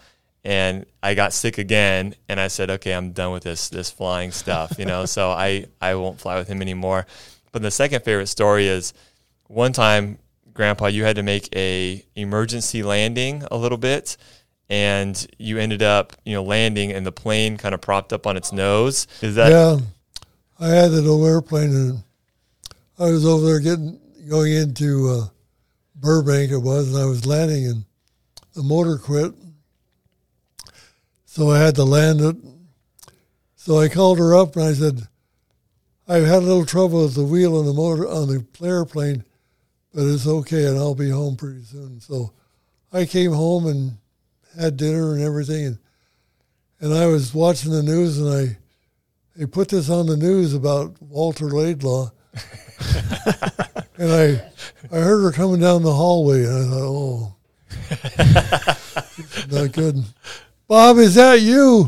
and 0.43 0.85
I 1.01 1.13
got 1.13 1.33
sick 1.33 1.57
again. 1.57 2.15
And 2.27 2.39
I 2.39 2.47
said, 2.47 2.69
okay, 2.69 2.93
I'm 2.93 3.11
done 3.11 3.31
with 3.31 3.43
this 3.43 3.69
this 3.69 3.91
flying 3.91 4.31
stuff, 4.31 4.77
you 4.79 4.85
know. 4.85 5.05
so 5.05 5.31
I 5.31 5.65
I 5.81 5.95
won't 5.95 6.19
fly 6.19 6.37
with 6.37 6.47
him 6.47 6.61
anymore. 6.61 7.05
But 7.51 7.61
the 7.61 7.71
second 7.71 8.03
favorite 8.03 8.27
story 8.27 8.67
is 8.67 8.93
one 9.47 9.73
time, 9.73 10.17
Grandpa, 10.53 10.87
you 10.87 11.03
had 11.03 11.15
to 11.15 11.23
make 11.23 11.53
a 11.55 12.05
emergency 12.15 12.83
landing 12.83 13.43
a 13.51 13.57
little 13.57 13.77
bit. 13.77 14.17
And 14.69 15.27
you 15.37 15.57
ended 15.57 15.83
up, 15.83 16.13
you 16.25 16.33
know, 16.33 16.43
landing, 16.43 16.91
and 16.91 17.05
the 17.05 17.11
plane 17.11 17.57
kind 17.57 17.75
of 17.75 17.81
propped 17.81 18.13
up 18.13 18.25
on 18.25 18.37
its 18.37 18.51
nose. 18.51 19.07
Is 19.21 19.35
that 19.35 19.51
yeah, 19.51 19.77
I 20.59 20.69
had 20.69 20.91
that 20.91 21.05
old 21.05 21.27
airplane, 21.27 21.69
and 21.71 22.03
I 22.97 23.11
was 23.11 23.25
over 23.25 23.45
there 23.45 23.59
getting 23.59 23.99
going 24.27 24.53
into 24.53 25.09
uh, 25.09 25.25
Burbank. 25.95 26.51
It 26.51 26.57
was, 26.57 26.93
and 26.93 27.03
I 27.03 27.05
was 27.05 27.25
landing, 27.25 27.67
and 27.67 27.85
the 28.53 28.63
motor 28.63 28.97
quit, 28.97 29.33
so 31.25 31.51
I 31.51 31.59
had 31.59 31.75
to 31.75 31.83
land 31.83 32.21
it. 32.21 32.37
So 33.55 33.79
I 33.79 33.89
called 33.89 34.17
her 34.17 34.33
up, 34.35 34.55
and 34.55 34.65
I 34.65 34.73
said, 34.73 35.07
"I've 36.07 36.25
had 36.25 36.41
a 36.41 36.45
little 36.45 36.65
trouble 36.65 37.03
with 37.03 37.15
the 37.15 37.25
wheel 37.25 37.57
on 37.57 37.65
the 37.65 37.73
motor 37.73 38.07
on 38.07 38.27
the 38.27 38.45
airplane, 38.65 39.25
but 39.93 40.05
it's 40.05 40.27
okay, 40.27 40.65
and 40.65 40.77
I'll 40.77 40.95
be 40.95 41.09
home 41.09 41.35
pretty 41.35 41.63
soon." 41.63 41.99
So 41.99 42.33
I 42.91 43.05
came 43.05 43.31
home 43.31 43.67
and 43.67 43.97
had 44.59 44.77
dinner 44.77 45.13
and 45.13 45.23
everything, 45.23 45.65
and 45.65 45.77
and 46.79 46.93
I 46.93 47.07
was 47.07 47.33
watching 47.33 47.71
the 47.71 47.83
news, 47.83 48.19
and 48.19 48.29
I 48.29 48.57
they 49.35 49.45
put 49.45 49.69
this 49.69 49.89
on 49.89 50.05
the 50.05 50.17
news 50.17 50.53
about 50.53 51.01
Walter 51.01 51.49
Laidlaw, 51.49 52.11
and 53.97 54.11
I 54.11 54.51
I 54.91 54.99
heard 54.99 55.23
her 55.23 55.31
coming 55.31 55.61
down 55.61 55.83
the 55.83 55.93
hallway, 55.93 56.43
and 56.43 56.57
I 56.57 56.69
thought, 56.69 56.81
oh, 56.83 57.35
not 59.51 59.71
good. 59.71 60.03
Bob, 60.67 60.97
is 60.97 61.15
that 61.15 61.41
you? 61.41 61.85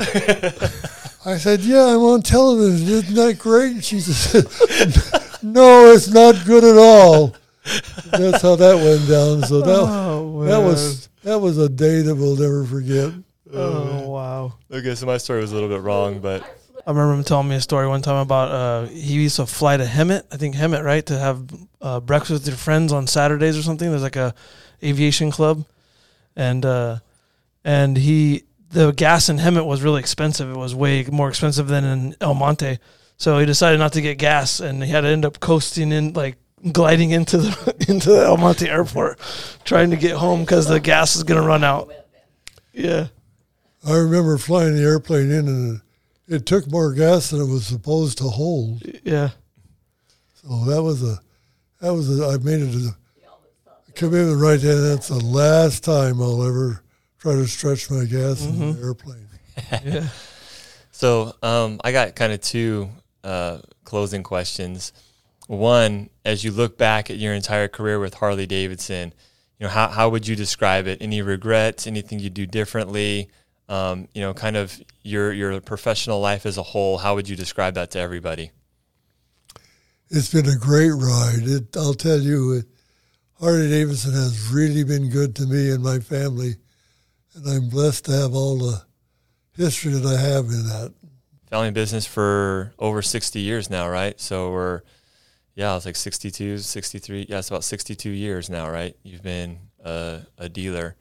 I 1.25 1.37
said, 1.37 1.61
yeah, 1.61 1.87
I'm 1.87 2.01
on 2.01 2.21
television. 2.21 2.87
Isn't 2.87 3.15
that 3.15 3.39
great? 3.39 3.73
And 3.73 3.83
she 3.83 3.99
said, 3.99 4.45
no, 5.43 5.91
it's 5.91 6.07
not 6.07 6.45
good 6.45 6.63
at 6.63 6.77
all. 6.77 7.35
That's 8.11 8.41
how 8.41 8.55
that 8.55 8.75
went 8.75 9.09
down. 9.09 9.43
So 9.43 9.61
that 9.61 9.79
Oh, 9.79 10.43
that 10.45 10.59
was 10.59 11.09
that 11.23 11.39
was 11.39 11.57
a 11.57 11.69
day 11.69 12.01
that 12.01 12.15
we'll 12.15 12.35
never 12.35 12.63
forget. 12.65 13.11
Oh 13.53 14.09
wow. 14.09 14.53
okay? 14.71 14.95
So 14.95 15.05
my 15.05 15.17
story 15.17 15.41
was 15.41 15.51
a 15.51 15.55
little 15.55 15.69
bit 15.69 15.81
wrong, 15.81 16.19
but 16.19 16.43
I 16.85 16.91
remember 16.91 17.13
him 17.13 17.23
telling 17.23 17.47
me 17.47 17.55
a 17.55 17.61
story 17.61 17.87
one 17.87 18.01
time 18.01 18.17
about 18.17 18.51
uh, 18.51 18.85
he 18.87 19.13
used 19.13 19.37
to 19.37 19.45
fly 19.45 19.77
to 19.77 19.85
Hemet, 19.85 20.23
I 20.31 20.37
think 20.37 20.55
Hemet, 20.55 20.83
right, 20.83 21.05
to 21.07 21.17
have 21.17 21.49
uh, 21.81 21.99
breakfast 21.99 22.31
with 22.31 22.47
your 22.47 22.57
friends 22.57 22.93
on 22.93 23.07
Saturdays 23.07 23.57
or 23.57 23.63
something. 23.63 23.89
There's 23.89 24.03
like 24.03 24.15
a 24.15 24.35
aviation 24.83 25.31
club, 25.31 25.65
and 26.35 26.65
uh, 26.65 26.99
and 27.63 27.97
he 27.97 28.43
the 28.69 28.91
gas 28.91 29.29
in 29.29 29.37
Hemet 29.37 29.65
was 29.65 29.81
really 29.81 29.99
expensive. 29.99 30.49
It 30.49 30.57
was 30.57 30.75
way 30.75 31.03
more 31.05 31.29
expensive 31.29 31.67
than 31.67 31.83
in 31.83 32.15
El 32.21 32.35
Monte, 32.35 32.77
so 33.17 33.39
he 33.39 33.45
decided 33.45 33.79
not 33.79 33.93
to 33.93 34.01
get 34.01 34.17
gas, 34.19 34.59
and 34.59 34.83
he 34.83 34.91
had 34.91 35.01
to 35.01 35.07
end 35.07 35.25
up 35.25 35.39
coasting 35.39 35.91
in 35.91 36.13
like 36.13 36.35
gliding 36.71 37.11
into 37.11 37.37
the 37.37 37.85
into 37.89 38.09
the 38.11 38.25
El 38.25 38.37
Monte 38.37 38.67
airport, 38.69 39.19
trying 39.63 39.89
to 39.91 39.95
get 39.97 40.15
home 40.15 40.41
because 40.41 40.67
the 40.67 40.79
gas 40.79 41.15
is 41.15 41.23
gonna 41.23 41.41
run 41.45 41.63
out. 41.63 41.91
Yeah. 42.73 43.07
I 43.87 43.97
remember 43.97 44.37
flying 44.37 44.75
the 44.75 44.81
airplane 44.81 45.29
in, 45.31 45.47
and 45.47 45.81
it 46.27 46.45
took 46.45 46.69
more 46.71 46.91
gas 46.93 47.29
than 47.29 47.39
it 47.41 47.45
was 47.45 47.67
supposed 47.67 48.17
to 48.17 48.23
hold. 48.25 48.81
Yeah. 49.03 49.29
So 50.41 50.65
that 50.65 50.81
was 50.81 51.03
a 51.03 51.19
that 51.81 51.93
was 51.93 52.19
a 52.19 52.25
I 52.27 52.37
made 52.37 52.61
it 52.61 52.75
a 52.75 52.95
commitment 53.93 54.41
right 54.41 54.59
there. 54.59 54.81
That's 54.81 55.07
the 55.09 55.23
last 55.23 55.83
time 55.83 56.21
I'll 56.21 56.43
ever 56.45 56.81
try 57.19 57.33
to 57.33 57.47
stretch 57.47 57.89
my 57.91 58.05
gas 58.05 58.43
in 58.45 58.53
Mm-hmm. 58.53 58.63
an 58.63 58.83
airplane. 58.83 59.27
Yeah. 59.85 60.07
So 60.91 61.33
um, 61.43 61.79
I 61.83 61.91
got 61.91 62.15
kind 62.15 62.33
of 62.33 62.41
two 62.41 62.89
uh, 63.23 63.59
closing 63.83 64.23
questions. 64.23 64.93
One, 65.47 66.09
as 66.25 66.43
you 66.43 66.51
look 66.51 66.77
back 66.77 67.09
at 67.09 67.17
your 67.17 67.33
entire 67.33 67.67
career 67.67 67.99
with 67.99 68.15
Harley 68.15 68.47
Davidson, 68.47 69.13
you 69.59 69.65
know 69.65 69.69
how 69.69 69.87
how 69.87 70.09
would 70.09 70.27
you 70.27 70.35
describe 70.35 70.87
it? 70.87 70.97
Any 71.01 71.21
regrets? 71.21 71.87
Anything 71.87 72.19
you 72.19 72.29
do 72.29 72.45
differently? 72.45 73.29
Um, 73.69 74.09
you 74.13 74.21
know, 74.21 74.33
kind 74.33 74.57
of 74.57 74.81
your 75.03 75.31
your 75.31 75.61
professional 75.61 76.19
life 76.19 76.45
as 76.45 76.57
a 76.57 76.63
whole. 76.63 76.97
How 76.97 77.15
would 77.15 77.29
you 77.29 77.35
describe 77.35 77.75
that 77.75 77.91
to 77.91 77.99
everybody? 77.99 78.51
It's 80.09 80.31
been 80.31 80.47
a 80.47 80.57
great 80.57 80.91
ride. 80.91 81.43
It, 81.43 81.77
I'll 81.77 81.93
tell 81.93 82.19
you, 82.19 82.53
it, 82.53 82.65
Harley 83.39 83.69
Davidson 83.69 84.13
has 84.13 84.51
really 84.51 84.83
been 84.83 85.09
good 85.09 85.35
to 85.37 85.45
me 85.45 85.71
and 85.71 85.83
my 85.83 85.99
family, 85.99 86.55
and 87.33 87.47
I'm 87.47 87.69
blessed 87.69 88.05
to 88.05 88.11
have 88.11 88.33
all 88.33 88.57
the 88.57 88.83
history 89.55 89.93
that 89.93 90.05
I 90.05 90.19
have 90.19 90.45
in 90.45 90.67
that. 90.67 90.93
Family 91.49 91.71
business 91.71 92.05
for 92.05 92.73
over 92.77 93.01
60 93.01 93.39
years 93.39 93.69
now, 93.69 93.89
right? 93.89 94.19
So 94.19 94.51
we're, 94.51 94.81
yeah, 95.55 95.75
it's 95.75 95.85
like 95.85 95.95
62, 95.95 96.59
63. 96.59 97.27
Yeah, 97.29 97.39
it's 97.39 97.49
about 97.49 97.63
62 97.63 98.09
years 98.09 98.49
now, 98.49 98.69
right? 98.69 98.95
You've 99.03 99.23
been 99.23 99.59
a, 99.83 100.21
a 100.37 100.49
dealer. 100.49 100.95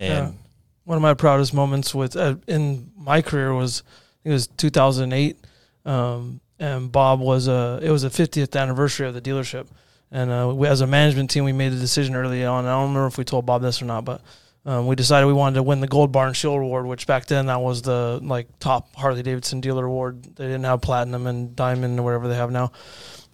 And 0.00 0.36
one 0.84 0.96
of 0.96 1.02
my 1.02 1.14
proudest 1.14 1.52
moments 1.52 1.94
with 1.94 2.16
uh, 2.16 2.36
in 2.46 2.90
my 2.96 3.20
career 3.22 3.52
was 3.52 3.82
I 3.86 4.22
think 4.22 4.30
it 4.30 4.32
was 4.32 4.46
2008, 4.46 5.36
um, 5.84 6.40
and 6.58 6.90
Bob 6.90 7.20
was 7.20 7.46
a 7.46 7.78
it 7.82 7.90
was 7.90 8.04
a 8.04 8.10
50th 8.10 8.58
anniversary 8.58 9.06
of 9.06 9.14
the 9.14 9.20
dealership, 9.20 9.66
and 10.10 10.30
uh, 10.30 10.52
we, 10.54 10.66
as 10.66 10.80
a 10.80 10.86
management 10.86 11.30
team 11.30 11.44
we 11.44 11.52
made 11.52 11.72
a 11.72 11.78
decision 11.78 12.14
early 12.14 12.44
on. 12.44 12.64
I 12.64 12.70
don't 12.70 12.88
remember 12.88 13.06
if 13.06 13.18
we 13.18 13.24
told 13.24 13.44
Bob 13.44 13.60
this 13.60 13.82
or 13.82 13.84
not, 13.84 14.04
but 14.04 14.22
um, 14.64 14.86
we 14.86 14.96
decided 14.96 15.26
we 15.26 15.32
wanted 15.32 15.56
to 15.56 15.62
win 15.62 15.80
the 15.80 15.88
Gold 15.88 16.10
Bar 16.10 16.32
& 16.32 16.34
Shield 16.34 16.60
Award, 16.60 16.86
which 16.86 17.06
back 17.06 17.26
then 17.26 17.46
that 17.46 17.60
was 17.60 17.82
the 17.82 18.18
like 18.22 18.46
top 18.58 18.94
Harley 18.96 19.22
Davidson 19.22 19.60
dealer 19.60 19.84
award. 19.84 20.22
They 20.22 20.46
didn't 20.46 20.64
have 20.64 20.80
platinum 20.80 21.26
and 21.26 21.54
diamond 21.54 21.98
or 22.00 22.02
whatever 22.02 22.28
they 22.28 22.36
have 22.36 22.50
now, 22.50 22.72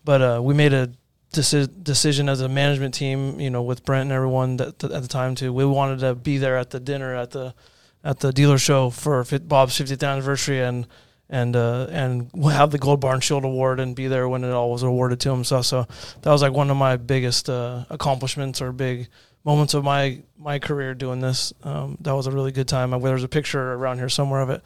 but 0.05 0.21
uh, 0.23 0.41
we 0.43 0.55
made 0.55 0.73
a 0.73 0.91
deci- 1.33 1.83
decision 1.83 2.29
as 2.29 2.41
a 2.41 2.49
management 2.49 2.95
team, 2.95 3.41
you 3.41 3.51
know, 3.51 3.63
with 3.63 3.85
Brent 3.85 4.03
and 4.03 4.13
everyone 4.13 4.57
that, 4.59 4.79
that 4.81 4.93
at 4.93 5.03
the 5.03 5.09
time 5.09 5.35
too. 5.35 5.53
We 5.53 5.65
wanted 5.65 6.01
to 6.01 6.15
be 6.15 6.39
there 6.39 6.57
at 6.57 6.71
the 6.71 6.81
dinner 6.81 7.15
at 7.15 7.31
the 7.31 7.55
at 8.03 8.21
the 8.21 8.33
dealer 8.33 8.59
show 8.59 8.91
for 8.91 9.25
Bob's 9.25 9.79
50th 9.79 10.07
anniversary 10.07 10.61
and 10.61 10.87
and 11.31 11.57
uh, 11.57 11.87
and 11.91 12.31
have 12.45 12.71
the 12.71 12.79
Gold 12.79 13.01
Bar 13.01 13.21
& 13.21 13.23
Shield 13.23 13.45
Award 13.45 13.81
and 13.81 13.97
be 13.97 14.09
there 14.09 14.29
when 14.29 14.45
it 14.45 14.51
all 14.51 14.71
was 14.71 14.83
awarded 14.83 15.21
to 15.21 15.31
him. 15.31 15.43
So 15.45 15.63
so 15.63 15.87
that 16.23 16.31
was 16.31 16.43
like 16.43 16.53
one 16.53 16.71
of 16.71 16.77
my 16.77 16.97
biggest 16.97 17.49
uh, 17.49 17.85
accomplishments 17.91 18.61
or 18.61 18.73
big 18.73 19.09
moments 19.45 19.75
of 19.75 19.85
my 19.85 20.21
my 20.39 20.59
career 20.59 20.95
doing 20.95 21.21
this. 21.21 21.53
Um, 21.63 21.97
that 22.01 22.13
was 22.13 22.27
a 22.27 22.31
really 22.31 22.53
good 22.53 22.69
time. 22.69 22.91
There's 23.03 23.25
a 23.25 23.29
picture 23.29 23.73
around 23.75 23.99
here 23.99 24.09
somewhere 24.09 24.41
of 24.41 24.51
it. 24.51 24.63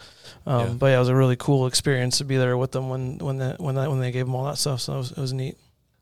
Um, 0.46 0.60
Yeah. 0.60 0.72
But 0.74 0.86
yeah, 0.86 0.96
it 0.96 1.00
was 1.00 1.08
a 1.08 1.16
really 1.16 1.36
cool 1.36 1.66
experience 1.66 2.18
to 2.18 2.24
be 2.24 2.36
there 2.36 2.56
with 2.56 2.72
them 2.72 2.88
when 2.88 3.18
when 3.18 3.38
the, 3.38 3.56
when 3.58 3.74
that 3.74 3.90
when 3.90 4.00
they 4.00 4.10
gave 4.12 4.26
them 4.26 4.34
all 4.34 4.44
that 4.44 4.58
stuff. 4.58 4.80
So 4.80 4.94
it 4.94 4.98
was, 4.98 5.10
it 5.12 5.18
was 5.18 5.32
neat. 5.32 5.56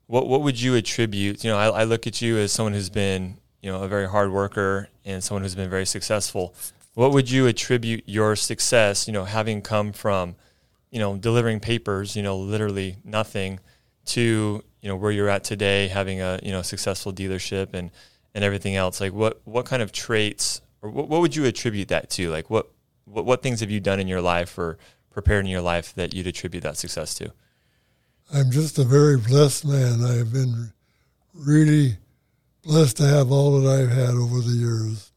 What 0.07 0.27
what 0.27 0.41
would 0.41 0.61
you 0.61 0.75
attribute? 0.75 1.43
You 1.43 1.51
know, 1.51 1.57
I, 1.57 1.81
I 1.81 1.83
look 1.83 2.07
at 2.07 2.21
you 2.21 2.37
as 2.37 2.51
someone 2.51 2.73
who's 2.73 2.89
been 2.89 3.37
you 3.61 3.71
know 3.71 3.83
a 3.83 3.87
very 3.87 4.07
hard 4.07 4.31
worker 4.31 4.89
and 5.05 5.23
someone 5.23 5.41
who's 5.43 5.55
been 5.55 5.69
very 5.69 5.85
successful. 5.85 6.53
what 6.93 7.11
would 7.11 7.29
you 7.29 7.45
attribute 7.45 8.03
your 8.07 8.35
success, 8.35 9.05
you 9.07 9.13
know, 9.13 9.23
having 9.25 9.61
come 9.61 9.93
from, 9.93 10.35
you 10.89 10.99
know, 10.99 11.15
delivering 11.15 11.59
papers, 11.59 12.15
you 12.15 12.23
know, 12.23 12.35
literally 12.37 12.97
nothing 13.03 13.59
to, 14.05 14.63
you 14.81 14.89
know, 14.89 14.95
where 14.95 15.11
you're 15.11 15.29
at 15.29 15.43
today, 15.43 15.87
having 15.87 16.21
a, 16.21 16.39
you 16.41 16.51
know, 16.51 16.63
successful 16.63 17.13
dealership 17.13 17.73
and, 17.73 17.91
and 18.37 18.45
everything 18.45 18.75
else? 18.75 19.01
Like 19.01 19.13
what, 19.13 19.41
what 19.45 19.65
kind 19.65 19.81
of 19.81 19.91
traits 19.91 20.61
or 20.83 20.91
what, 20.91 21.09
what 21.09 21.21
would 21.21 21.35
you 21.35 21.45
attribute 21.45 21.87
that 21.87 22.11
to? 22.11 22.29
Like 22.29 22.51
what, 22.51 22.71
what, 23.05 23.25
what 23.25 23.41
things 23.41 23.61
have 23.61 23.71
you 23.71 23.79
done 23.79 23.99
in 23.99 24.07
your 24.07 24.21
life 24.21 24.59
or 24.59 24.77
prepared 25.09 25.43
in 25.43 25.49
your 25.49 25.61
life 25.61 25.95
that 25.95 26.13
you'd 26.13 26.27
attribute 26.27 26.61
that 26.61 26.77
success 26.77 27.15
to? 27.15 27.33
I'm 28.31 28.51
just 28.51 28.77
a 28.77 28.83
very 28.83 29.17
blessed 29.17 29.65
man. 29.65 30.05
I 30.05 30.17
have 30.17 30.31
been 30.31 30.71
really 31.33 31.97
blessed 32.61 32.97
to 32.97 33.07
have 33.07 33.31
all 33.31 33.59
that 33.59 33.67
I've 33.67 33.89
had 33.89 34.13
over 34.13 34.39
the 34.39 34.55
years. 34.55 35.11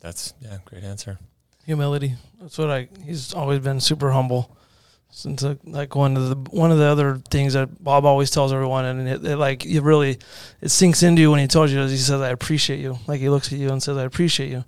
That's 0.00 0.32
yeah, 0.40 0.58
great 0.64 0.82
answer. 0.82 1.18
Humility. 1.66 2.14
That's 2.40 2.56
what 2.56 2.70
I. 2.70 2.88
He's 3.04 3.34
always 3.34 3.60
been 3.60 3.80
super 3.80 4.12
humble. 4.12 4.56
Since 5.14 5.44
like 5.64 5.94
one 5.94 6.16
of 6.16 6.30
the 6.30 6.50
one 6.56 6.72
of 6.72 6.78
the 6.78 6.86
other 6.86 7.18
things 7.30 7.52
that 7.52 7.84
Bob 7.84 8.06
always 8.06 8.30
tells 8.30 8.50
everyone, 8.50 8.86
and 8.86 9.06
it, 9.06 9.22
it 9.22 9.36
like 9.36 9.66
it 9.66 9.82
really 9.82 10.18
it 10.62 10.70
sinks 10.70 11.02
into 11.02 11.20
you 11.20 11.30
when 11.30 11.38
he 11.38 11.46
tells 11.46 11.70
you. 11.70 11.82
He 11.82 11.98
says, 11.98 12.22
"I 12.22 12.30
appreciate 12.30 12.80
you." 12.80 12.98
Like 13.06 13.20
he 13.20 13.28
looks 13.28 13.52
at 13.52 13.58
you 13.58 13.68
and 13.68 13.82
says, 13.82 13.98
"I 13.98 14.04
appreciate 14.04 14.50
you," 14.50 14.64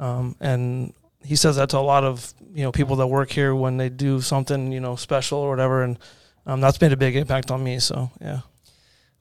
um, 0.00 0.34
and 0.40 0.94
he 1.22 1.36
says 1.36 1.54
that 1.56 1.70
to 1.70 1.78
a 1.78 1.80
lot 1.80 2.02
of 2.02 2.34
you 2.52 2.64
know 2.64 2.72
people 2.72 2.96
that 2.96 3.06
work 3.06 3.30
here 3.30 3.54
when 3.54 3.76
they 3.76 3.88
do 3.88 4.20
something 4.20 4.72
you 4.72 4.80
know 4.80 4.96
special 4.96 5.38
or 5.38 5.48
whatever, 5.48 5.84
and 5.84 5.96
um, 6.44 6.60
that's 6.60 6.80
made 6.80 6.92
a 6.92 6.96
big 6.96 7.14
impact 7.14 7.52
on 7.52 7.62
me. 7.62 7.78
So 7.78 8.10
yeah. 8.20 8.40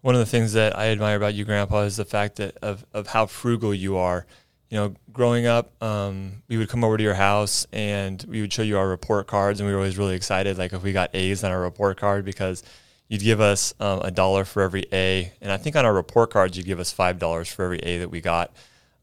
One 0.01 0.15
of 0.15 0.19
the 0.19 0.25
things 0.25 0.53
that 0.53 0.77
I 0.77 0.87
admire 0.87 1.15
about 1.15 1.35
you, 1.35 1.45
Grandpa, 1.45 1.81
is 1.81 1.97
the 1.97 2.03
fact 2.03 2.37
that 2.37 2.57
of 2.63 2.83
of 2.93 3.07
how 3.07 3.27
frugal 3.27 3.75
you 3.75 3.95
are 3.95 4.25
you 4.73 4.79
know, 4.79 4.95
growing 5.11 5.45
up, 5.45 5.71
um, 5.83 6.41
we 6.47 6.57
would 6.57 6.67
come 6.67 6.83
over 6.83 6.97
to 6.97 7.03
your 7.03 7.13
house 7.13 7.67
and 7.71 8.25
we 8.27 8.41
would 8.41 8.51
show 8.51 8.63
you 8.63 8.75
our 8.79 8.87
report 8.87 9.27
cards, 9.27 9.59
and 9.59 9.67
we 9.67 9.71
were 9.71 9.77
always 9.77 9.99
really 9.99 10.15
excited, 10.15 10.57
like 10.57 10.73
if 10.73 10.81
we 10.81 10.91
got 10.91 11.11
A's 11.13 11.43
on 11.43 11.51
our 11.51 11.61
report 11.61 11.99
card, 11.99 12.25
because 12.25 12.63
you'd 13.07 13.21
give 13.21 13.39
us 13.39 13.75
um, 13.79 13.99
a 14.01 14.09
dollar 14.09 14.45
for 14.45 14.63
every 14.63 14.85
A, 14.91 15.31
and 15.41 15.51
I 15.51 15.57
think 15.57 15.75
on 15.75 15.85
our 15.85 15.93
report 15.93 16.31
cards 16.31 16.57
you'd 16.57 16.65
give 16.65 16.79
us 16.79 16.91
five 16.91 17.19
dollars 17.19 17.53
for 17.53 17.63
every 17.65 17.77
A 17.83 17.99
that 17.99 18.09
we 18.09 18.19
got, 18.19 18.51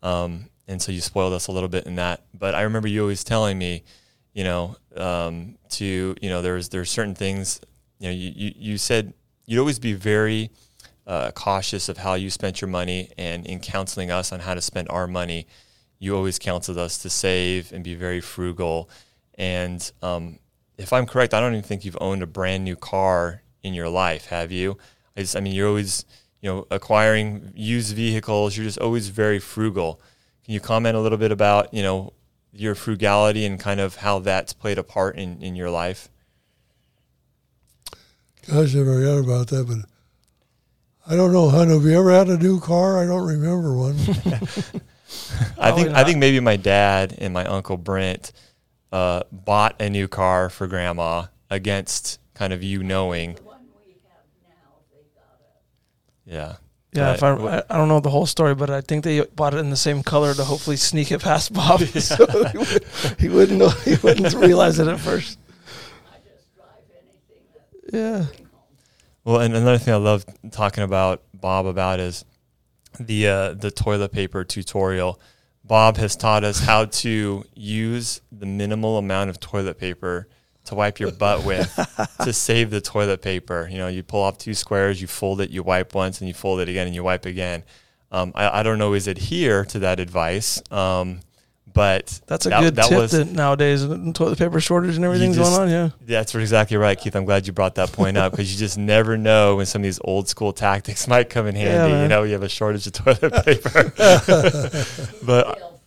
um, 0.03 0.47
and 0.67 0.83
so 0.83 0.91
you 0.91 1.01
spoiled 1.01 1.35
us 1.35 1.47
a 1.47 1.53
little 1.53 1.69
bit 1.69 1.87
in 1.87 1.95
that. 1.95 2.25
But 2.37 2.57
I 2.57 2.63
remember 2.63 2.89
you 2.89 3.03
always 3.03 3.23
telling 3.23 3.57
me, 3.57 3.85
you 4.33 4.43
know, 4.43 4.77
um, 4.97 5.57
to 5.69 6.17
you 6.21 6.31
know, 6.31 6.43
there's 6.43 6.71
there's 6.71 6.91
certain 6.91 7.15
things, 7.15 7.61
you 8.01 8.09
know, 8.09 8.13
you 8.13 8.33
you, 8.35 8.53
you 8.57 8.77
said 8.77 9.15
you'd 9.47 9.61
always 9.61 9.79
be 9.79 9.93
very 9.93 10.51
uh, 11.07 11.31
cautious 11.33 11.89
of 11.89 11.99
how 11.99 12.15
you 12.15 12.31
spent 12.31 12.61
your 12.61 12.69
money, 12.69 13.11
and 13.19 13.47
in 13.47 13.61
counseling 13.61 14.11
us 14.11 14.33
on 14.33 14.41
how 14.41 14.55
to 14.55 14.61
spend 14.61 14.89
our 14.89 15.07
money, 15.07 15.47
you 15.99 16.17
always 16.17 16.39
counseled 16.39 16.79
us 16.79 16.99
to 16.99 17.11
save 17.11 17.73
and 17.73 17.85
be 17.85 17.95
very 17.95 18.21
frugal. 18.21 18.89
And 19.35 19.91
um, 20.03 20.39
if 20.79 20.93
I'm 20.93 21.07
correct, 21.07 21.35
I 21.35 21.41
don't 21.41 21.53
even 21.53 21.63
think 21.63 21.85
you've 21.85 21.99
owned 22.01 22.23
a 22.23 22.27
brand 22.27 22.65
new 22.65 22.77
car 22.77 23.43
in 23.63 23.75
your 23.75 23.89
life, 23.89 24.27
have 24.27 24.51
you? 24.51 24.79
I 25.17 25.21
just, 25.21 25.37
I 25.37 25.41
mean, 25.41 25.55
you're 25.55 25.69
always, 25.69 26.05
you 26.41 26.49
know, 26.49 26.67
acquiring 26.71 27.53
used 27.55 27.95
vehicles. 27.95 28.57
You're 28.57 28.65
just 28.65 28.79
always 28.79 29.09
very 29.09 29.39
frugal. 29.39 30.01
Can 30.45 30.55
you 30.55 30.61
comment 30.61 30.97
a 30.97 31.01
little 31.01 31.19
bit 31.19 31.33
about, 31.33 31.75
you 31.75 31.83
know, 31.83 32.13
your 32.53 32.75
frugality 32.75 33.45
and 33.45 33.61
kind 33.61 33.81
of 33.81 33.97
how 33.97 34.21
that's 34.21 34.53
played 34.53 34.79
a 34.79 34.83
part 34.83 35.17
in, 35.17 35.43
in 35.43 35.55
your 35.55 35.71
life? 35.71 36.09
Gosh, 38.49 38.75
I 38.75 38.85
forgot 38.85 39.19
about 39.19 39.49
that, 39.49 39.67
but 39.69 39.79
I 41.11 41.17
don't 41.17 41.33
know, 41.33 41.49
hon. 41.51 41.69
Have 41.71 41.83
you 41.83 41.99
ever 41.99 42.13
had 42.13 42.29
a 42.29 42.39
new 42.39 42.61
car? 42.61 43.03
I 43.03 43.07
don't 43.07 43.27
remember 43.27 43.75
one. 43.77 43.97
I 45.59 45.73
think 45.73 45.89
I 45.91 46.05
think 46.05 46.19
maybe 46.19 46.39
my 46.41 46.57
dad 46.57 47.17
and 47.19 47.35
my 47.35 47.45
uncle 47.45 47.77
Brent 47.77 48.33
uh, 48.93 49.25
bought 49.33 49.81
a 49.83 49.91
new 49.91 50.07
car 50.07 50.49
for 50.51 50.67
Grandma 50.69 51.25
against 51.51 52.21
kind 52.35 52.53
of 52.53 52.63
you 52.63 52.83
knowing. 52.85 53.35
The 53.35 53.43
one 53.43 53.59
we 53.85 53.95
have 54.09 54.23
now, 54.45 54.79
they 54.93 55.03
got 55.15 55.41
it. 56.27 56.33
Yeah. 56.33 56.57
Yeah, 56.93 57.11
But 57.11 57.17
if 57.17 57.23
I, 57.23 57.33
what- 57.35 57.67
I 57.71 57.75
I 57.75 57.79
don't 57.79 57.89
know 57.89 58.01
the 58.01 58.11
whole 58.11 58.27
story, 58.27 58.55
but 58.55 58.71
I 58.71 58.81
think 58.81 59.03
they 59.05 59.21
bought 59.21 59.55
it 59.55 59.59
in 59.59 59.71
the 59.71 59.77
same 59.77 60.03
color 60.05 60.33
to 60.35 60.45
hopefully 60.45 60.77
sneak 60.77 61.11
it 61.13 61.21
past 61.23 61.53
Bob, 61.53 61.81
so 61.83 62.27
he, 62.27 62.59
would, 62.59 62.85
he 63.21 63.29
wouldn't 63.29 63.59
know, 63.59 63.69
he 63.71 63.95
wouldn't 63.97 64.33
realize 64.35 64.79
it 64.81 64.87
at 64.89 64.99
first. 65.01 65.39
I 66.13 66.17
just 66.29 66.55
drive 66.57 66.67
anything 66.93 67.45
that 67.55 67.97
Yeah, 67.97 68.27
bring 68.27 68.39
home. 68.39 68.50
Well, 69.31 69.43
and 69.43 69.55
another 69.55 69.79
thing 69.79 69.95
I 69.95 69.97
love 69.99 70.25
talking 70.51 70.83
about 70.83 71.23
Bob 71.33 71.65
about 71.65 72.01
is 72.01 72.25
the 72.99 73.29
uh, 73.29 73.55
the 73.55 73.71
toilet 73.71 74.11
paper 74.11 74.43
tutorial. 74.43 75.21
Bob 75.63 75.99
has 75.99 76.17
taught 76.17 76.43
us 76.43 76.59
how 76.59 76.87
to 76.87 77.45
use 77.55 78.23
the 78.33 78.47
minimal 78.47 78.99
amount 78.99 79.31
of 79.31 79.39
toilet 79.39 79.79
paper 79.79 80.27
to 80.65 80.75
wipe 80.75 80.99
your 80.99 81.13
butt 81.13 81.45
with 81.45 81.73
to 82.25 82.33
save 82.33 82.71
the 82.71 82.81
toilet 82.81 83.23
paper. 83.23 83.69
You 83.71 83.79
know, 83.79 83.87
you 83.87 84.03
pull 84.03 84.21
off 84.21 84.37
two 84.37 84.53
squares, 84.53 85.01
you 85.01 85.07
fold 85.07 85.41
it, 85.41 85.51
you 85.51 85.63
wipe 85.63 85.95
once, 85.95 86.21
and 86.21 86.27
you 86.27 86.35
fold 86.35 86.59
it 86.59 86.69
again, 86.69 86.89
and 86.89 86.97
you 86.97 87.05
wipe 87.05 87.25
again. 87.25 87.63
Um, 88.11 88.33
I, 88.35 88.59
I 88.59 88.63
don't 88.65 88.83
always 88.83 89.07
adhere 89.07 89.65
to 89.67 89.79
that 89.79 90.01
advice, 90.01 90.61
um, 90.73 91.21
but 91.81 92.21
that's 92.27 92.45
a 92.45 92.51
that- 92.51 92.61
good 92.61 92.77
that 92.77 92.89
tip 92.91 92.99
was- 92.99 93.11
that 93.13 93.29
nowadays 93.33 93.83
toilet 94.13 94.37
paper 94.39 94.61
shortage 94.61 94.97
and 94.97 95.05
everything's 95.05 95.37
just- 95.37 95.51
going 95.57 95.63
on. 95.73 95.91
Yeah, 96.07 96.17
That's 96.19 96.35
exactly 96.35 96.77
right, 96.77 97.01
Keith. 97.01 97.17
I'm 97.17 97.25
glad 97.25 97.47
you 97.47 97.55
brought 97.55 97.77
that 97.77 97.91
point 97.91 98.19
up 98.19 98.33
because 98.33 98.53
you 98.53 98.59
just 98.59 98.77
never 98.77 99.17
know 99.17 99.57
when 99.57 99.65
some 99.65 99.81
of 99.81 99.85
these 99.85 99.99
old 100.05 100.29
school 100.29 100.53
tactics 100.53 101.09
might 101.09 101.31
come 101.31 101.47
in 101.47 101.57
Yeah, 101.57 101.87
handy. 101.87 102.03
you 102.03 102.09
know, 102.09 102.23
you 102.25 102.33
have 102.35 102.43
a 102.43 102.51
shortage 102.51 102.87
of 102.87 102.93
toilet 102.93 103.33
paper. 103.47 103.93
but 105.25 105.81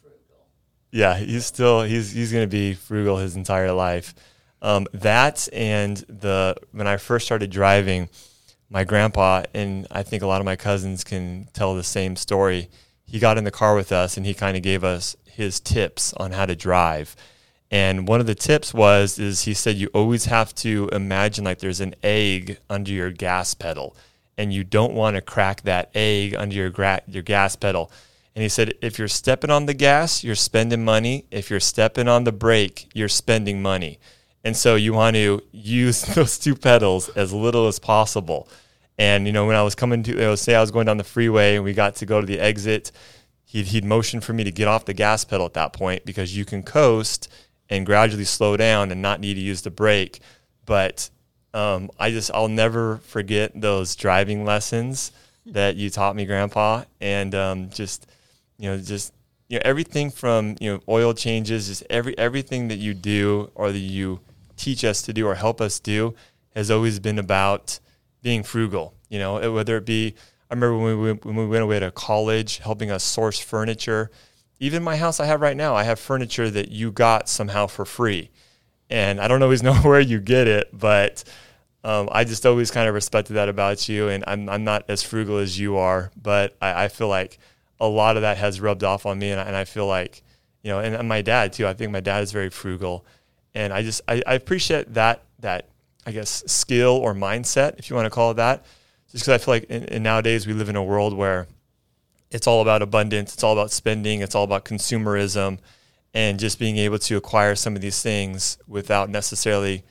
yeah, 0.92 1.16
he's 1.18 1.46
still 1.46 1.84
he's 1.84 2.12
he's 2.12 2.32
going 2.32 2.44
to 2.44 2.52
be 2.52 2.74
frugal 2.74 3.18
his 3.18 3.36
entire 3.36 3.72
life. 3.72 4.16
Um, 4.64 4.88
that 4.94 5.48
and 5.54 5.98
the 6.08 6.56
when 6.72 6.88
I 6.88 6.98
first 6.98 7.26
started 7.28 7.52
driving, 7.52 8.10
my 8.70 8.84
grandpa 8.84 9.44
and 9.54 9.86
I 9.92 10.02
think 10.02 10.24
a 10.24 10.28
lot 10.28 10.42
of 10.42 10.46
my 10.46 10.56
cousins 10.56 11.04
can 11.04 11.50
tell 11.54 11.76
the 11.76 11.84
same 11.84 12.16
story. 12.16 12.70
He 13.06 13.20
got 13.20 13.38
in 13.38 13.44
the 13.44 13.52
car 13.52 13.76
with 13.76 13.92
us 13.92 14.18
and 14.18 14.26
he 14.26 14.34
kind 14.34 14.58
of 14.58 14.64
gave 14.64 14.84
us 14.84 15.16
his 15.34 15.60
tips 15.60 16.14
on 16.14 16.32
how 16.32 16.46
to 16.46 16.56
drive. 16.56 17.16
And 17.72 18.08
one 18.08 18.20
of 18.20 18.28
the 18.28 18.36
tips 18.36 18.74
was 18.74 19.18
is 19.18 19.44
he 19.44 19.54
said 19.54 19.78
you 19.78 19.90
always 19.94 20.26
have 20.26 20.54
to 20.56 20.90
imagine 20.92 21.44
like 21.44 21.60
there's 21.60 21.82
an 21.82 21.96
egg 22.04 22.60
under 22.70 22.92
your 22.92 23.10
gas 23.10 23.54
pedal 23.54 23.96
and 24.38 24.54
you 24.54 24.64
don't 24.64 24.94
want 24.94 25.16
to 25.16 25.22
crack 25.22 25.62
that 25.62 25.90
egg 25.96 26.36
under 26.36 26.56
your 26.56 26.70
gra- 26.70 27.02
your 27.08 27.24
gas 27.24 27.56
pedal. 27.56 27.92
And 28.36 28.44
he 28.44 28.50
said 28.50 28.74
if 28.82 28.98
you're 28.98 29.08
stepping 29.08 29.50
on 29.50 29.66
the 29.66 29.74
gas, 29.74 30.24
you're 30.24 30.36
spending 30.36 30.84
money. 30.86 31.26
If 31.32 31.50
you're 31.50 31.60
stepping 31.60 32.08
on 32.08 32.24
the 32.24 32.32
brake, 32.32 32.90
you're 32.94 33.10
spending 33.10 33.62
money. 33.62 34.00
And 34.44 34.58
so 34.58 34.76
you 34.76 34.94
want 34.94 35.16
to 35.16 35.42
use 35.52 36.02
those 36.16 36.38
two 36.38 36.56
pedals 36.56 37.10
as 37.10 37.34
little 37.34 37.68
as 37.68 37.80
possible. 37.80 38.48
And 38.98 39.26
you 39.26 39.34
know, 39.34 39.48
when 39.48 39.56
I 39.56 39.64
was 39.64 39.76
coming 39.76 40.04
to, 40.04 40.38
say 40.38 40.56
I 40.56 40.62
was 40.62 40.72
going 40.72 40.86
down 40.86 40.98
the 40.98 41.04
freeway 41.04 41.56
and 41.56 41.64
we 41.64 41.74
got 41.74 41.96
to 41.98 42.06
go 42.06 42.22
to 42.22 42.28
the 42.28 42.40
exit, 42.40 42.92
he'd 43.54 43.68
he'd 43.68 43.86
motion 43.86 44.20
for 44.20 44.34
me 44.34 44.44
to 44.44 44.52
get 44.52 44.68
off 44.68 44.86
the 44.86 44.94
gas 44.94 45.24
pedal 45.24 45.46
at 45.46 45.54
that 45.54 45.74
point 45.74 46.06
because 46.06 46.36
you 46.36 46.44
can 46.44 46.64
coast 46.64 47.32
and 47.70 47.86
gradually 47.86 48.26
slow 48.26 48.58
down 48.58 48.92
and 48.92 49.00
not 49.02 49.20
need 49.20 49.36
to 49.36 49.40
use 49.40 49.62
the 49.62 49.70
brake. 49.70 50.20
But 50.66 51.12
um, 51.54 51.92
I 52.00 52.10
just 52.10 52.32
I'll 52.34 52.48
never 52.48 52.98
forget 52.98 53.52
those 53.54 53.96
driving 53.96 54.44
lessons 54.44 55.12
that 55.46 55.76
you 55.76 55.92
taught 55.92 56.16
me, 56.16 56.26
Grandpa, 56.26 56.86
and 57.00 57.36
um, 57.36 57.70
just 57.70 58.08
you 58.58 58.70
know 58.70 58.78
just 58.78 59.14
you 59.50 59.60
know 59.60 59.62
everything 59.64 60.10
from 60.10 60.56
you 60.60 60.74
know 60.74 60.80
oil 60.90 61.14
changes, 61.14 61.68
just 61.68 61.84
every 61.92 62.18
everything 62.18 62.70
that 62.70 62.78
you 62.78 62.96
do 62.96 63.52
or 63.54 63.72
that 63.72 63.78
you 63.78 64.20
teach 64.58 64.84
us 64.84 65.04
to 65.04 65.14
do 65.14 65.28
or 65.28 65.36
help 65.36 65.62
us 65.62 65.80
do 65.80 66.16
has 66.56 66.72
always 66.72 67.00
been 67.00 67.20
about 67.20 67.80
being 68.24 68.42
frugal. 68.42 68.96
You 69.10 69.20
know, 69.20 69.54
whether 69.54 69.78
it 69.78 69.86
be 69.86 70.16
I 70.54 70.56
remember 70.56 70.78
when 70.78 71.02
we 71.02 71.12
when 71.14 71.36
we 71.36 71.48
went 71.48 71.64
away 71.64 71.80
to 71.80 71.90
college, 71.90 72.60
helping 72.60 72.92
us 72.92 73.04
source 73.04 73.40
furniture. 73.40 74.12
Even 74.60 74.84
my 74.84 74.98
house 74.98 75.20
I 75.20 75.26
have 75.26 75.42
right 75.42 75.58
now, 75.58 75.74
I 75.74 75.82
have 75.82 76.00
furniture 76.00 76.48
that 76.48 76.70
you 76.70 76.92
got 76.92 77.28
somehow 77.28 77.66
for 77.66 77.86
free, 77.86 78.30
and 78.88 79.20
I 79.20 79.28
don't 79.28 79.42
always 79.42 79.64
know 79.64 79.74
where 79.82 80.00
you 80.00 80.20
get 80.20 80.48
it, 80.48 80.70
but 80.72 81.24
um, 81.84 82.08
I 82.12 82.24
just 82.24 82.46
always 82.46 82.70
kind 82.70 82.88
of 82.88 82.94
respected 82.94 83.34
that 83.34 83.50
about 83.50 83.90
you. 83.90 84.10
And 84.10 84.24
I'm 84.28 84.48
I'm 84.48 84.64
not 84.64 84.86
as 84.90 85.02
frugal 85.02 85.40
as 85.40 85.58
you 85.58 85.78
are, 85.78 86.12
but 86.22 86.56
I, 86.62 86.84
I 86.84 86.88
feel 86.88 87.08
like 87.08 87.40
a 87.80 87.88
lot 87.88 88.16
of 88.16 88.22
that 88.22 88.38
has 88.38 88.62
rubbed 88.62 88.84
off 88.84 89.08
on 89.08 89.18
me, 89.18 89.32
and 89.32 89.42
I, 89.42 89.46
and 89.46 89.56
I 89.56 89.66
feel 89.66 89.88
like 89.88 90.22
you 90.62 90.70
know, 90.70 90.78
and, 90.82 91.08
my 91.10 91.24
dad 91.24 91.54
too. 91.54 91.66
I 91.66 91.74
think 91.74 91.92
my 91.92 92.00
dad 92.00 92.22
is 92.22 92.32
very 92.32 92.52
frugal, 92.52 93.08
and 93.56 93.74
I 93.74 93.82
just 93.82 94.02
I, 94.08 94.22
I 94.28 94.36
appreciate 94.36 94.94
that 94.94 95.24
that 95.40 95.70
I 96.06 96.12
guess 96.12 96.44
skill 96.46 96.92
or 96.92 97.16
mindset, 97.16 97.80
if 97.80 97.90
you 97.90 97.96
want 97.96 98.06
to 98.06 98.12
call 98.12 98.30
it 98.30 98.36
that, 98.36 98.64
just 99.14 99.26
because 99.26 99.30
I 99.30 99.38
feel 99.38 99.54
like 99.54 99.64
in, 99.66 99.86
in 99.86 100.04
nowadays 100.04 100.46
we 100.46 100.54
live 100.54 100.70
in 100.70 100.76
a 100.76 100.84
world 100.84 101.16
where 101.16 101.48
it's 102.32 102.48
all 102.48 102.62
about 102.62 102.82
abundance, 102.82 103.34
it's 103.34 103.44
all 103.44 103.54
about 103.54 103.72
spending, 103.72 104.22
it's 104.22 104.34
all 104.34 104.44
about 104.44 104.66
consumerism, 104.66 105.60
and 106.16 106.40
just 106.40 106.60
being 106.60 106.78
able 106.78 106.98
to 107.00 107.16
acquire 107.16 107.56
some 107.56 107.76
of 107.76 107.82
these 107.82 108.02
things 108.02 108.58
without 108.68 109.10
necessarily 109.10 109.84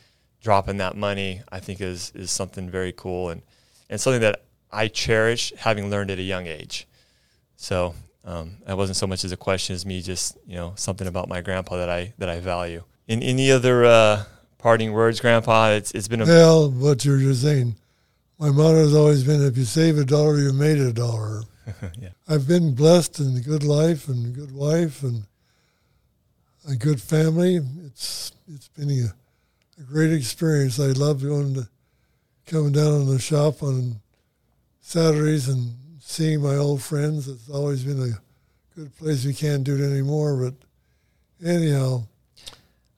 dropping 0.42 0.78
that 0.78 0.96
money, 0.96 1.40
I 1.50 1.60
think 1.60 1.80
is 1.80 2.12
is 2.14 2.30
something 2.30 2.68
very 2.68 2.92
cool 2.92 3.30
and 3.30 3.42
and 3.88 4.00
something 4.00 4.22
that 4.22 4.42
I 4.72 4.88
cherish 4.88 5.52
having 5.56 5.88
learned 5.88 6.10
at 6.10 6.18
a 6.18 6.22
young 6.22 6.46
age. 6.46 6.88
So 7.56 7.94
um, 8.24 8.56
that 8.66 8.76
wasn't 8.76 8.96
so 8.96 9.06
much 9.06 9.24
as 9.24 9.30
a 9.32 9.36
question 9.36 9.74
as 9.74 9.86
me 9.86 10.02
just 10.02 10.36
you 10.46 10.56
know 10.56 10.72
something 10.76 11.06
about 11.06 11.28
my 11.28 11.40
grandpa 11.40 11.76
that 11.76 11.88
I 11.88 12.12
that 12.18 12.28
I 12.28 12.40
value. 12.40 12.82
In 13.06 13.22
any 13.22 13.52
other 13.52 13.84
uh, 13.84 14.24
parting 14.58 14.92
words, 14.92 15.20
Grandpa? 15.20 15.70
It's 15.70 15.92
it's 15.92 16.08
been 16.08 16.22
a 16.22 16.24
Well, 16.24 16.70
what 16.70 17.04
you're 17.04 17.18
just 17.18 17.42
saying, 17.42 17.76
my 18.38 18.50
motto 18.50 18.78
has 18.78 18.94
always 18.94 19.24
been: 19.24 19.44
if 19.44 19.56
you 19.56 19.64
save 19.64 19.98
a 19.98 20.04
dollar, 20.04 20.38
you 20.38 20.52
made 20.52 20.78
a 20.78 20.92
dollar. 20.92 21.42
yeah. 21.98 22.10
I've 22.28 22.48
been 22.48 22.74
blessed 22.74 23.20
in 23.20 23.36
a 23.36 23.40
good 23.40 23.62
life 23.62 24.08
and 24.08 24.26
a 24.26 24.38
good 24.38 24.52
wife 24.52 25.02
and 25.02 25.24
a 26.68 26.76
good 26.76 27.00
family. 27.00 27.60
It's 27.86 28.32
it's 28.48 28.68
been 28.68 28.90
a, 28.90 29.80
a 29.80 29.84
great 29.84 30.12
experience. 30.12 30.80
I 30.80 30.86
love 30.86 31.22
going 31.22 31.54
to 31.54 31.68
coming 32.46 32.72
down 32.72 33.02
in 33.02 33.06
the 33.06 33.18
shop 33.18 33.62
on 33.62 33.96
Saturdays 34.80 35.48
and 35.48 35.74
seeing 36.00 36.42
my 36.42 36.56
old 36.56 36.82
friends. 36.82 37.28
It's 37.28 37.48
always 37.48 37.84
been 37.84 38.02
a 38.02 38.76
good 38.76 38.96
place. 38.96 39.24
We 39.24 39.34
can't 39.34 39.64
do 39.64 39.76
it 39.76 39.90
anymore, 39.90 40.36
but 40.36 40.54
anyhow, 41.46 42.04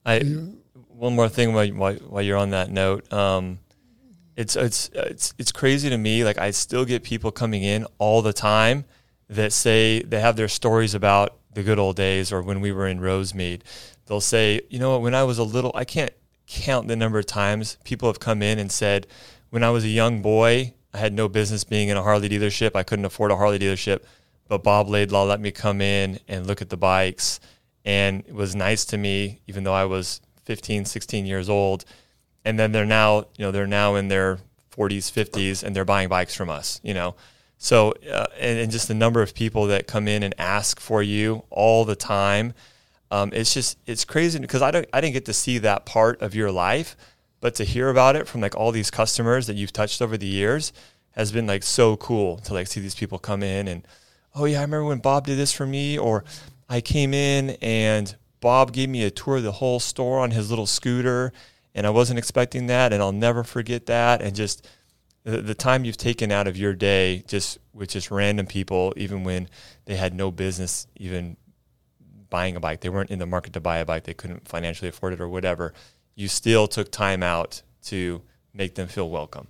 I 0.04 0.20
you, 0.20 0.58
one 0.88 1.14
more 1.14 1.28
thing 1.28 1.52
while, 1.52 1.68
while, 1.68 1.94
while 1.94 2.22
you're 2.22 2.38
on 2.38 2.50
that 2.50 2.70
note. 2.70 3.12
Um, 3.12 3.58
it's 4.36 4.56
it's 4.56 4.90
it's 4.94 5.34
it's 5.38 5.52
crazy 5.52 5.88
to 5.90 5.98
me. 5.98 6.24
Like 6.24 6.38
I 6.38 6.50
still 6.50 6.84
get 6.84 7.02
people 7.02 7.30
coming 7.30 7.62
in 7.62 7.86
all 7.98 8.22
the 8.22 8.32
time 8.32 8.84
that 9.28 9.52
say 9.52 10.02
they 10.02 10.20
have 10.20 10.36
their 10.36 10.48
stories 10.48 10.94
about 10.94 11.36
the 11.54 11.62
good 11.62 11.78
old 11.78 11.96
days 11.96 12.32
or 12.32 12.42
when 12.42 12.60
we 12.60 12.72
were 12.72 12.86
in 12.86 13.00
Rosemead. 13.00 13.62
They'll 14.06 14.20
say, 14.20 14.60
you 14.68 14.78
know, 14.78 14.98
when 14.98 15.14
I 15.14 15.22
was 15.24 15.38
a 15.38 15.44
little, 15.44 15.72
I 15.74 15.84
can't 15.84 16.12
count 16.46 16.88
the 16.88 16.96
number 16.96 17.18
of 17.18 17.26
times 17.26 17.78
people 17.84 18.08
have 18.08 18.20
come 18.20 18.42
in 18.42 18.58
and 18.58 18.70
said, 18.70 19.06
when 19.50 19.64
I 19.64 19.70
was 19.70 19.84
a 19.84 19.88
young 19.88 20.20
boy, 20.20 20.74
I 20.92 20.98
had 20.98 21.12
no 21.12 21.28
business 21.28 21.64
being 21.64 21.88
in 21.88 21.96
a 21.96 22.02
Harley 22.02 22.28
dealership. 22.28 22.72
I 22.74 22.82
couldn't 22.82 23.04
afford 23.04 23.30
a 23.30 23.36
Harley 23.36 23.58
dealership, 23.58 24.02
but 24.48 24.62
Bob 24.62 24.88
Laidlaw 24.88 25.24
let 25.24 25.40
me 25.40 25.50
come 25.50 25.80
in 25.80 26.18
and 26.28 26.46
look 26.46 26.60
at 26.60 26.68
the 26.68 26.76
bikes, 26.76 27.40
and 27.84 28.24
it 28.26 28.34
was 28.34 28.54
nice 28.54 28.84
to 28.86 28.98
me, 28.98 29.40
even 29.46 29.64
though 29.64 29.72
I 29.72 29.84
was 29.84 30.20
15, 30.44 30.84
16 30.84 31.24
years 31.24 31.48
old 31.48 31.84
and 32.44 32.58
then 32.58 32.72
they're 32.72 32.86
now 32.86 33.18
you 33.36 33.44
know 33.44 33.50
they're 33.50 33.66
now 33.66 33.94
in 33.94 34.08
their 34.08 34.38
40s 34.76 35.10
50s 35.10 35.62
and 35.62 35.74
they're 35.74 35.84
buying 35.84 36.08
bikes 36.08 36.34
from 36.34 36.50
us 36.50 36.80
you 36.82 36.94
know? 36.94 37.14
So 37.58 37.94
uh, 38.10 38.26
and, 38.38 38.58
and, 38.58 38.72
just 38.72 38.88
the 38.88 38.94
number 38.94 39.22
of 39.22 39.34
people 39.34 39.66
that 39.68 39.86
come 39.86 40.08
in 40.08 40.22
and 40.22 40.34
ask 40.38 40.80
for 40.80 41.02
you 41.02 41.44
all 41.50 41.84
the 41.84 41.96
time 41.96 42.52
um, 43.10 43.30
it's 43.32 43.54
just 43.54 43.78
it's 43.86 44.04
crazy 44.04 44.38
because 44.38 44.62
I 44.62 44.70
don't 44.70 44.88
I 44.92 45.00
didn't 45.00 45.14
get 45.14 45.26
to 45.26 45.32
see 45.32 45.58
that 45.58 45.86
part 45.86 46.20
of 46.20 46.34
your 46.34 46.50
life 46.50 46.96
but 47.40 47.54
to 47.56 47.64
hear 47.64 47.88
about 47.88 48.16
it 48.16 48.26
from 48.26 48.40
like 48.40 48.56
all 48.56 48.72
these 48.72 48.90
customers 48.90 49.46
that 49.46 49.56
you've 49.56 49.72
touched 49.72 50.02
over 50.02 50.16
the 50.16 50.26
years 50.26 50.72
has 51.12 51.30
been 51.30 51.46
like 51.46 51.62
so 51.62 51.96
cool 51.96 52.38
to 52.38 52.54
like 52.54 52.66
see 52.66 52.80
these 52.80 52.94
people 52.94 53.18
come 53.18 53.42
in 53.42 53.68
and 53.68 53.86
oh 54.34 54.46
yeah 54.46 54.58
I 54.58 54.62
remember 54.62 54.86
when 54.86 54.98
Bob 54.98 55.26
did 55.26 55.38
this 55.38 55.52
for 55.52 55.66
me 55.66 55.96
or 55.96 56.24
I 56.68 56.80
came 56.80 57.14
in 57.14 57.50
and 57.62 58.14
Bob 58.40 58.72
gave 58.72 58.88
me 58.88 59.04
a 59.04 59.10
tour 59.10 59.36
of 59.36 59.42
the 59.42 59.52
whole 59.52 59.80
store 59.80 60.18
on 60.18 60.30
his 60.32 60.50
little 60.50 60.66
scooter 60.66 61.32
and 61.74 61.86
I 61.86 61.90
wasn't 61.90 62.18
expecting 62.18 62.66
that, 62.68 62.92
and 62.92 63.02
I'll 63.02 63.12
never 63.12 63.44
forget 63.44 63.86
that. 63.86 64.22
And 64.22 64.34
just 64.34 64.68
the, 65.24 65.40
the 65.40 65.54
time 65.54 65.84
you've 65.84 65.96
taken 65.96 66.30
out 66.30 66.46
of 66.46 66.56
your 66.56 66.74
day, 66.74 67.24
just 67.26 67.58
with 67.72 67.90
just 67.90 68.10
random 68.10 68.46
people, 68.46 68.92
even 68.96 69.24
when 69.24 69.48
they 69.86 69.96
had 69.96 70.14
no 70.14 70.30
business 70.30 70.86
even 70.96 71.36
buying 72.30 72.56
a 72.56 72.60
bike, 72.60 72.80
they 72.80 72.88
weren't 72.88 73.10
in 73.10 73.18
the 73.18 73.26
market 73.26 73.52
to 73.54 73.60
buy 73.60 73.78
a 73.78 73.84
bike, 73.84 74.04
they 74.04 74.14
couldn't 74.14 74.46
financially 74.46 74.88
afford 74.88 75.12
it 75.12 75.20
or 75.20 75.28
whatever. 75.28 75.72
You 76.14 76.28
still 76.28 76.68
took 76.68 76.90
time 76.90 77.22
out 77.22 77.62
to 77.84 78.22
make 78.52 78.76
them 78.76 78.86
feel 78.86 79.10
welcome. 79.10 79.48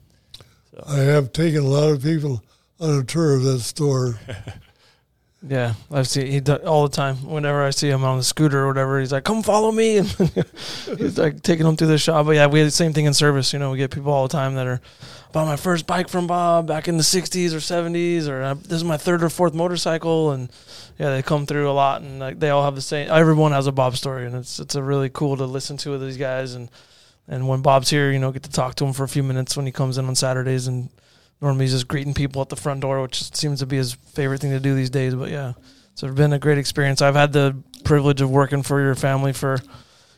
So. 0.71 0.85
I 0.87 1.01
have 1.01 1.33
taken 1.33 1.63
a 1.63 1.69
lot 1.69 1.91
of 1.91 2.03
people 2.03 2.43
on 2.81 3.01
a 3.01 3.05
tour 3.05 3.37
of 3.37 3.43
that 3.43 3.61
store. 3.61 4.19
Yeah, 5.47 5.75
I've 5.91 6.09
seen 6.09 6.27
he 6.27 6.41
does 6.41 6.65
all 6.65 6.89
the 6.89 6.97
time. 6.97 7.17
Whenever 7.17 7.63
I 7.63 7.69
see 7.71 7.91
him 7.91 8.03
on 8.03 8.17
the 8.17 8.25
scooter 8.25 8.65
or 8.65 8.69
whatever, 8.69 8.99
he's 8.99 9.13
like, 9.13 9.25
"Come 9.25 9.43
follow 9.43 9.71
me," 9.71 9.99
and 9.99 10.09
he's 10.97 11.19
like 11.19 11.43
taking 11.43 11.67
them 11.67 11.77
through 11.77 11.89
the 11.89 11.99
shop. 11.99 12.25
But 12.25 12.37
yeah, 12.37 12.47
we 12.47 12.61
have 12.61 12.67
the 12.67 12.73
same 12.73 12.95
thing 12.95 13.05
in 13.05 13.13
service. 13.13 13.53
You 13.53 13.59
know, 13.59 13.71
we 13.71 13.77
get 13.77 13.91
people 13.91 14.11
all 14.11 14.27
the 14.27 14.33
time 14.33 14.55
that 14.55 14.67
are 14.67 14.81
bought 15.33 15.47
my 15.47 15.57
first 15.57 15.87
bike 15.87 16.09
from 16.09 16.27
Bob 16.27 16.67
back 16.67 16.89
in 16.89 16.97
the 16.97 17.03
'60s 17.03 17.53
or 17.53 17.59
'70s, 17.59 18.27
or 18.27 18.43
uh, 18.43 18.55
this 18.55 18.73
is 18.73 18.85
my 18.85 18.97
third 18.97 19.23
or 19.23 19.29
fourth 19.29 19.53
motorcycle, 19.53 20.31
and 20.31 20.49
yeah, 20.99 21.11
they 21.11 21.21
come 21.21 21.45
through 21.45 21.71
a 21.71 21.73
lot, 21.73 22.01
and 22.01 22.21
like 22.21 22.41
they 22.41 22.49
all 22.49 22.65
have 22.65 22.75
the 22.75 22.81
same. 22.81 23.11
Everyone 23.11 23.53
has 23.53 23.67
a 23.67 23.73
Bob 23.73 23.97
story, 23.97 24.25
and 24.25 24.35
it's 24.35 24.59
it's 24.59 24.75
a 24.75 24.83
really 24.83 25.11
cool 25.11 25.37
to 25.37 25.45
listen 25.45 25.77
to 25.79 25.91
with 25.91 26.01
these 26.01 26.17
guys, 26.17 26.55
and 26.55 26.71
and 27.29 27.49
when 27.49 27.61
Bob's 27.61 27.91
here, 27.91 28.11
you 28.11 28.19
know, 28.19 28.33
get 28.33 28.45
to 28.45 28.51
talk 28.51 28.77
to 28.77 28.87
him 28.87 28.95
for 28.95 29.05
a 29.05 29.09
few 29.09 29.23
minutes 29.23 29.59
when 29.59 29.67
he 29.67 29.73
comes 29.73 29.99
in 29.99 30.07
on 30.07 30.15
Saturdays 30.15 30.67
and 30.67 30.89
normally 31.41 31.65
he's 31.65 31.73
just 31.73 31.89
greeting 31.89 32.15
people 32.15 32.43
at 32.43 32.49
the 32.49 32.57
front 32.57 32.81
door, 32.81 33.03
which 33.03 33.35
seems 33.35 33.61
to 33.61 33.67
be 33.67 33.77
his 33.77 33.95
favorite 33.95 34.41
thing 34.41 34.51
to 34.51 34.61
do 34.61 34.75
these 34.75 34.91
days. 34.91 35.15
But 35.15 35.31
yeah, 35.31 35.55
so 35.95 36.07
it's 36.07 36.17
been 36.17 36.33
a 36.33 36.39
great 36.39 36.59
experience. 36.59 37.03
I've 37.03 37.15
had 37.15 37.33
the 37.33 37.57
privilege 37.85 38.21
of 38.21 38.31
working 38.31 38.63
for 38.63 38.81
your 38.81 38.95
family 38.95 39.33
for 39.33 39.59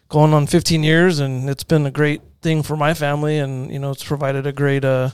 going 0.08 0.32
on 0.32 0.46
15 0.46 0.82
years, 0.82 1.18
and 1.18 1.50
it's 1.50 1.64
been 1.64 1.86
a 1.86 1.90
great 1.90 2.22
thing 2.42 2.62
for 2.62 2.76
my 2.76 2.94
family, 2.94 3.38
and 3.38 3.70
you 3.70 3.78
know, 3.78 3.90
it's 3.90 4.04
provided 4.04 4.46
a 4.46 4.52
great 4.52 4.84
uh, 4.84 5.10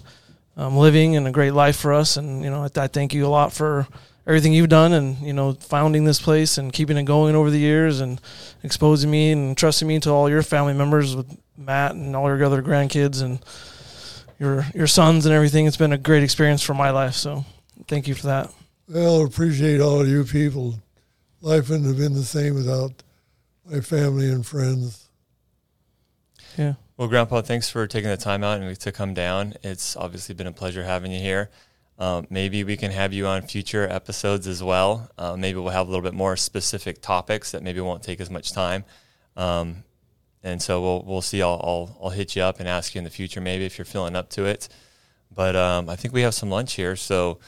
um, 0.56 0.76
living 0.76 1.16
and 1.16 1.26
a 1.26 1.30
great 1.30 1.52
life 1.52 1.76
for 1.76 1.92
us. 1.92 2.16
And 2.16 2.44
you 2.44 2.50
know, 2.50 2.64
I, 2.64 2.80
I 2.80 2.86
thank 2.88 3.14
you 3.14 3.26
a 3.26 3.28
lot 3.28 3.52
for 3.52 3.86
everything 4.26 4.52
you've 4.52 4.68
done 4.68 4.92
and 4.92 5.18
you 5.18 5.32
know 5.32 5.52
founding 5.54 6.04
this 6.04 6.20
place 6.20 6.58
and 6.58 6.72
keeping 6.72 6.96
it 6.96 7.04
going 7.04 7.34
over 7.34 7.50
the 7.50 7.58
years 7.58 8.00
and 8.00 8.20
exposing 8.62 9.10
me 9.10 9.32
and 9.32 9.56
trusting 9.56 9.88
me 9.88 9.98
to 9.98 10.10
all 10.10 10.30
your 10.30 10.42
family 10.42 10.72
members 10.72 11.16
with 11.16 11.36
Matt 11.56 11.94
and 11.94 12.14
all 12.14 12.28
your 12.28 12.44
other 12.44 12.62
grandkids 12.62 13.22
and 13.22 13.44
your 14.42 14.66
your 14.74 14.86
sons 14.88 15.24
and 15.24 15.34
everything. 15.34 15.66
It's 15.66 15.76
been 15.76 15.92
a 15.92 15.98
great 15.98 16.24
experience 16.24 16.62
for 16.62 16.74
my 16.74 16.90
life. 16.90 17.14
So 17.14 17.44
thank 17.86 18.08
you 18.08 18.14
for 18.14 18.26
that. 18.26 18.52
Well, 18.88 19.24
appreciate 19.24 19.80
all 19.80 20.00
of 20.00 20.08
you 20.08 20.24
people. 20.24 20.74
Life 21.40 21.70
wouldn't 21.70 21.86
have 21.86 21.96
been 21.96 22.14
the 22.14 22.24
same 22.24 22.54
without 22.54 22.90
my 23.64 23.80
family 23.80 24.28
and 24.30 24.44
friends. 24.44 25.08
Yeah. 26.58 26.74
Well, 26.96 27.08
Grandpa, 27.08 27.42
thanks 27.42 27.70
for 27.70 27.86
taking 27.86 28.10
the 28.10 28.16
time 28.16 28.44
out 28.44 28.60
and 28.60 28.78
to 28.78 28.92
come 28.92 29.14
down. 29.14 29.54
It's 29.62 29.96
obviously 29.96 30.34
been 30.34 30.46
a 30.46 30.52
pleasure 30.52 30.84
having 30.84 31.12
you 31.12 31.20
here. 31.20 31.48
Um, 31.98 32.26
maybe 32.30 32.64
we 32.64 32.76
can 32.76 32.90
have 32.90 33.12
you 33.12 33.26
on 33.26 33.42
future 33.42 33.88
episodes 33.88 34.46
as 34.46 34.62
well. 34.62 35.08
Uh, 35.16 35.36
maybe 35.36 35.58
we'll 35.58 35.70
have 35.70 35.86
a 35.86 35.90
little 35.90 36.02
bit 36.02 36.14
more 36.14 36.36
specific 36.36 37.00
topics 37.00 37.52
that 37.52 37.62
maybe 37.62 37.80
won't 37.80 38.02
take 38.02 38.20
as 38.20 38.28
much 38.28 38.52
time. 38.52 38.84
Um, 39.36 39.84
and 40.42 40.60
so 40.60 40.80
we'll 40.80 41.02
we'll 41.06 41.22
see. 41.22 41.42
I'll, 41.42 41.60
I'll, 41.62 41.98
I'll 42.02 42.10
hit 42.10 42.36
you 42.36 42.42
up 42.42 42.60
and 42.60 42.68
ask 42.68 42.94
you 42.94 42.98
in 42.98 43.04
the 43.04 43.10
future 43.10 43.40
maybe 43.40 43.64
if 43.64 43.78
you're 43.78 43.84
feeling 43.84 44.16
up 44.16 44.30
to 44.30 44.44
it. 44.44 44.68
But 45.34 45.56
um, 45.56 45.88
I 45.88 45.96
think 45.96 46.12
we 46.12 46.22
have 46.22 46.34
some 46.34 46.50
lunch 46.50 46.74
here. 46.74 46.96
So 46.96 47.38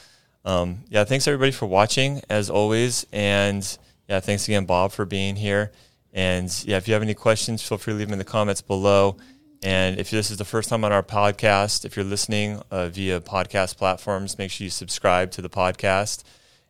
um, 0.44 0.80
yeah, 0.88 1.04
thanks 1.04 1.26
everybody 1.26 1.52
for 1.52 1.66
watching 1.66 2.22
as 2.30 2.50
always, 2.50 3.06
and 3.12 3.78
yeah, 4.08 4.20
thanks 4.20 4.46
again 4.48 4.64
Bob 4.64 4.92
for 4.92 5.04
being 5.04 5.36
here. 5.36 5.72
And 6.12 6.48
yeah, 6.64 6.76
if 6.76 6.86
you 6.86 6.94
have 6.94 7.02
any 7.02 7.14
questions, 7.14 7.66
feel 7.66 7.78
free 7.78 7.92
to 7.92 7.98
leave 7.98 8.06
them 8.06 8.12
in 8.12 8.18
the 8.18 8.24
comments 8.24 8.60
below. 8.60 9.16
And 9.64 9.98
if 9.98 10.10
this 10.10 10.30
is 10.30 10.36
the 10.36 10.44
first 10.44 10.68
time 10.68 10.84
on 10.84 10.92
our 10.92 11.02
podcast, 11.02 11.86
if 11.86 11.96
you're 11.96 12.04
listening 12.04 12.62
uh, 12.70 12.88
via 12.88 13.20
podcast 13.20 13.78
platforms, 13.78 14.36
make 14.36 14.50
sure 14.50 14.64
you 14.64 14.70
subscribe 14.70 15.30
to 15.32 15.42
the 15.42 15.48
podcast. 15.48 16.22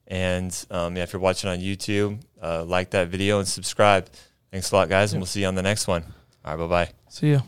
And 0.07 0.67
um, 0.71 0.97
yeah, 0.97 1.03
if 1.03 1.13
you're 1.13 1.21
watching 1.21 1.51
on 1.51 1.59
YouTube, 1.59 2.21
uh, 2.41 2.65
like 2.65 2.91
that 2.91 3.09
video 3.09 3.39
and 3.41 3.49
subscribe. 3.49 4.09
Thanks 4.55 4.71
a 4.71 4.77
lot, 4.77 4.89
guys, 4.89 5.13
and 5.13 5.21
we'll 5.21 5.27
see 5.27 5.41
you 5.41 5.49
on 5.49 5.57
the 5.57 5.63
next 5.63 5.89
one. 5.89 6.05
All 6.45 6.57
right, 6.57 6.69
bye 6.69 6.85
bye. 6.87 6.93
See 7.09 7.31
you. 7.31 7.43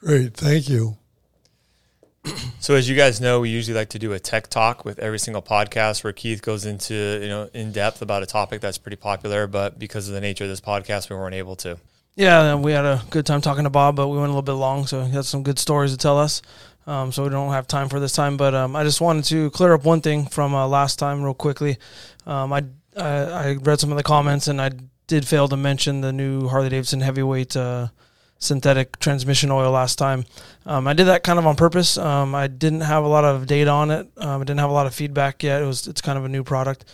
Great, 0.00 0.34
thank 0.34 0.68
you. 0.68 0.98
So 2.60 2.74
as 2.74 2.86
you 2.86 2.94
guys 2.94 3.22
know, 3.22 3.40
we 3.40 3.48
usually 3.48 3.74
like 3.74 3.88
to 3.88 3.98
do 3.98 4.12
a 4.12 4.18
tech 4.18 4.48
talk 4.48 4.84
with 4.84 4.98
every 4.98 5.18
single 5.18 5.40
podcast 5.40 6.04
where 6.04 6.12
Keith 6.12 6.42
goes 6.42 6.66
into 6.66 6.94
you 7.22 7.28
know 7.28 7.48
in 7.54 7.72
depth 7.72 8.02
about 8.02 8.22
a 8.22 8.26
topic 8.26 8.60
that's 8.60 8.76
pretty 8.76 8.98
popular, 8.98 9.46
but 9.46 9.78
because 9.78 10.08
of 10.08 10.14
the 10.14 10.20
nature 10.20 10.44
of 10.44 10.50
this 10.50 10.60
podcast, 10.60 11.08
we 11.08 11.16
weren't 11.16 11.34
able 11.34 11.56
to. 11.56 11.78
Yeah, 12.16 12.54
we 12.56 12.72
had 12.72 12.84
a 12.84 13.02
good 13.08 13.24
time 13.24 13.40
talking 13.40 13.64
to 13.64 13.70
Bob, 13.70 13.96
but 13.96 14.08
we 14.08 14.18
went 14.18 14.26
a 14.26 14.32
little 14.32 14.42
bit 14.42 14.52
long, 14.52 14.86
so 14.86 15.02
he 15.02 15.12
had 15.12 15.24
some 15.24 15.42
good 15.42 15.58
stories 15.58 15.92
to 15.92 15.96
tell 15.96 16.18
us. 16.18 16.42
Um, 16.86 17.12
so 17.12 17.24
we 17.24 17.30
don't 17.30 17.52
have 17.52 17.66
time 17.66 17.88
for 17.88 17.98
this 17.98 18.12
time, 18.12 18.36
but 18.36 18.54
um, 18.54 18.76
I 18.76 18.84
just 18.84 19.00
wanted 19.00 19.24
to 19.24 19.50
clear 19.52 19.72
up 19.72 19.86
one 19.86 20.02
thing 20.02 20.26
from 20.26 20.54
uh, 20.54 20.68
last 20.68 20.98
time 20.98 21.22
real 21.22 21.32
quickly. 21.32 21.78
Um, 22.26 22.52
I, 22.52 22.64
I, 22.94 23.08
I 23.08 23.54
read 23.54 23.80
some 23.80 23.90
of 23.90 23.96
the 23.96 24.02
comments 24.02 24.48
and 24.48 24.60
I 24.60 24.72
did 25.10 25.26
fail 25.26 25.48
to 25.48 25.56
mention 25.56 26.02
the 26.02 26.12
new 26.12 26.46
Harley 26.46 26.68
Davidson 26.68 27.00
heavyweight 27.00 27.56
uh, 27.56 27.88
synthetic 28.38 28.96
transmission 29.00 29.50
oil 29.50 29.72
last 29.72 29.98
time. 29.98 30.24
Um, 30.64 30.86
I 30.86 30.92
did 30.92 31.08
that 31.08 31.24
kind 31.24 31.36
of 31.36 31.48
on 31.48 31.56
purpose. 31.56 31.98
Um, 31.98 32.32
I 32.32 32.46
didn't 32.46 32.82
have 32.82 33.02
a 33.02 33.08
lot 33.08 33.24
of 33.24 33.48
data 33.48 33.70
on 33.70 33.90
it. 33.90 34.08
Um, 34.16 34.40
I 34.40 34.44
didn't 34.44 34.60
have 34.60 34.70
a 34.70 34.72
lot 34.72 34.86
of 34.86 34.94
feedback 34.94 35.42
yet. 35.42 35.62
It 35.62 35.64
was 35.66 35.88
it's 35.88 36.00
kind 36.00 36.16
of 36.16 36.24
a 36.24 36.28
new 36.28 36.44
product. 36.44 36.84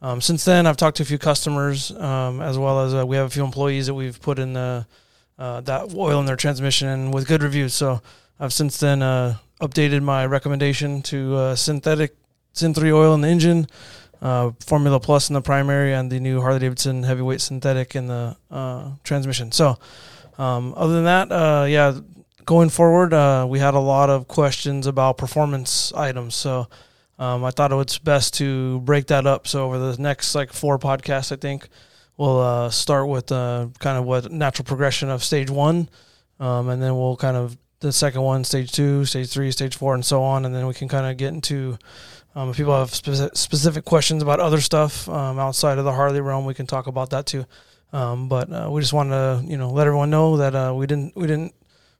Um, 0.00 0.22
since 0.22 0.42
then, 0.46 0.66
I've 0.66 0.78
talked 0.78 0.96
to 0.96 1.02
a 1.02 1.06
few 1.06 1.18
customers 1.18 1.90
um, 1.90 2.40
as 2.40 2.56
well 2.56 2.80
as 2.80 2.94
uh, 2.94 3.06
we 3.06 3.16
have 3.16 3.26
a 3.26 3.30
few 3.30 3.44
employees 3.44 3.88
that 3.88 3.94
we've 3.94 4.18
put 4.22 4.38
in 4.38 4.54
the 4.54 4.86
uh, 5.38 5.60
that 5.60 5.94
oil 5.94 6.18
in 6.18 6.24
their 6.24 6.36
transmission 6.36 7.10
with 7.10 7.28
good 7.28 7.42
reviews. 7.42 7.74
So 7.74 8.00
I've 8.40 8.54
since 8.54 8.80
then 8.80 9.02
uh, 9.02 9.36
updated 9.60 10.02
my 10.02 10.24
recommendation 10.24 11.02
to 11.02 11.36
uh, 11.36 11.56
synthetic 11.56 12.16
Syn 12.54 12.72
3 12.72 12.90
oil 12.90 13.12
in 13.12 13.20
the 13.20 13.28
engine 13.28 13.66
uh, 14.26 14.50
Formula 14.70 14.98
Plus 14.98 15.30
in 15.30 15.34
the 15.34 15.42
primary 15.42 15.92
and 15.94 16.10
the 16.10 16.20
new 16.20 16.40
Harley 16.40 16.60
Davidson 16.60 17.04
heavyweight 17.04 17.40
synthetic 17.40 17.94
in 17.94 18.06
the 18.08 18.36
uh, 18.50 18.84
transmission. 19.02 19.52
So, 19.52 19.66
um, 20.38 20.74
other 20.76 20.94
than 20.94 21.04
that, 21.04 21.26
uh, 21.32 21.64
yeah, 21.68 22.00
going 22.44 22.70
forward, 22.70 23.12
uh, 23.12 23.46
we 23.48 23.58
had 23.60 23.74
a 23.74 23.84
lot 23.94 24.10
of 24.10 24.26
questions 24.26 24.86
about 24.86 25.16
performance 25.18 25.92
items. 26.08 26.34
So, 26.34 26.66
Um, 27.18 27.48
I 27.48 27.50
thought 27.50 27.72
it 27.72 27.76
was 27.76 27.98
best 27.98 28.34
to 28.40 28.80
break 28.84 29.06
that 29.06 29.24
up. 29.26 29.46
So 29.46 29.64
over 29.64 29.78
the 29.78 29.96
next 30.02 30.34
like 30.34 30.52
four 30.52 30.78
podcasts, 30.78 31.32
I 31.32 31.38
think 31.40 31.68
we'll 32.18 32.40
uh, 32.40 32.68
start 32.70 33.08
with 33.08 33.32
uh, 33.32 33.68
kind 33.78 33.96
of 33.96 34.04
what 34.04 34.30
natural 34.30 34.66
progression 34.66 35.08
of 35.10 35.22
stage 35.22 35.50
one, 35.50 35.88
um, 36.38 36.68
and 36.68 36.82
then 36.82 36.92
we'll 36.92 37.16
kind 37.16 37.36
of 37.36 37.56
the 37.80 37.92
second 37.92 38.22
one, 38.22 38.44
stage 38.44 38.70
two, 38.70 39.06
stage 39.06 39.28
three, 39.32 39.50
stage 39.50 39.74
four, 39.78 39.94
and 39.94 40.04
so 40.04 40.22
on, 40.22 40.44
and 40.44 40.54
then 40.54 40.66
we 40.66 40.74
can 40.74 40.88
kind 40.88 41.06
of 41.06 41.16
get 41.16 41.32
into. 41.32 41.78
Um, 42.36 42.50
if 42.50 42.58
people 42.58 42.78
have 42.78 42.90
speci- 42.90 43.34
specific 43.34 43.86
questions 43.86 44.22
about 44.22 44.40
other 44.40 44.60
stuff 44.60 45.08
um, 45.08 45.38
outside 45.38 45.78
of 45.78 45.86
the 45.86 45.92
Harley 45.92 46.20
realm, 46.20 46.44
we 46.44 46.52
can 46.52 46.66
talk 46.66 46.86
about 46.86 47.10
that 47.10 47.24
too. 47.24 47.46
Um, 47.94 48.28
but 48.28 48.52
uh, 48.52 48.68
we 48.70 48.82
just 48.82 48.92
wanted 48.92 49.10
to, 49.10 49.44
you 49.46 49.56
know, 49.56 49.70
let 49.70 49.86
everyone 49.86 50.10
know 50.10 50.36
that 50.36 50.54
uh, 50.54 50.74
we 50.76 50.86
didn't 50.86 51.16
we 51.16 51.26
didn't 51.26 51.54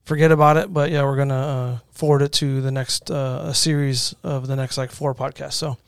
forget 0.05 0.31
about 0.31 0.59
it. 0.59 0.73
But 0.73 0.91
yeah, 0.91 1.05
we're 1.05 1.17
gonna 1.17 1.35
uh, 1.35 1.79
forward 1.91 2.21
it 2.21 2.33
to 2.35 2.61
the 2.61 2.71
next 2.71 3.11
uh, 3.11 3.51
series 3.55 4.15
of 4.23 4.47
the 4.47 4.57
next 4.57 4.77
like 4.77 4.91
four 4.91 5.15
podcasts. 5.15 5.55
So 5.55 5.79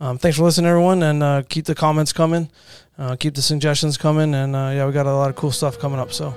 um, 0.00 0.18
thanks 0.18 0.38
for 0.38 0.44
listening, 0.44 0.68
everyone, 0.68 1.02
and 1.04 1.22
uh, 1.22 1.42
keep 1.48 1.66
the 1.66 1.74
comments 1.76 2.12
coming, 2.12 2.50
uh, 2.98 3.14
keep 3.14 3.34
the 3.34 3.42
suggestions 3.42 3.96
coming, 3.96 4.34
and 4.34 4.56
uh, 4.56 4.72
yeah, 4.74 4.86
we 4.86 4.92
got 4.92 5.06
a 5.06 5.14
lot 5.14 5.30
of 5.30 5.36
cool 5.36 5.52
stuff 5.52 5.78
coming 5.78 6.00
up. 6.00 6.12
So 6.12 6.34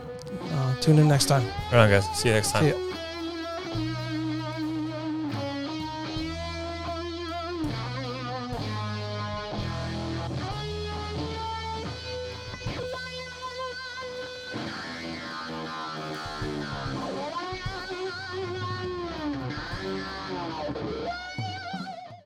uh, 0.51 0.75
tune 0.79 0.99
in 0.99 1.07
next 1.07 1.25
time. 1.25 1.43
All 1.71 1.77
right, 1.77 1.89
guys. 1.89 2.05
See 2.19 2.29
you 2.29 2.35
next 2.35 2.51
time. 2.51 2.86